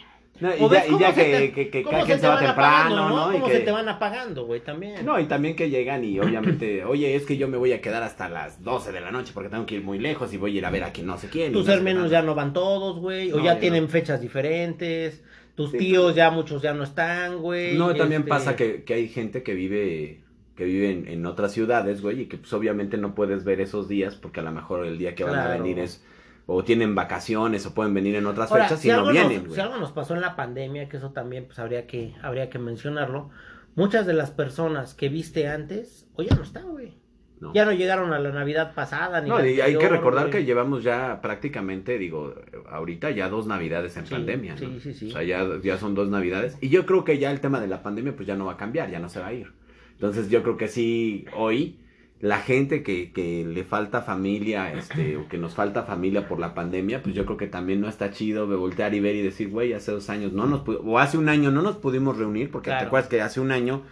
No, 0.42 0.54
y 0.54 0.70
ya, 0.70 0.86
y 0.86 0.98
ya 0.98 1.14
que, 1.14 1.22
te- 1.24 1.52
que, 1.52 1.70
que 1.70 1.82
cada 1.84 2.00
se 2.00 2.06
quien 2.06 2.18
te 2.18 2.22
se 2.22 2.28
va 2.28 2.38
temprano, 2.40 3.08
¿no? 3.08 3.30
Y 3.30 3.34
Cómo 3.34 3.46
que- 3.46 3.52
se 3.54 3.60
te 3.60 3.70
van 3.70 3.88
apagando, 3.88 4.44
güey, 4.44 4.60
también. 4.60 5.04
No, 5.06 5.18
y 5.20 5.24
también 5.26 5.54
que 5.56 5.70
llegan 5.70 6.04
y 6.04 6.18
obviamente, 6.18 6.84
oye, 6.84 7.14
es 7.14 7.24
que 7.24 7.36
yo 7.36 7.48
me 7.48 7.56
voy 7.56 7.72
a 7.72 7.80
quedar 7.80 8.02
hasta 8.02 8.28
las 8.28 8.62
12 8.62 8.92
de 8.92 9.00
la 9.00 9.10
noche 9.10 9.30
porque 9.32 9.48
tengo 9.48 9.64
que 9.66 9.76
ir 9.76 9.82
muy 9.82 9.98
lejos 9.98 10.32
y 10.34 10.36
voy 10.36 10.54
a 10.56 10.58
ir 10.58 10.66
a 10.66 10.70
ver 10.70 10.84
a 10.84 10.92
quien 10.92 11.06
no 11.06 11.16
sé 11.16 11.28
quién. 11.28 11.50
y 11.50 11.54
Tus 11.54 11.66
no 11.66 11.72
hermanos 11.72 12.10
ya 12.10 12.22
no 12.22 12.34
van 12.34 12.52
todos, 12.52 12.98
güey, 12.98 13.30
o 13.32 13.36
No, 13.38 13.44
ya 13.44 13.54
ya 13.54 13.60
tienen 13.60 13.84
no. 13.84 13.88
fechas 13.88 14.20
diferentes. 14.20 15.22
Tus 15.54 15.70
Sí, 15.70 15.78
tíos 15.78 16.14
ya 16.14 16.30
muchos 16.30 16.62
ya 16.62 16.72
no 16.72 16.82
están, 16.82 17.38
güey. 17.38 17.76
No, 17.76 17.94
también 17.94 18.22
este, 18.22 18.28
pasa 18.30 18.56
que, 18.56 18.84
que 18.84 18.94
hay 18.94 19.08
gente 19.08 19.42
que 19.42 19.54
vive 19.54 20.20
que 20.56 20.64
vive 20.64 20.90
en, 20.90 21.08
en 21.08 21.24
otras 21.24 21.52
ciudades, 21.52 22.02
güey, 22.02 22.20
y 22.22 22.26
que 22.26 22.36
pues 22.36 22.52
obviamente 22.52 22.98
no 22.98 23.14
puedes 23.14 23.42
ver 23.44 23.60
esos 23.60 23.88
días 23.88 24.14
porque 24.16 24.40
a 24.40 24.42
lo 24.42 24.52
mejor 24.52 24.84
el 24.84 24.98
día 24.98 25.14
que 25.14 25.24
van 25.24 25.38
a 25.38 25.48
venir 25.48 25.78
es 25.78 26.04
o 26.46 26.64
tienen 26.64 26.94
vacaciones 26.94 27.64
o 27.66 27.74
pueden 27.74 27.94
venir 27.94 28.16
en 28.16 28.26
otras 28.26 28.50
Ahora, 28.50 28.64
fechas 28.64 28.80
si 28.80 28.88
y 28.88 28.92
no 28.92 29.08
vienen, 29.10 29.44
nos, 29.44 29.54
si 29.54 29.60
algo 29.60 29.76
nos 29.78 29.92
pasó 29.92 30.14
en 30.14 30.20
la 30.20 30.34
pandemia, 30.36 30.88
que 30.88 30.96
eso 30.96 31.10
también 31.12 31.46
pues 31.46 31.58
habría 31.58 31.86
que 31.86 32.14
habría 32.22 32.50
que 32.50 32.58
mencionarlo, 32.58 33.30
muchas 33.74 34.06
de 34.06 34.12
las 34.14 34.30
personas 34.30 34.94
que 34.94 35.08
viste 35.08 35.48
antes, 35.48 36.06
hoy 36.14 36.26
ya 36.28 36.36
no 36.36 36.42
están, 36.42 36.68
güey. 36.70 37.00
No. 37.40 37.52
Ya 37.54 37.64
no 37.64 37.72
llegaron 37.72 38.12
a 38.12 38.20
la 38.20 38.30
Navidad 38.30 38.72
pasada 38.72 39.20
ni 39.20 39.28
No, 39.28 39.44
y 39.44 39.60
hay 39.60 39.76
que 39.76 39.88
recordar 39.88 40.28
güey. 40.28 40.32
que 40.32 40.44
llevamos 40.44 40.84
ya 40.84 41.20
prácticamente, 41.20 41.98
digo, 41.98 42.36
ahorita 42.70 43.10
ya 43.10 43.28
dos 43.28 43.48
navidades 43.48 43.96
en 43.96 44.06
Sí, 44.06 44.14
pandemia, 44.14 44.52
¿no? 44.52 44.58
sí, 44.58 44.78
sí, 44.80 44.94
sí. 44.94 45.08
O 45.08 45.12
sea, 45.12 45.24
ya, 45.24 45.44
ya 45.60 45.76
son 45.76 45.96
dos 45.96 46.08
navidades. 46.08 46.56
Y 46.60 46.68
yo 46.68 46.86
creo 46.86 47.02
que 47.02 47.18
ya 47.18 47.32
el 47.32 47.40
tema 47.40 47.58
de 47.60 47.66
la 47.66 47.82
pandemia 47.82 48.14
pues 48.14 48.28
ya 48.28 48.36
no 48.36 48.44
va 48.46 48.52
a 48.52 48.56
cambiar, 48.56 48.90
ya 48.92 49.00
no 49.00 49.08
se 49.08 49.18
va 49.18 49.26
a 49.28 49.32
ir. 49.32 49.52
Entonces 49.94 50.28
yo 50.30 50.44
creo 50.44 50.56
que 50.56 50.68
sí, 50.68 51.24
hoy 51.36 51.80
la 52.22 52.38
gente 52.38 52.84
que, 52.84 53.10
que 53.12 53.44
le 53.44 53.64
falta 53.64 54.00
familia, 54.00 54.72
este, 54.72 55.16
o 55.18 55.28
que 55.28 55.38
nos 55.38 55.54
falta 55.54 55.82
familia 55.82 56.28
por 56.28 56.38
la 56.38 56.54
pandemia, 56.54 57.02
pues 57.02 57.14
yo 57.16 57.26
creo 57.26 57.36
que 57.36 57.48
también 57.48 57.80
no 57.80 57.88
está 57.88 58.12
chido 58.12 58.46
de 58.46 58.54
voltear 58.56 58.94
y 58.94 59.00
ver 59.00 59.16
y 59.16 59.22
decir, 59.22 59.50
güey, 59.50 59.72
hace 59.72 59.90
dos 59.90 60.08
años 60.08 60.32
no 60.32 60.46
nos 60.46 60.62
o 60.66 60.98
hace 61.00 61.18
un 61.18 61.28
año 61.28 61.50
no 61.50 61.62
nos 61.62 61.76
pudimos 61.76 62.16
reunir, 62.16 62.50
porque 62.50 62.70
te 62.70 62.76
acuerdas 62.76 63.10
que 63.10 63.20
hace 63.20 63.40
un 63.40 63.50
año 63.50 63.82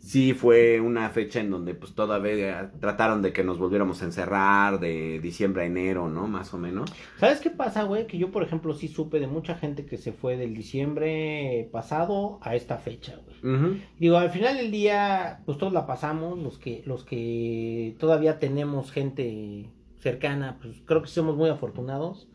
sí 0.00 0.32
fue 0.32 0.80
una 0.80 1.08
fecha 1.10 1.40
en 1.40 1.50
donde 1.50 1.74
pues 1.74 1.94
todavía 1.94 2.72
trataron 2.80 3.22
de 3.22 3.32
que 3.32 3.44
nos 3.44 3.58
volviéramos 3.58 4.02
a 4.02 4.06
encerrar 4.06 4.80
de 4.80 5.20
diciembre 5.20 5.62
a 5.62 5.66
enero, 5.66 6.08
¿no? 6.08 6.26
Más 6.26 6.52
o 6.54 6.58
menos. 6.58 6.90
¿Sabes 7.18 7.40
qué 7.40 7.50
pasa, 7.50 7.84
güey? 7.84 8.06
Que 8.06 8.18
yo, 8.18 8.30
por 8.30 8.42
ejemplo, 8.42 8.74
sí 8.74 8.88
supe 8.88 9.20
de 9.20 9.26
mucha 9.26 9.54
gente 9.54 9.84
que 9.84 9.98
se 9.98 10.12
fue 10.12 10.36
del 10.36 10.54
diciembre 10.54 11.68
pasado 11.70 12.38
a 12.42 12.56
esta 12.56 12.78
fecha, 12.78 13.20
güey. 13.24 13.80
Digo, 13.98 14.16
al 14.16 14.30
final 14.30 14.56
del 14.56 14.70
día, 14.70 15.42
pues 15.44 15.58
todos 15.58 15.72
la 15.72 15.86
pasamos, 15.86 16.38
los 16.38 16.58
que, 16.58 16.82
los 16.86 17.04
que 17.04 17.94
todavía 17.98 18.38
tenemos 18.38 18.90
gente 18.90 19.70
cercana, 19.98 20.58
pues 20.60 20.76
creo 20.86 21.02
que 21.02 21.08
somos 21.08 21.36
muy 21.36 21.50
afortunados. 21.50 22.28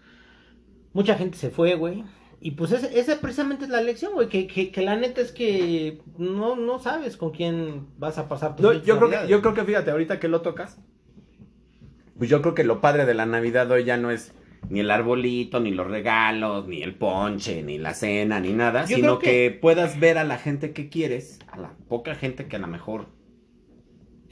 Mucha 0.94 1.16
gente 1.16 1.38
se 1.38 1.50
fue, 1.50 1.76
güey. 1.76 2.04
Y 2.46 2.52
pues 2.52 2.72
esa 2.74 3.20
precisamente 3.22 3.64
es 3.66 3.72
la 3.72 3.82
lección, 3.82 4.14
güey, 4.14 4.30
que, 4.30 4.46
que, 4.46 4.72
que 4.72 4.82
la 4.84 4.96
neta 4.96 5.20
es 5.20 5.32
que 5.32 5.98
no, 6.20 6.56
no 6.56 6.78
sabes 6.78 7.18
con 7.18 7.32
quién 7.32 7.88
vas 7.98 8.20
a 8.20 8.30
pasar 8.30 8.52
No, 8.60 8.70
fiestas 8.70 8.86
yo, 8.86 9.00
creo 9.00 9.10
que, 9.10 9.28
yo 9.28 9.42
creo 9.42 9.54
que, 9.56 9.64
fíjate, 9.64 9.90
ahorita 9.90 10.20
que 10.20 10.28
lo 10.28 10.42
tocas, 10.42 10.80
pues 12.20 12.30
yo 12.30 12.44
creo 12.44 12.54
que 12.54 12.64
lo 12.64 12.82
padre 12.82 13.08
de 13.08 13.16
la 13.16 13.26
Navidad 13.26 13.72
hoy 13.72 13.84
ya 13.84 13.98
no 13.98 14.12
es 14.12 14.32
ni 14.70 14.82
el 14.82 14.92
arbolito, 14.92 15.60
ni 15.60 15.72
los 15.72 15.88
regalos, 15.88 16.68
ni 16.68 16.84
el 16.84 16.94
ponche, 16.94 17.64
ni 17.64 17.80
la 17.80 17.96
cena, 17.96 18.40
ni 18.40 18.54
nada, 18.54 18.86
Yo 18.86 18.98
sino 18.98 19.18
que... 19.18 19.26
que- 19.26 19.58
puedas 19.60 20.00
ver 20.00 20.20
a 20.20 20.24
la 20.24 20.38
gente 20.38 20.72
que 20.72 20.88
quieres, 20.88 21.40
a 21.52 21.58
la 21.58 21.74
poca 21.90 22.14
gente 22.14 22.46
que 22.46 22.58
a 22.58 22.60
lo 22.60 22.68
mejor, 22.68 23.08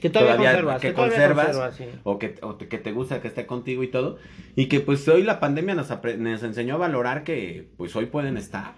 Que 0.00 0.10
todavía, 0.10 0.34
todavía- 0.36 0.50
conservas, 0.52 0.80
que 0.82 0.88
que 0.88 0.94
todavía 0.94 1.16
conservas, 1.16 1.46
conservas, 1.46 1.76
sí. 1.76 1.84
o 2.04 2.18
que, 2.18 2.34
o 2.42 2.54
te- 2.56 2.68
que 2.68 2.78
te 2.78 2.92
gusta 2.92 3.20
que 3.22 3.28
esté 3.28 3.46
contigo 3.46 3.82
y 3.82 3.88
todo, 3.88 4.18
y 4.56 4.66
que 4.66 4.80
pues 4.80 5.06
hoy 5.08 5.22
la 5.22 5.40
pandemia 5.40 5.74
nos, 5.74 5.88
nos 6.18 6.42
enseñó 6.42 6.74
a 6.74 6.78
valorar 6.78 7.24
que 7.24 7.68
pues 7.76 7.94
hoy 7.96 8.06
pueden 8.06 8.36
estar. 8.36 8.74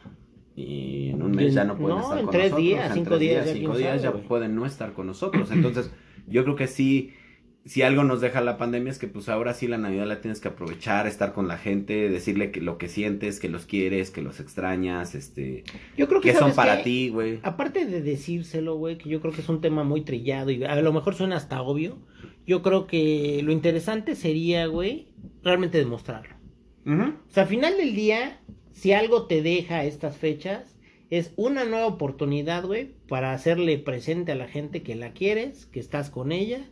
Y 0.55 1.11
en 1.11 1.23
un 1.23 1.33
mes 1.33 1.53
ya 1.53 1.65
no 1.65 1.77
pueden 1.77 1.99
No, 1.99 2.03
estar 2.03 2.17
con 2.25 2.27
nosotros. 2.35 2.57
días, 2.57 2.89
en 2.89 2.95
cinco 2.95 3.09
tres 3.11 3.21
días, 3.21 3.47
ya 3.47 3.53
cinco 3.53 3.77
días 3.77 4.03
sabe, 4.03 4.19
ya 4.23 4.29
pueden 4.29 4.55
no 4.55 4.65
estar 4.65 4.93
con 4.95 5.07
nosotros. 5.07 5.51
Entonces, 5.51 5.91
yo 6.27 6.45
creo 6.45 6.57
que 6.57 6.67
sí, 6.67 7.13
si 7.67 7.83
algo 7.83 8.05
nos 8.05 8.21
deja 8.21 8.41
la 8.41 8.59
pandemia 8.59 8.93
es 8.93 8.99
que 8.99 9.09
pues 9.09 9.29
ahora 9.29 9.53
sí 9.53 9.67
la 9.67 9.77
Navidad 9.77 10.07
la 10.07 10.21
tienes 10.21 10.41
que 10.41 10.49
aprovechar, 10.49 11.09
estar 11.09 11.33
con 11.33 11.49
la 11.49 11.59
gente, 11.59 12.09
decirle 12.09 12.53
que 12.53 12.61
lo 12.61 12.79
que 12.79 12.89
sientes, 12.89 13.41
que 13.41 13.49
los 13.49 13.67
quieres, 13.67 14.13
que 14.13 14.23
los 14.23 14.39
extrañas, 14.39 15.17
este, 15.17 15.65
Yo 15.97 16.07
creo 16.07 16.21
que 16.21 16.31
que 16.31 16.35
son 16.35 16.53
¿sabes 16.53 16.57
para 16.57 16.83
ti, 16.85 17.09
güey. 17.09 17.41
Aparte 17.43 17.85
de 17.85 18.03
decírselo, 18.03 18.77
güey, 18.77 18.99
que 18.99 19.09
yo 19.09 19.21
creo 19.21 19.33
que 19.33 19.41
es 19.41 19.49
un 19.49 19.61
tema 19.61 19.83
muy 19.83 20.03
trillado 20.03 20.53
y 20.53 20.63
a 20.63 20.81
lo 20.81 20.93
mejor 20.93 21.17
suena 21.17 21.37
hasta 21.37 21.61
obvio, 21.61 21.99
yo 22.47 22.63
creo 22.63 22.87
que 22.87 23.41
lo 23.43 23.51
interesante 23.51 24.15
sería, 24.15 24.67
güey, 24.67 25.09
realmente 25.43 25.79
demostrarlo. 25.79 26.37
Ujú. 26.87 27.03
O 27.03 27.31
sea, 27.31 27.43
al 27.43 27.49
final 27.49 27.77
del 27.77 27.97
día, 27.97 28.41
si 28.73 28.93
algo 28.93 29.27
te 29.27 29.43
deja 29.43 29.85
estas 29.85 30.17
fechas, 30.17 30.77
es 31.11 31.33
una 31.35 31.65
nueva 31.65 31.87
oportunidad, 31.87 32.65
güey, 32.65 32.93
para 33.09 33.33
hacerle 33.33 33.79
presente 33.79 34.33
a 34.33 34.37
la 34.37 34.47
gente 34.47 34.83
que 34.83 34.95
la 34.95 35.13
quieres, 35.13 35.67
que 35.67 35.81
estás 35.81 36.11
con 36.11 36.31
ella 36.31 36.65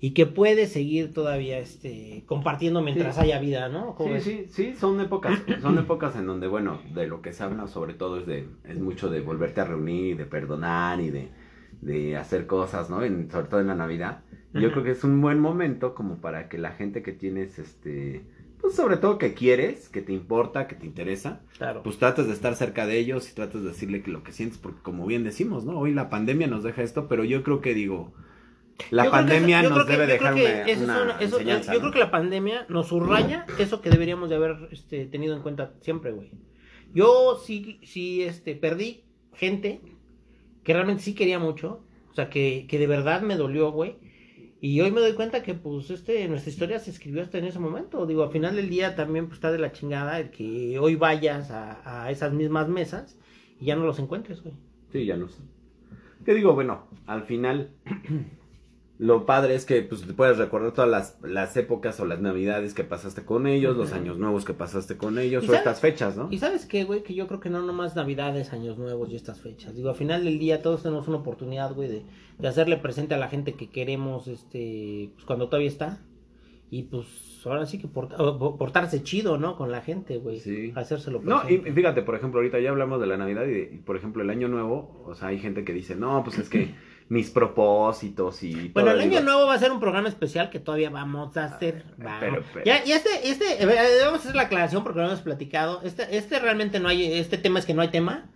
y 0.00 0.12
que 0.12 0.26
puedes 0.26 0.72
seguir 0.72 1.12
todavía 1.12 1.58
este 1.58 2.22
compartiendo 2.26 2.82
mientras 2.82 3.16
Sí. 3.16 3.22
haya 3.22 3.40
vida, 3.40 3.68
¿no? 3.68 3.94
¿Cómo 3.96 4.08
Sí, 4.10 4.14
ves? 4.14 4.24
sí, 4.24 4.46
sí, 4.50 4.74
son 4.76 5.00
épocas, 5.00 5.42
son 5.60 5.78
épocas 5.78 6.14
en 6.16 6.26
donde, 6.26 6.46
bueno, 6.46 6.80
de 6.94 7.06
lo 7.06 7.20
que 7.22 7.32
se 7.32 7.42
habla 7.42 7.66
sobre 7.66 7.94
todo 7.94 8.18
es 8.18 8.26
de, 8.26 8.46
es 8.64 8.78
mucho 8.78 9.10
de 9.10 9.20
volverte 9.20 9.60
a 9.60 9.64
reunir, 9.64 10.16
de 10.16 10.24
perdonar 10.24 11.00
y 11.00 11.10
de, 11.10 11.28
de 11.82 12.16
hacer 12.16 12.46
cosas, 12.46 12.90
¿no? 12.90 13.02
En, 13.02 13.30
sobre 13.30 13.48
todo 13.48 13.60
en 13.60 13.66
la 13.66 13.74
Navidad. 13.74 14.20
Yo 14.54 14.72
creo 14.72 14.82
que 14.82 14.92
es 14.92 15.04
un 15.04 15.20
buen 15.20 15.38
momento 15.40 15.94
como 15.94 16.16
para 16.20 16.48
que 16.48 16.58
la 16.58 16.70
gente 16.72 17.02
que 17.02 17.12
tienes, 17.12 17.58
este, 17.58 18.22
pues 18.60 18.74
sobre 18.74 18.96
todo 18.96 19.18
que 19.18 19.34
quieres, 19.34 19.88
que 19.88 20.00
te 20.00 20.12
importa, 20.12 20.66
que 20.66 20.74
te 20.74 20.86
interesa, 20.86 21.42
Claro. 21.58 21.82
pues 21.82 21.98
trates 21.98 22.26
de 22.26 22.32
estar 22.32 22.54
cerca 22.56 22.86
de 22.86 22.98
ellos 22.98 23.30
y 23.30 23.34
trates 23.34 23.62
de 23.62 23.68
decirle 23.68 24.02
que 24.02 24.10
lo 24.10 24.22
que 24.22 24.32
sientes, 24.32 24.58
porque 24.58 24.80
como 24.82 25.06
bien 25.06 25.22
decimos, 25.22 25.64
¿no? 25.64 25.78
Hoy 25.78 25.92
la 25.92 26.08
pandemia 26.08 26.46
nos 26.46 26.62
deja 26.64 26.82
esto, 26.82 27.08
pero 27.08 27.24
yo 27.24 27.42
creo 27.44 27.60
que 27.60 27.74
digo, 27.74 28.12
la 28.90 29.04
Yo 29.04 29.10
que 29.10 29.16
pandemia 29.16 29.62
yo 29.62 29.70
nos 29.70 29.84
que- 29.86 29.92
debe 29.92 30.06
dejar 30.06 30.34
que 30.34 30.40
una, 30.44 30.50
eso 30.62 30.70
es 30.70 30.78
una 30.78 31.02
una- 31.02 31.12
eso- 31.20 31.36
enseñanza, 31.38 31.72
Yo 31.72 31.78
¿no? 31.78 31.80
creo 31.82 31.92
que 31.92 31.98
la 31.98 32.10
pandemia 32.10 32.66
nos 32.68 32.88
subraya 32.88 33.46
eso 33.58 33.80
que 33.80 33.90
deberíamos 33.90 34.28
de 34.30 34.36
haber 34.36 34.68
este, 34.70 35.06
tenido 35.06 35.34
en 35.36 35.42
cuenta 35.42 35.72
siempre, 35.80 36.12
güey. 36.12 36.30
Yo 36.94 37.38
sí, 37.44 37.80
sí, 37.82 38.22
este, 38.22 38.54
perdí 38.54 39.04
gente 39.34 39.80
que 40.64 40.72
realmente 40.72 41.02
sí 41.02 41.14
quería 41.14 41.38
mucho, 41.38 41.82
o 42.10 42.14
sea, 42.14 42.30
que, 42.30 42.66
que 42.68 42.78
de 42.78 42.86
verdad 42.86 43.22
me 43.22 43.36
dolió, 43.36 43.70
güey. 43.72 43.96
Y 44.60 44.80
hoy 44.80 44.90
me 44.90 45.00
doy 45.00 45.12
cuenta 45.12 45.42
que, 45.44 45.54
pues, 45.54 45.88
este, 45.90 46.26
nuestra 46.26 46.50
historia 46.50 46.78
se 46.80 46.90
escribió 46.90 47.22
hasta 47.22 47.38
en 47.38 47.44
ese 47.44 47.60
momento. 47.60 48.06
Digo, 48.06 48.24
al 48.24 48.32
final 48.32 48.56
del 48.56 48.68
día 48.68 48.96
también 48.96 49.26
pues, 49.26 49.36
está 49.38 49.52
de 49.52 49.58
la 49.58 49.70
chingada 49.70 50.18
el 50.18 50.30
que 50.30 50.78
hoy 50.80 50.96
vayas 50.96 51.50
a, 51.52 52.04
a 52.06 52.10
esas 52.10 52.32
mismas 52.32 52.68
mesas 52.68 53.16
y 53.60 53.66
ya 53.66 53.76
no 53.76 53.84
los 53.86 53.98
encuentres, 54.00 54.42
güey. 54.42 54.54
Sí, 54.90 55.04
ya 55.04 55.16
no 55.16 55.28
sé. 55.28 55.42
¿Qué 56.24 56.34
digo? 56.34 56.54
Bueno, 56.54 56.88
al 57.06 57.22
final, 57.24 57.70
lo 58.98 59.26
padre 59.26 59.54
es 59.54 59.64
que 59.64 59.82
pues, 59.82 60.02
puedes 60.16 60.38
recordar 60.38 60.72
todas 60.72 60.90
las, 60.90 61.18
las 61.22 61.56
épocas 61.56 62.00
o 62.00 62.04
las 62.04 62.20
navidades 62.20 62.74
que 62.74 62.82
pasaste 62.82 63.24
con 63.24 63.46
ellos, 63.46 63.76
los 63.76 63.92
años 63.92 64.18
nuevos 64.18 64.44
que 64.44 64.54
pasaste 64.54 64.96
con 64.96 65.18
ellos, 65.20 65.44
¿Y 65.44 65.46
o 65.46 65.50
sabes- 65.50 65.58
estas 65.60 65.80
fechas, 65.80 66.16
¿no? 66.16 66.26
Y 66.32 66.38
sabes 66.38 66.66
qué, 66.66 66.82
güey, 66.82 67.04
que 67.04 67.14
yo 67.14 67.28
creo 67.28 67.38
que 67.38 67.48
no 67.48 67.62
nomás 67.62 67.94
Navidades, 67.94 68.52
Años 68.52 68.76
Nuevos 68.76 69.08
y 69.10 69.14
estas 69.16 69.40
fechas. 69.40 69.76
Digo, 69.76 69.88
al 69.90 69.94
final 69.94 70.24
del 70.24 70.38
día 70.40 70.62
todos 70.62 70.82
tenemos 70.82 71.06
una 71.06 71.18
oportunidad, 71.18 71.74
güey, 71.74 71.88
de, 71.88 72.02
de 72.38 72.48
hacerle 72.48 72.76
presente 72.76 73.14
a 73.14 73.18
la 73.18 73.28
gente 73.28 73.52
que 73.54 73.70
queremos, 73.70 74.26
este, 74.26 75.10
pues 75.14 75.24
cuando 75.24 75.46
todavía 75.46 75.68
está. 75.68 76.00
Y 76.70 76.82
pues 76.82 77.06
ahora 77.46 77.64
sí 77.66 77.78
que 77.78 77.86
port- 77.88 78.14
portarse 78.58 79.02
chido, 79.02 79.38
¿no? 79.38 79.56
Con 79.56 79.70
la 79.70 79.80
gente, 79.80 80.18
güey. 80.18 80.40
Sí. 80.40 80.72
Hacérselo 80.74 81.20
No, 81.22 81.36
y 81.36 81.46
presente. 81.46 81.70
y 81.70 81.72
fíjate, 81.72 82.02
por 82.02 82.14
ejemplo, 82.16 82.40
ahorita 82.40 82.58
ya 82.60 82.70
hablamos 82.70 83.00
de 83.00 83.06
la 83.06 83.16
Navidad 83.16 83.44
y, 83.46 83.50
de- 83.52 83.70
y, 83.74 83.78
por 83.78 83.96
ejemplo, 83.96 84.22
el 84.22 84.28
Año 84.28 84.48
Nuevo, 84.48 85.02
o 85.06 85.14
sea, 85.14 85.28
hay 85.28 85.38
gente 85.38 85.64
que 85.64 85.72
dice, 85.72 85.94
no, 85.96 86.22
pues 86.24 86.38
es 86.38 86.48
que 86.50 86.74
mis 87.08 87.30
propósitos 87.30 88.42
y... 88.42 88.68
Bueno, 88.68 88.90
todo", 88.92 89.00
el 89.00 89.10
año 89.10 89.20
nuevo 89.22 89.46
va 89.46 89.54
a 89.54 89.58
ser 89.58 89.72
un 89.72 89.80
programa 89.80 90.08
especial 90.08 90.50
que 90.50 90.58
todavía 90.60 90.90
vamos 90.90 91.36
a 91.36 91.44
hacer. 91.44 91.84
Vamos. 91.96 92.16
pero- 92.20 92.44
pero- 92.52 92.64
Ya, 92.66 92.84
y 92.84 92.92
este, 92.92 93.28
este, 93.30 93.62
eh, 93.62 93.66
vamos 94.04 94.20
a 94.20 94.22
hacer 94.24 94.36
la 94.36 94.42
aclaración 94.42 94.82
porque 94.84 95.00
no 95.00 95.06
hemos 95.06 95.22
platicado. 95.22 95.80
Este, 95.84 96.16
este 96.16 96.38
realmente 96.38 96.80
no 96.80 96.88
hay, 96.88 97.12
este 97.14 97.38
tema 97.38 97.58
es 97.58 97.66
que 97.66 97.74
no 97.74 97.82
hay 97.82 97.88
tema. 97.88 98.26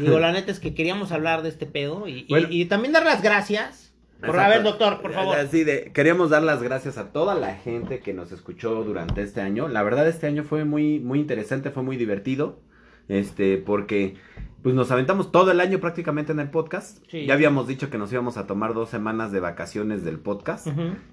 Digo, 0.00 0.18
la 0.18 0.32
neta 0.32 0.50
es 0.50 0.58
que 0.60 0.74
queríamos 0.74 1.12
hablar 1.12 1.42
de 1.42 1.48
este 1.50 1.66
pedo 1.66 2.08
y, 2.08 2.26
y- 2.28 2.64
también 2.66 2.92
dar 2.92 3.04
las 3.04 3.22
gracias. 3.22 3.84
Por, 4.20 4.30
Exacto. 4.30 4.44
a 4.46 4.48
ver, 4.48 4.62
doctor, 4.62 5.02
por 5.02 5.12
favor. 5.12 5.36
Así 5.38 5.62
de, 5.62 5.92
queríamos 5.92 6.30
dar 6.30 6.42
las 6.42 6.62
gracias 6.62 6.96
a 6.96 7.12
toda 7.12 7.34
la 7.34 7.54
gente 7.54 8.00
que 8.00 8.14
nos 8.14 8.32
escuchó 8.32 8.82
durante 8.82 9.20
este 9.22 9.42
año. 9.42 9.68
La 9.68 9.82
verdad, 9.82 10.08
este 10.08 10.26
año 10.26 10.42
fue 10.42 10.64
muy, 10.64 10.98
muy 11.00 11.20
interesante, 11.20 11.70
fue 11.70 11.82
muy 11.82 11.98
divertido. 11.98 12.58
Este, 13.08 13.58
porque 13.58 14.16
pues 14.62 14.74
nos 14.74 14.90
aventamos 14.90 15.30
todo 15.30 15.52
el 15.52 15.60
año 15.60 15.78
prácticamente 15.78 16.32
en 16.32 16.40
el 16.40 16.50
podcast. 16.50 17.04
Sí. 17.08 17.26
Ya 17.26 17.34
habíamos 17.34 17.68
dicho 17.68 17.88
que 17.88 17.98
nos 17.98 18.12
íbamos 18.12 18.36
a 18.36 18.46
tomar 18.46 18.74
dos 18.74 18.88
semanas 18.88 19.30
de 19.30 19.40
vacaciones 19.40 20.04
del 20.04 20.18
podcast. 20.18 20.66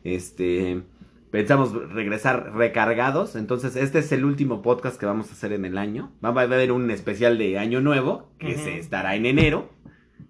Este, 0.04 0.82
pensamos 1.30 1.74
regresar 1.92 2.54
recargados. 2.56 3.36
Entonces, 3.36 3.76
este 3.76 4.00
es 4.00 4.12
el 4.12 4.26
último 4.26 4.62
podcast 4.62 5.00
que 5.00 5.06
vamos 5.06 5.30
a 5.30 5.34
hacer 5.34 5.54
en 5.54 5.66
el 5.66 5.78
año. 5.78 6.12
Va 6.24 6.30
a 6.30 6.44
haber 6.44 6.72
un 6.72 6.90
especial 6.90 7.38
de 7.38 7.60
año 7.60 7.80
nuevo, 7.80 8.30
que 8.40 8.58
se 8.58 8.80
estará 8.80 9.16
en 9.16 9.28
enero. 9.28 9.70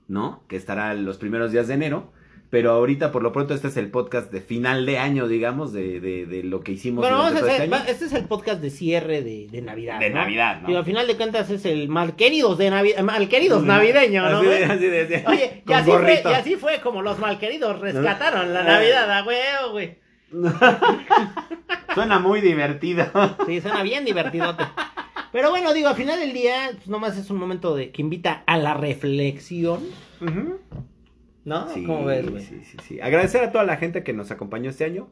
¿no? 0.08 0.44
Que 0.48 0.56
estará 0.56 0.94
los 0.94 1.18
primeros 1.18 1.52
días 1.52 1.68
de 1.68 1.74
enero. 1.74 2.13
Pero 2.54 2.70
ahorita, 2.70 3.12
por 3.12 3.24
lo 3.24 3.32
pronto, 3.32 3.56
este 3.56 3.68
es 3.70 3.78
el 3.78 3.90
podcast 3.90 4.32
de 4.32 4.40
final 4.40 4.86
de 4.86 5.00
año, 5.00 5.28
digamos, 5.28 5.74
de, 5.74 6.00
de, 6.00 6.28
de 6.28 6.44
lo 6.44 6.62
que 6.62 6.74
hicimos 6.74 7.02
Bueno, 7.02 7.18
vamos 7.18 7.32
a 7.36 7.40
todo 7.40 7.50
hacer, 7.50 7.64
este 7.74 7.92
este 7.92 8.06
es 8.06 8.14
el 8.14 8.26
podcast 8.26 8.62
de 8.62 8.70
cierre 8.70 9.24
de, 9.24 9.48
de 9.50 9.62
Navidad. 9.64 10.00
De 10.00 10.12
¿no? 10.12 10.18
Navidad, 10.18 10.62
¿no? 10.62 10.68
Digo, 10.68 10.78
al 10.78 10.86
final 10.86 11.08
de 11.08 11.18
cuentas 11.18 11.50
es 11.50 11.66
el 11.66 11.90
malqueridos 11.90 12.60
de 12.60 12.70
Navidad, 12.70 13.02
malqueridos 13.02 13.64
navideños, 13.64 14.30
¿no? 14.30 14.38
Así 14.38 14.46
de- 14.48 14.52
güey? 14.60 14.64
así 14.70 14.86
de- 14.86 15.02
así 15.02 15.10
de- 15.14 15.24
Oye, 15.28 15.64
y 15.68 15.74
así, 15.74 15.90
fue, 15.90 16.00
gorrito. 16.00 16.30
y 16.30 16.34
así 16.36 16.56
fue 16.58 16.80
como 16.80 17.02
los 17.02 17.18
malqueridos 17.18 17.80
rescataron 17.80 18.54
la. 18.54 18.62
Navidad, 18.62 19.10
a 19.12 19.24
huevo, 19.26 19.72
güey. 19.72 19.98
Suena 21.96 22.20
muy 22.20 22.40
divertido. 22.42 23.06
Sí, 23.48 23.62
suena 23.62 23.82
bien 23.82 24.06
divertidote. 24.06 24.64
Pero 25.32 25.50
bueno, 25.50 25.74
digo, 25.74 25.90
al 25.90 25.96
final 25.96 26.20
del 26.20 26.34
día, 26.34 26.70
pues 26.76 26.88
nomás 26.88 27.18
es 27.18 27.32
un 27.32 27.38
momento 27.38 27.76
de 27.76 27.90
que 27.92 28.04
invita 28.04 28.44
a 28.46 28.58
la 28.58 28.76
reflexión, 28.76 29.80
Ujú. 30.22 30.60
¿No? 31.46 31.70
Sí, 31.70 31.84
¿Cómo 31.86 32.06
ves, 32.06 32.30
güey? 32.30 32.44
sí, 32.44 32.62
sí, 32.64 32.78
sí. 32.88 33.02
Agradecer 33.02 33.44
a 33.44 33.52
toda 33.52 33.64
la 33.64 33.78
gente 33.78 34.04
que 34.04 34.14
nos 34.14 34.32
acompañó 34.32 34.70
este 34.70 34.86
año. 34.86 35.10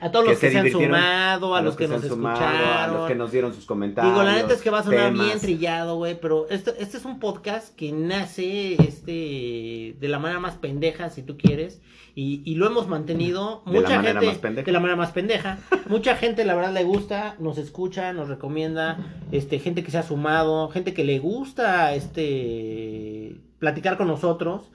A 0.00 0.10
todos 0.10 0.26
los 0.26 0.38
Que 0.40 0.48
que, 0.48 0.52
se 0.52 0.58
han 0.58 0.68
sumado, 0.72 1.54
a, 1.54 1.62
los 1.62 1.76
que, 1.76 1.86
nos 1.86 2.02
han 2.02 2.08
sumado, 2.08 2.40
escucharon. 2.40 2.68
a 2.76 2.86
los 2.88 3.08
que 3.08 3.14
nos 3.14 3.30
dieron 3.30 3.54
sus 3.54 3.66
comentarios. 3.66 4.12
Digo, 4.12 4.24
la 4.24 4.34
neta 4.34 4.52
es 4.52 4.60
que 4.60 4.70
va 4.70 4.80
a 4.80 4.82
sonar 4.82 5.12
temas. 5.12 5.26
bien 5.26 5.38
trillado, 5.38 5.94
güey, 5.94 6.18
pero 6.20 6.48
este, 6.50 6.72
este 6.82 6.96
es 6.96 7.04
un 7.04 7.20
podcast 7.20 7.72
que 7.76 7.92
nace 7.92 8.74
este 8.82 9.94
de 10.00 10.08
la 10.08 10.18
manera 10.18 10.40
más 10.40 10.56
pendeja, 10.56 11.08
si 11.10 11.22
tú 11.22 11.38
quieres, 11.38 11.80
y, 12.16 12.42
y 12.44 12.56
lo 12.56 12.66
hemos 12.66 12.88
mantenido. 12.88 13.62
De 13.64 13.74
la 13.74 13.80
Mucha 13.82 13.96
manera 13.96 14.20
gente, 14.20 14.26
más 14.26 14.38
pendeja. 14.38 14.66
de 14.66 14.72
la 14.72 14.80
manera 14.80 14.96
más 14.96 15.12
pendeja. 15.12 15.58
Mucha 15.86 16.16
gente, 16.16 16.44
la 16.44 16.56
verdad, 16.56 16.72
le 16.72 16.82
gusta, 16.82 17.36
nos 17.38 17.56
escucha, 17.58 18.12
nos 18.12 18.26
recomienda, 18.26 18.98
este, 19.30 19.60
gente 19.60 19.84
que 19.84 19.92
se 19.92 19.98
ha 19.98 20.02
sumado, 20.02 20.68
gente 20.70 20.94
que 20.94 21.04
le 21.04 21.20
gusta, 21.20 21.94
este, 21.94 23.36
platicar 23.60 23.96
con 23.96 24.08
nosotros. 24.08 24.71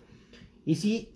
Y 0.67 0.75
sí, 0.75 1.13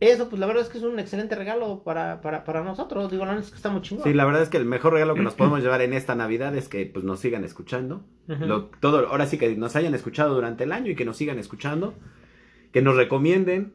eso, 0.00 0.28
pues 0.28 0.40
la 0.40 0.46
verdad 0.46 0.64
es 0.64 0.68
que 0.68 0.78
es 0.78 0.84
un 0.84 0.98
excelente 0.98 1.36
regalo 1.36 1.84
para, 1.84 2.20
para, 2.20 2.42
para 2.42 2.64
nosotros. 2.64 3.08
Digo, 3.12 3.24
la 3.24 3.34
neta 3.34 3.44
es 3.44 3.50
que 3.50 3.56
está 3.56 3.70
muy 3.70 3.80
chingón. 3.80 4.02
Sí, 4.02 4.12
la 4.12 4.24
verdad 4.24 4.42
es 4.42 4.48
que 4.48 4.56
el 4.56 4.64
mejor 4.64 4.94
regalo 4.94 5.14
que 5.14 5.22
nos 5.22 5.34
podemos 5.36 5.62
llevar 5.62 5.82
en 5.82 5.92
esta 5.92 6.16
Navidad 6.16 6.56
es 6.56 6.68
que 6.68 6.84
pues 6.84 7.04
nos 7.04 7.20
sigan 7.20 7.44
escuchando. 7.44 8.04
Lo- 8.26 8.64
todo, 8.80 9.06
ahora 9.08 9.26
sí 9.26 9.38
que 9.38 9.54
nos 9.54 9.76
hayan 9.76 9.94
escuchado 9.94 10.34
durante 10.34 10.64
el 10.64 10.72
año 10.72 10.90
y 10.90 10.96
que 10.96 11.04
nos 11.04 11.16
sigan 11.16 11.38
escuchando. 11.38 11.94
Que 12.72 12.82
nos 12.82 12.96
recomienden. 12.96 13.72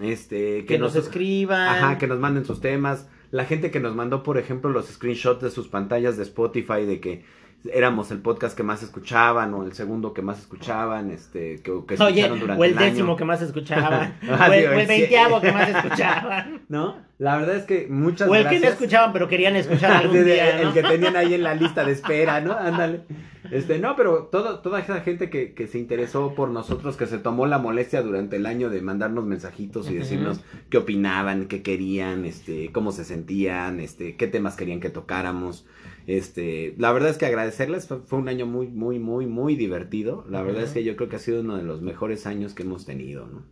Este, 0.00 0.64
que, 0.64 0.78
nos, 0.78 0.96
escriban. 0.96 1.68
Ajá, 1.68 1.98
que 1.98 2.06
nos 2.06 2.18
manden 2.18 2.46
sus 2.46 2.62
temas. 2.62 3.10
La 3.30 3.44
gente 3.44 3.70
que 3.70 3.80
nos 3.80 3.94
mandó, 3.94 4.22
por 4.22 4.38
ejemplo, 4.38 4.70
los 4.70 4.86
screenshots 4.86 5.42
de 5.42 5.50
sus 5.50 5.68
pantallas 5.68 6.16
de 6.16 6.22
Spotify 6.22 6.86
de 6.86 6.98
que 7.00 7.24
éramos 7.72 8.10
el 8.10 8.18
podcast 8.20 8.56
que 8.56 8.62
más 8.62 8.82
escuchaban 8.82 9.52
o 9.54 9.64
el 9.64 9.72
segundo 9.72 10.12
que 10.14 10.22
más 10.22 10.38
escuchaban, 10.40 11.10
este, 11.10 11.62
que, 11.62 11.72
que 11.86 11.94
Oye, 12.02 12.20
escucharon 12.20 12.40
durante 12.40 12.60
o 12.62 12.64
el 12.64 12.70
el 12.72 12.78
año. 12.78 12.90
décimo 12.90 13.16
que 13.16 13.24
más 13.24 13.42
escuchaban. 13.42 14.18
Ah, 14.28 14.48
o, 14.48 14.52
el, 14.52 14.66
o 14.68 14.72
el 14.72 14.80
sí. 14.82 14.86
veinteavo 14.86 15.40
que 15.40 15.52
más 15.52 15.68
escuchaban. 15.76 16.62
¿no? 16.68 16.96
La 17.18 17.36
verdad 17.38 17.56
es 17.56 17.64
que 17.64 17.86
muchas 17.88 18.28
o 18.28 18.34
el 18.34 18.42
que 18.42 18.56
no 18.56 18.60
gracias. 18.60 18.72
escuchaban 18.74 19.12
pero 19.12 19.28
querían 19.28 19.56
escuchar 19.56 19.92
algún 20.02 20.24
día, 20.24 20.60
El 20.60 20.72
que 20.72 20.82
tenían 20.82 21.16
ahí 21.16 21.34
en 21.34 21.42
la 21.42 21.54
lista 21.54 21.84
de 21.84 21.92
espera, 21.92 22.40
¿no? 22.40 22.52
Ándale. 22.52 23.02
Este, 23.50 23.78
no, 23.78 23.96
pero 23.96 24.24
todo, 24.24 24.60
toda 24.60 24.80
esa 24.80 25.00
gente 25.00 25.30
que, 25.30 25.54
que 25.54 25.66
se 25.66 25.78
interesó 25.78 26.34
por 26.34 26.50
nosotros, 26.50 26.96
que 26.96 27.06
se 27.06 27.18
tomó 27.18 27.46
la 27.46 27.58
molestia 27.58 28.02
durante 28.02 28.36
el 28.36 28.46
año 28.46 28.70
de 28.70 28.80
mandarnos 28.82 29.24
mensajitos 29.24 29.90
y 29.90 29.94
decirnos 29.94 30.40
qué 30.70 30.78
opinaban, 30.78 31.46
qué 31.46 31.62
querían, 31.62 32.24
este, 32.24 32.72
cómo 32.72 32.92
se 32.92 33.04
sentían, 33.04 33.80
este, 33.80 34.16
qué 34.16 34.26
temas 34.26 34.56
querían 34.56 34.80
que 34.80 34.90
tocáramos. 34.90 35.66
Este, 36.06 36.74
la 36.78 36.92
verdad 36.92 37.10
es 37.10 37.18
que 37.18 37.26
agradecerles, 37.26 37.86
fue, 37.88 37.98
fue 37.98 38.18
un 38.18 38.28
año 38.28 38.46
muy, 38.46 38.68
muy, 38.68 38.98
muy, 38.98 39.26
muy 39.26 39.56
divertido. 39.56 40.24
La 40.28 40.42
verdad 40.42 40.62
es 40.62 40.72
que 40.72 40.84
yo 40.84 40.96
creo 40.96 41.08
que 41.08 41.16
ha 41.16 41.20
sido 41.20 41.40
uno 41.40 41.56
de 41.56 41.64
los 41.64 41.82
mejores 41.82 42.26
años 42.26 42.54
que 42.54 42.62
hemos 42.62 42.86
tenido, 42.86 43.26
¿no? 43.26 43.44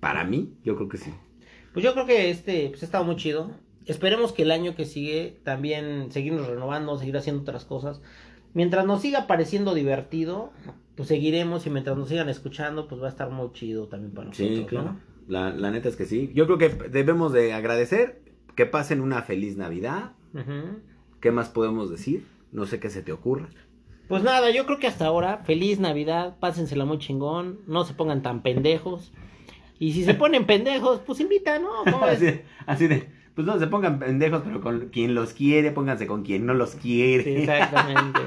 Para 0.00 0.24
mí, 0.24 0.54
yo 0.64 0.76
creo 0.76 0.88
que 0.88 0.98
sí. 0.98 1.12
Pues 1.72 1.84
yo 1.84 1.92
creo 1.92 2.06
que 2.06 2.30
este 2.30 2.68
pues, 2.70 2.82
ha 2.82 2.86
estado 2.86 3.04
muy 3.04 3.16
chido. 3.16 3.50
Esperemos 3.86 4.32
que 4.32 4.42
el 4.42 4.50
año 4.50 4.74
que 4.76 4.84
sigue 4.84 5.38
también 5.44 6.12
seguirnos 6.12 6.46
renovando, 6.46 6.98
seguir 6.98 7.16
haciendo 7.16 7.42
otras 7.42 7.64
cosas. 7.64 8.02
Mientras 8.58 8.84
nos 8.86 9.02
siga 9.02 9.28
pareciendo 9.28 9.72
divertido, 9.72 10.52
pues 10.96 11.08
seguiremos 11.08 11.64
y 11.68 11.70
mientras 11.70 11.96
nos 11.96 12.08
sigan 12.08 12.28
escuchando, 12.28 12.88
pues 12.88 13.00
va 13.00 13.06
a 13.06 13.10
estar 13.10 13.30
muy 13.30 13.52
chido 13.52 13.86
también 13.86 14.12
para 14.12 14.26
nosotros. 14.26 14.58
Sí, 14.58 14.64
claro. 14.64 14.94
¿no? 14.94 15.00
La, 15.28 15.50
la 15.50 15.70
neta 15.70 15.88
es 15.88 15.94
que 15.94 16.06
sí. 16.06 16.32
Yo 16.34 16.46
creo 16.46 16.58
que 16.58 16.68
debemos 16.88 17.32
de 17.32 17.52
agradecer 17.52 18.20
que 18.56 18.66
pasen 18.66 19.00
una 19.00 19.22
feliz 19.22 19.56
Navidad. 19.56 20.14
¿Qué 21.20 21.30
más 21.30 21.50
podemos 21.50 21.88
decir? 21.88 22.26
No 22.50 22.66
sé 22.66 22.80
qué 22.80 22.90
se 22.90 23.00
te 23.00 23.12
ocurra. 23.12 23.48
Pues 24.08 24.24
nada, 24.24 24.50
yo 24.50 24.66
creo 24.66 24.80
que 24.80 24.88
hasta 24.88 25.06
ahora, 25.06 25.44
feliz 25.44 25.78
Navidad, 25.78 26.36
pásensela 26.40 26.84
muy 26.84 26.98
chingón, 26.98 27.60
no 27.68 27.84
se 27.84 27.94
pongan 27.94 28.22
tan 28.22 28.42
pendejos. 28.42 29.12
Y 29.78 29.92
si 29.92 30.02
se 30.02 30.14
ponen 30.14 30.46
pendejos, 30.46 31.00
pues 31.06 31.20
invita, 31.20 31.60
¿no? 31.60 31.84
Así, 32.02 32.40
así 32.66 32.88
de, 32.88 33.08
pues 33.38 33.46
no 33.46 33.56
se 33.56 33.68
pongan 33.68 34.00
pendejos, 34.00 34.42
pero 34.44 34.60
con 34.60 34.88
quien 34.88 35.14
los 35.14 35.32
quiere, 35.32 35.70
pónganse 35.70 36.08
con 36.08 36.24
quien 36.24 36.44
no 36.44 36.54
los 36.54 36.74
quiere. 36.74 37.22
Sí, 37.22 37.30
exactamente. 37.42 38.18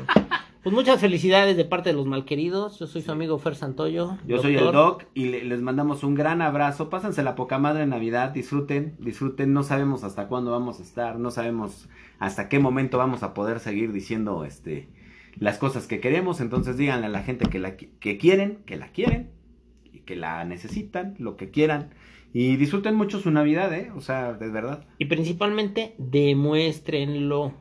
Pues 0.63 0.73
muchas 0.73 1.01
felicidades 1.01 1.57
de 1.57 1.65
parte 1.65 1.89
de 1.89 1.95
los 1.97 2.05
malqueridos. 2.05 2.79
Yo 2.79 2.87
soy 2.87 3.01
su 3.01 3.11
amigo 3.11 3.37
Fer 3.37 3.55
Santoyo. 3.55 4.17
Yo 4.25 4.41
soy 4.41 4.55
el. 4.55 4.71
Doc 4.71 5.03
y 5.13 5.25
le- 5.25 5.43
les 5.43 5.59
mandamos 5.61 6.05
un 6.05 6.15
gran 6.15 6.41
abrazo. 6.41 6.89
Pásense 6.89 7.23
la 7.23 7.35
poca 7.35 7.57
madre 7.59 7.83
en 7.83 7.89
Navidad, 7.89 8.29
disfruten, 8.29 8.95
disfruten. 8.99 9.51
No 9.51 9.63
sabemos 9.63 10.05
hasta 10.05 10.29
cuándo 10.29 10.51
vamos 10.51 10.79
a 10.79 10.83
estar, 10.83 11.19
no 11.19 11.29
sabemos 11.29 11.89
hasta 12.19 12.47
qué 12.47 12.59
momento 12.59 12.97
vamos 12.97 13.21
a 13.21 13.33
poder 13.33 13.59
seguir 13.59 13.91
diciendo 13.91 14.45
este 14.45 14.87
las 15.35 15.57
cosas 15.57 15.87
que 15.87 15.99
queremos. 15.99 16.39
Entonces 16.39 16.77
díganle 16.77 17.07
a 17.07 17.09
la 17.09 17.21
gente 17.23 17.49
que 17.49 17.59
la 17.59 17.75
que 17.75 18.17
quieren, 18.17 18.59
que 18.65 18.77
la 18.77 18.87
quieren 18.93 19.29
y 19.91 19.99
que 19.99 20.15
la 20.15 20.45
necesitan, 20.45 21.15
lo 21.17 21.35
que 21.35 21.49
quieran. 21.49 21.89
Y 22.33 22.55
disfruten 22.55 22.95
mucho 22.95 23.19
su 23.19 23.29
Navidad, 23.31 23.73
¿eh? 23.73 23.91
O 23.95 24.01
sea, 24.01 24.33
de 24.33 24.49
verdad. 24.49 24.85
Y 24.97 25.05
principalmente, 25.05 25.95
demuéstrenlo. 25.97 27.53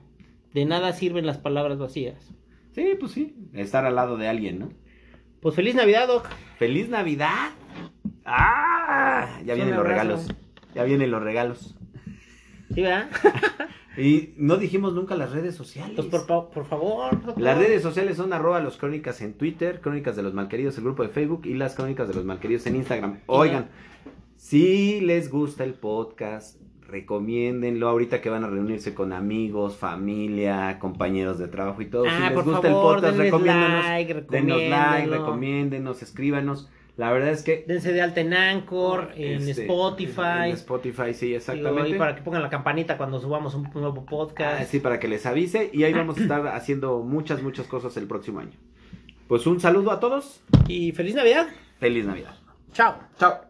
De 0.54 0.64
nada 0.64 0.92
sirven 0.92 1.26
las 1.26 1.38
palabras 1.38 1.78
vacías. 1.78 2.32
Sí, 2.72 2.96
pues 2.98 3.12
sí, 3.12 3.34
estar 3.52 3.84
al 3.84 3.96
lado 3.96 4.16
de 4.16 4.28
alguien, 4.28 4.58
¿no? 4.60 4.70
Pues 5.40 5.54
feliz 5.54 5.74
Navidad, 5.74 6.06
Doc. 6.06 6.28
¡Feliz 6.58 6.88
Navidad! 6.88 7.50
¡Ah! 8.24 9.40
Ya 9.44 9.54
vienen 9.54 9.74
los 9.74 9.80
abrazo. 9.80 10.02
regalos. 10.02 10.28
Ya 10.74 10.84
vienen 10.84 11.10
los 11.10 11.22
regalos. 11.22 11.76
¿Sí, 12.74 12.82
verdad? 12.82 13.08
Y 13.96 14.34
no 14.36 14.56
dijimos 14.56 14.94
nunca 14.94 15.16
las 15.16 15.32
redes 15.32 15.56
sociales. 15.56 15.94
Pues 15.96 16.22
por, 16.22 16.50
por 16.50 16.66
favor. 16.66 17.10
doctor. 17.10 17.42
Las 17.42 17.58
redes 17.58 17.82
sociales 17.82 18.16
son 18.16 18.32
arroba 18.32 18.60
los 18.60 18.76
crónicas 18.76 19.20
en 19.20 19.34
Twitter, 19.34 19.80
crónicas 19.80 20.14
de 20.14 20.22
los 20.22 20.32
malqueridos 20.32 20.78
el 20.78 20.84
grupo 20.84 21.02
de 21.02 21.08
Facebook 21.08 21.42
y 21.44 21.54
las 21.54 21.74
crónicas 21.74 22.06
de 22.08 22.14
los 22.14 22.24
malqueridos 22.24 22.66
en 22.66 22.76
Instagram. 22.76 23.18
Oigan, 23.26 23.68
si 24.40 25.02
les 25.02 25.30
gusta 25.30 25.64
el 25.64 25.74
podcast, 25.74 26.58
recomiéndenlo 26.88 27.90
ahorita 27.90 28.22
que 28.22 28.30
van 28.30 28.42
a 28.42 28.48
reunirse 28.48 28.94
con 28.94 29.12
amigos, 29.12 29.76
familia, 29.76 30.78
compañeros 30.78 31.38
de 31.38 31.46
trabajo 31.46 31.82
y 31.82 31.86
todo. 31.90 32.06
Ah, 32.08 32.16
si 32.16 32.22
les 32.22 32.32
por 32.32 32.44
gusta 32.44 32.62
favor, 32.62 32.96
el 32.96 33.02
podcast, 33.02 33.18
recomiéndenos. 33.18 33.84
like, 33.84 34.14
denos 34.30 34.62
like, 34.62 35.06
recomiéndenos, 35.10 36.02
escríbanos. 36.02 36.70
La 36.96 37.12
verdad 37.12 37.28
es 37.28 37.42
que 37.42 37.66
Dense 37.68 37.92
de 37.92 38.00
alta 38.00 38.22
en 38.22 38.32
Anchor, 38.32 39.12
en 39.14 39.46
este, 39.46 39.62
Spotify. 39.62 40.46
En 40.46 40.52
Spotify, 40.52 41.12
sí, 41.12 41.34
exactamente. 41.34 41.90
y 41.90 41.94
para 41.98 42.16
que 42.16 42.22
pongan 42.22 42.42
la 42.42 42.48
campanita 42.48 42.96
cuando 42.96 43.20
subamos 43.20 43.54
un 43.54 43.68
nuevo 43.74 44.06
podcast. 44.06 44.62
Ah, 44.62 44.64
sí, 44.64 44.80
para 44.80 44.98
que 44.98 45.06
les 45.06 45.26
avise. 45.26 45.68
Y 45.74 45.84
ahí 45.84 45.92
vamos 45.92 46.16
a 46.16 46.22
estar 46.22 46.48
haciendo 46.48 47.00
muchas, 47.00 47.42
muchas 47.42 47.66
cosas 47.66 47.94
el 47.98 48.06
próximo 48.06 48.40
año. 48.40 48.56
Pues 49.28 49.46
un 49.46 49.60
saludo 49.60 49.90
a 49.90 50.00
todos. 50.00 50.40
Y 50.66 50.92
feliz 50.92 51.14
Navidad. 51.14 51.46
Feliz 51.78 52.06
Navidad. 52.06 52.36
Chao. 52.72 52.96
Chao. 53.18 53.49